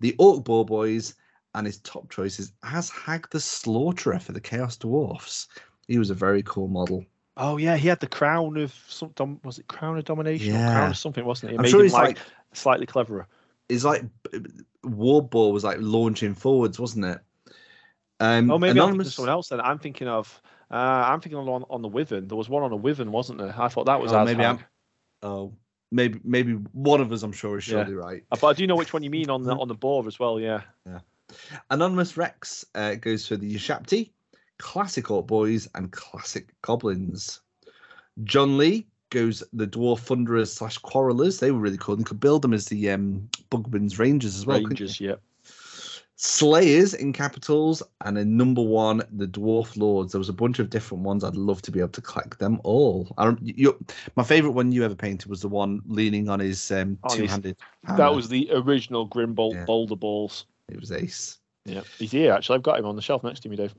[0.00, 1.14] The Orc Boar Boys,
[1.54, 5.48] and his top choice is Azhag the Slaughterer for the Chaos Dwarfs.
[5.86, 7.04] He was a very cool model.
[7.36, 9.12] Oh yeah, he had the crown of some.
[9.14, 10.54] Dom, was it crown of domination?
[10.54, 11.54] Or crown of something, wasn't it?
[11.54, 12.18] It I'm made sure him he's like, like,
[12.52, 13.26] slightly cleverer.
[13.68, 14.04] it's like
[14.84, 17.20] War Boar was like launching forwards, wasn't it?
[18.22, 19.48] Um, Oh, maybe I'm thinking someone else.
[19.48, 20.40] Then I'm thinking of.
[20.70, 20.74] Uh,
[21.08, 22.28] I'm thinking on, on the Wyvern.
[22.28, 23.54] There was one on a Wyvern, wasn't there?
[23.58, 24.12] I thought that was.
[24.12, 24.58] Oh, maybe I'm-
[25.24, 25.52] Oh,
[25.90, 27.84] maybe maybe one of us, I'm sure, is Yeah.
[27.84, 28.24] surely right.
[28.32, 30.18] Uh, But I do know which one you mean on the on the boar as
[30.18, 30.40] well.
[30.40, 30.62] Yeah.
[31.70, 34.10] Anonymous Rex uh, goes for the Ushabti,
[34.58, 37.40] classic Orc Boys, and classic Goblins.
[38.24, 41.40] John Lee goes the Dwarf Thunderers slash Quarrelers.
[41.40, 41.98] They were really cool.
[41.98, 44.58] You could build them as the um, Bugman's Rangers as well.
[44.62, 45.00] Rangers.
[45.00, 45.16] Yeah.
[46.24, 50.12] Slayers in capitals, and in number one, the Dwarf Lords.
[50.12, 51.24] There was a bunch of different ones.
[51.24, 53.12] I'd love to be able to collect them all.
[53.18, 53.76] I, you,
[54.14, 57.56] my favorite one you ever painted was the one leaning on his um, his- two-handed.
[57.96, 59.64] That was the original Grimbolt Yeah.
[59.64, 60.46] Boulder Balls.
[60.68, 61.38] it was ace.
[61.64, 61.80] Yeah.
[61.98, 62.54] He's here actually.
[62.54, 63.74] I've got him on the shelf next to me, Dave.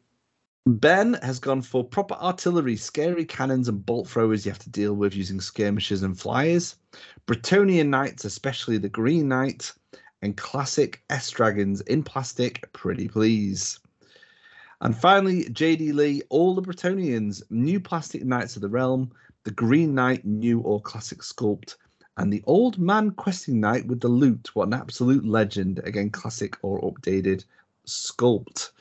[0.65, 4.95] Ben has gone for proper artillery, scary cannons, and bolt throwers you have to deal
[4.95, 6.75] with using skirmishers and flyers.
[7.25, 9.71] Bretonnian knights, especially the Green Knight,
[10.23, 12.71] and classic S dragons in plastic.
[12.73, 13.79] Pretty please.
[14.81, 19.11] And finally, JD Lee, all the Bretonnians, new plastic knights of the realm,
[19.43, 21.75] the Green Knight, new or classic sculpt,
[22.17, 24.49] and the old man questing knight with the loot.
[24.53, 25.79] What an absolute legend!
[25.83, 27.43] Again, classic or updated
[27.85, 28.71] sculpt.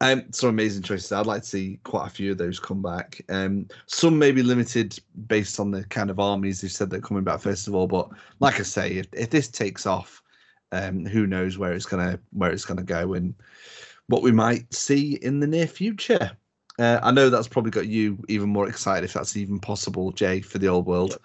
[0.00, 1.10] Um, some amazing choices.
[1.10, 3.22] I'd like to see quite a few of those come back.
[3.28, 7.24] Um, some may be limited based on the kind of armies they've said they're coming
[7.24, 7.86] back first of all.
[7.86, 8.10] But
[8.40, 10.22] like I say, if, if this takes off,
[10.72, 13.34] um, who knows where it's gonna where it's gonna go and
[14.08, 16.30] what we might see in the near future.
[16.78, 20.40] Uh, I know that's probably got you even more excited if that's even possible, Jay,
[20.40, 21.16] for the old world.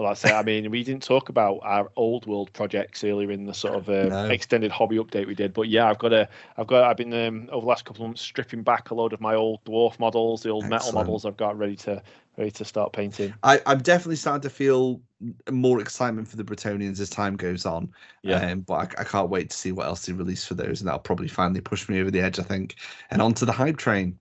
[0.00, 0.32] Well, that's it.
[0.32, 3.90] I mean, we didn't talk about our old world projects earlier in the sort of
[3.90, 4.30] uh, no.
[4.30, 7.50] extended hobby update we did, but yeah, I've got a, I've got, I've been um,
[7.52, 10.42] over the last couple of months stripping back a load of my old dwarf models,
[10.42, 10.84] the old Excellent.
[10.86, 12.02] metal models I've got ready to,
[12.38, 13.34] ready to start painting.
[13.42, 15.02] I, I'm definitely starting to feel
[15.50, 17.92] more excitement for the Bretonnians as time goes on.
[18.22, 18.36] Yeah.
[18.36, 20.88] Um, but I, I, can't wait to see what else they release for those, and
[20.88, 22.76] that'll probably finally push me over the edge, I think,
[23.10, 24.18] and onto the hype train.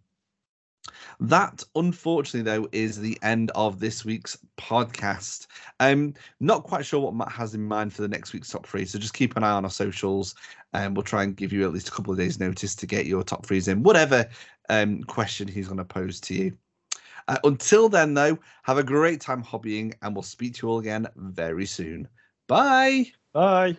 [1.20, 5.48] That, unfortunately, though, is the end of this week's podcast.
[5.80, 8.86] I'm not quite sure what Matt has in mind for the next week's top three,
[8.86, 10.36] so just keep an eye on our socials,
[10.74, 13.06] and we'll try and give you at least a couple of days' notice to get
[13.06, 14.28] your top threes in, whatever
[14.70, 16.58] um, question he's going to pose to you.
[17.28, 20.80] Uh, until then, though, have a great time hobbying, and we'll speak to you all
[20.80, 22.08] again very soon.
[22.48, 23.12] Bye.
[23.34, 23.78] Bye.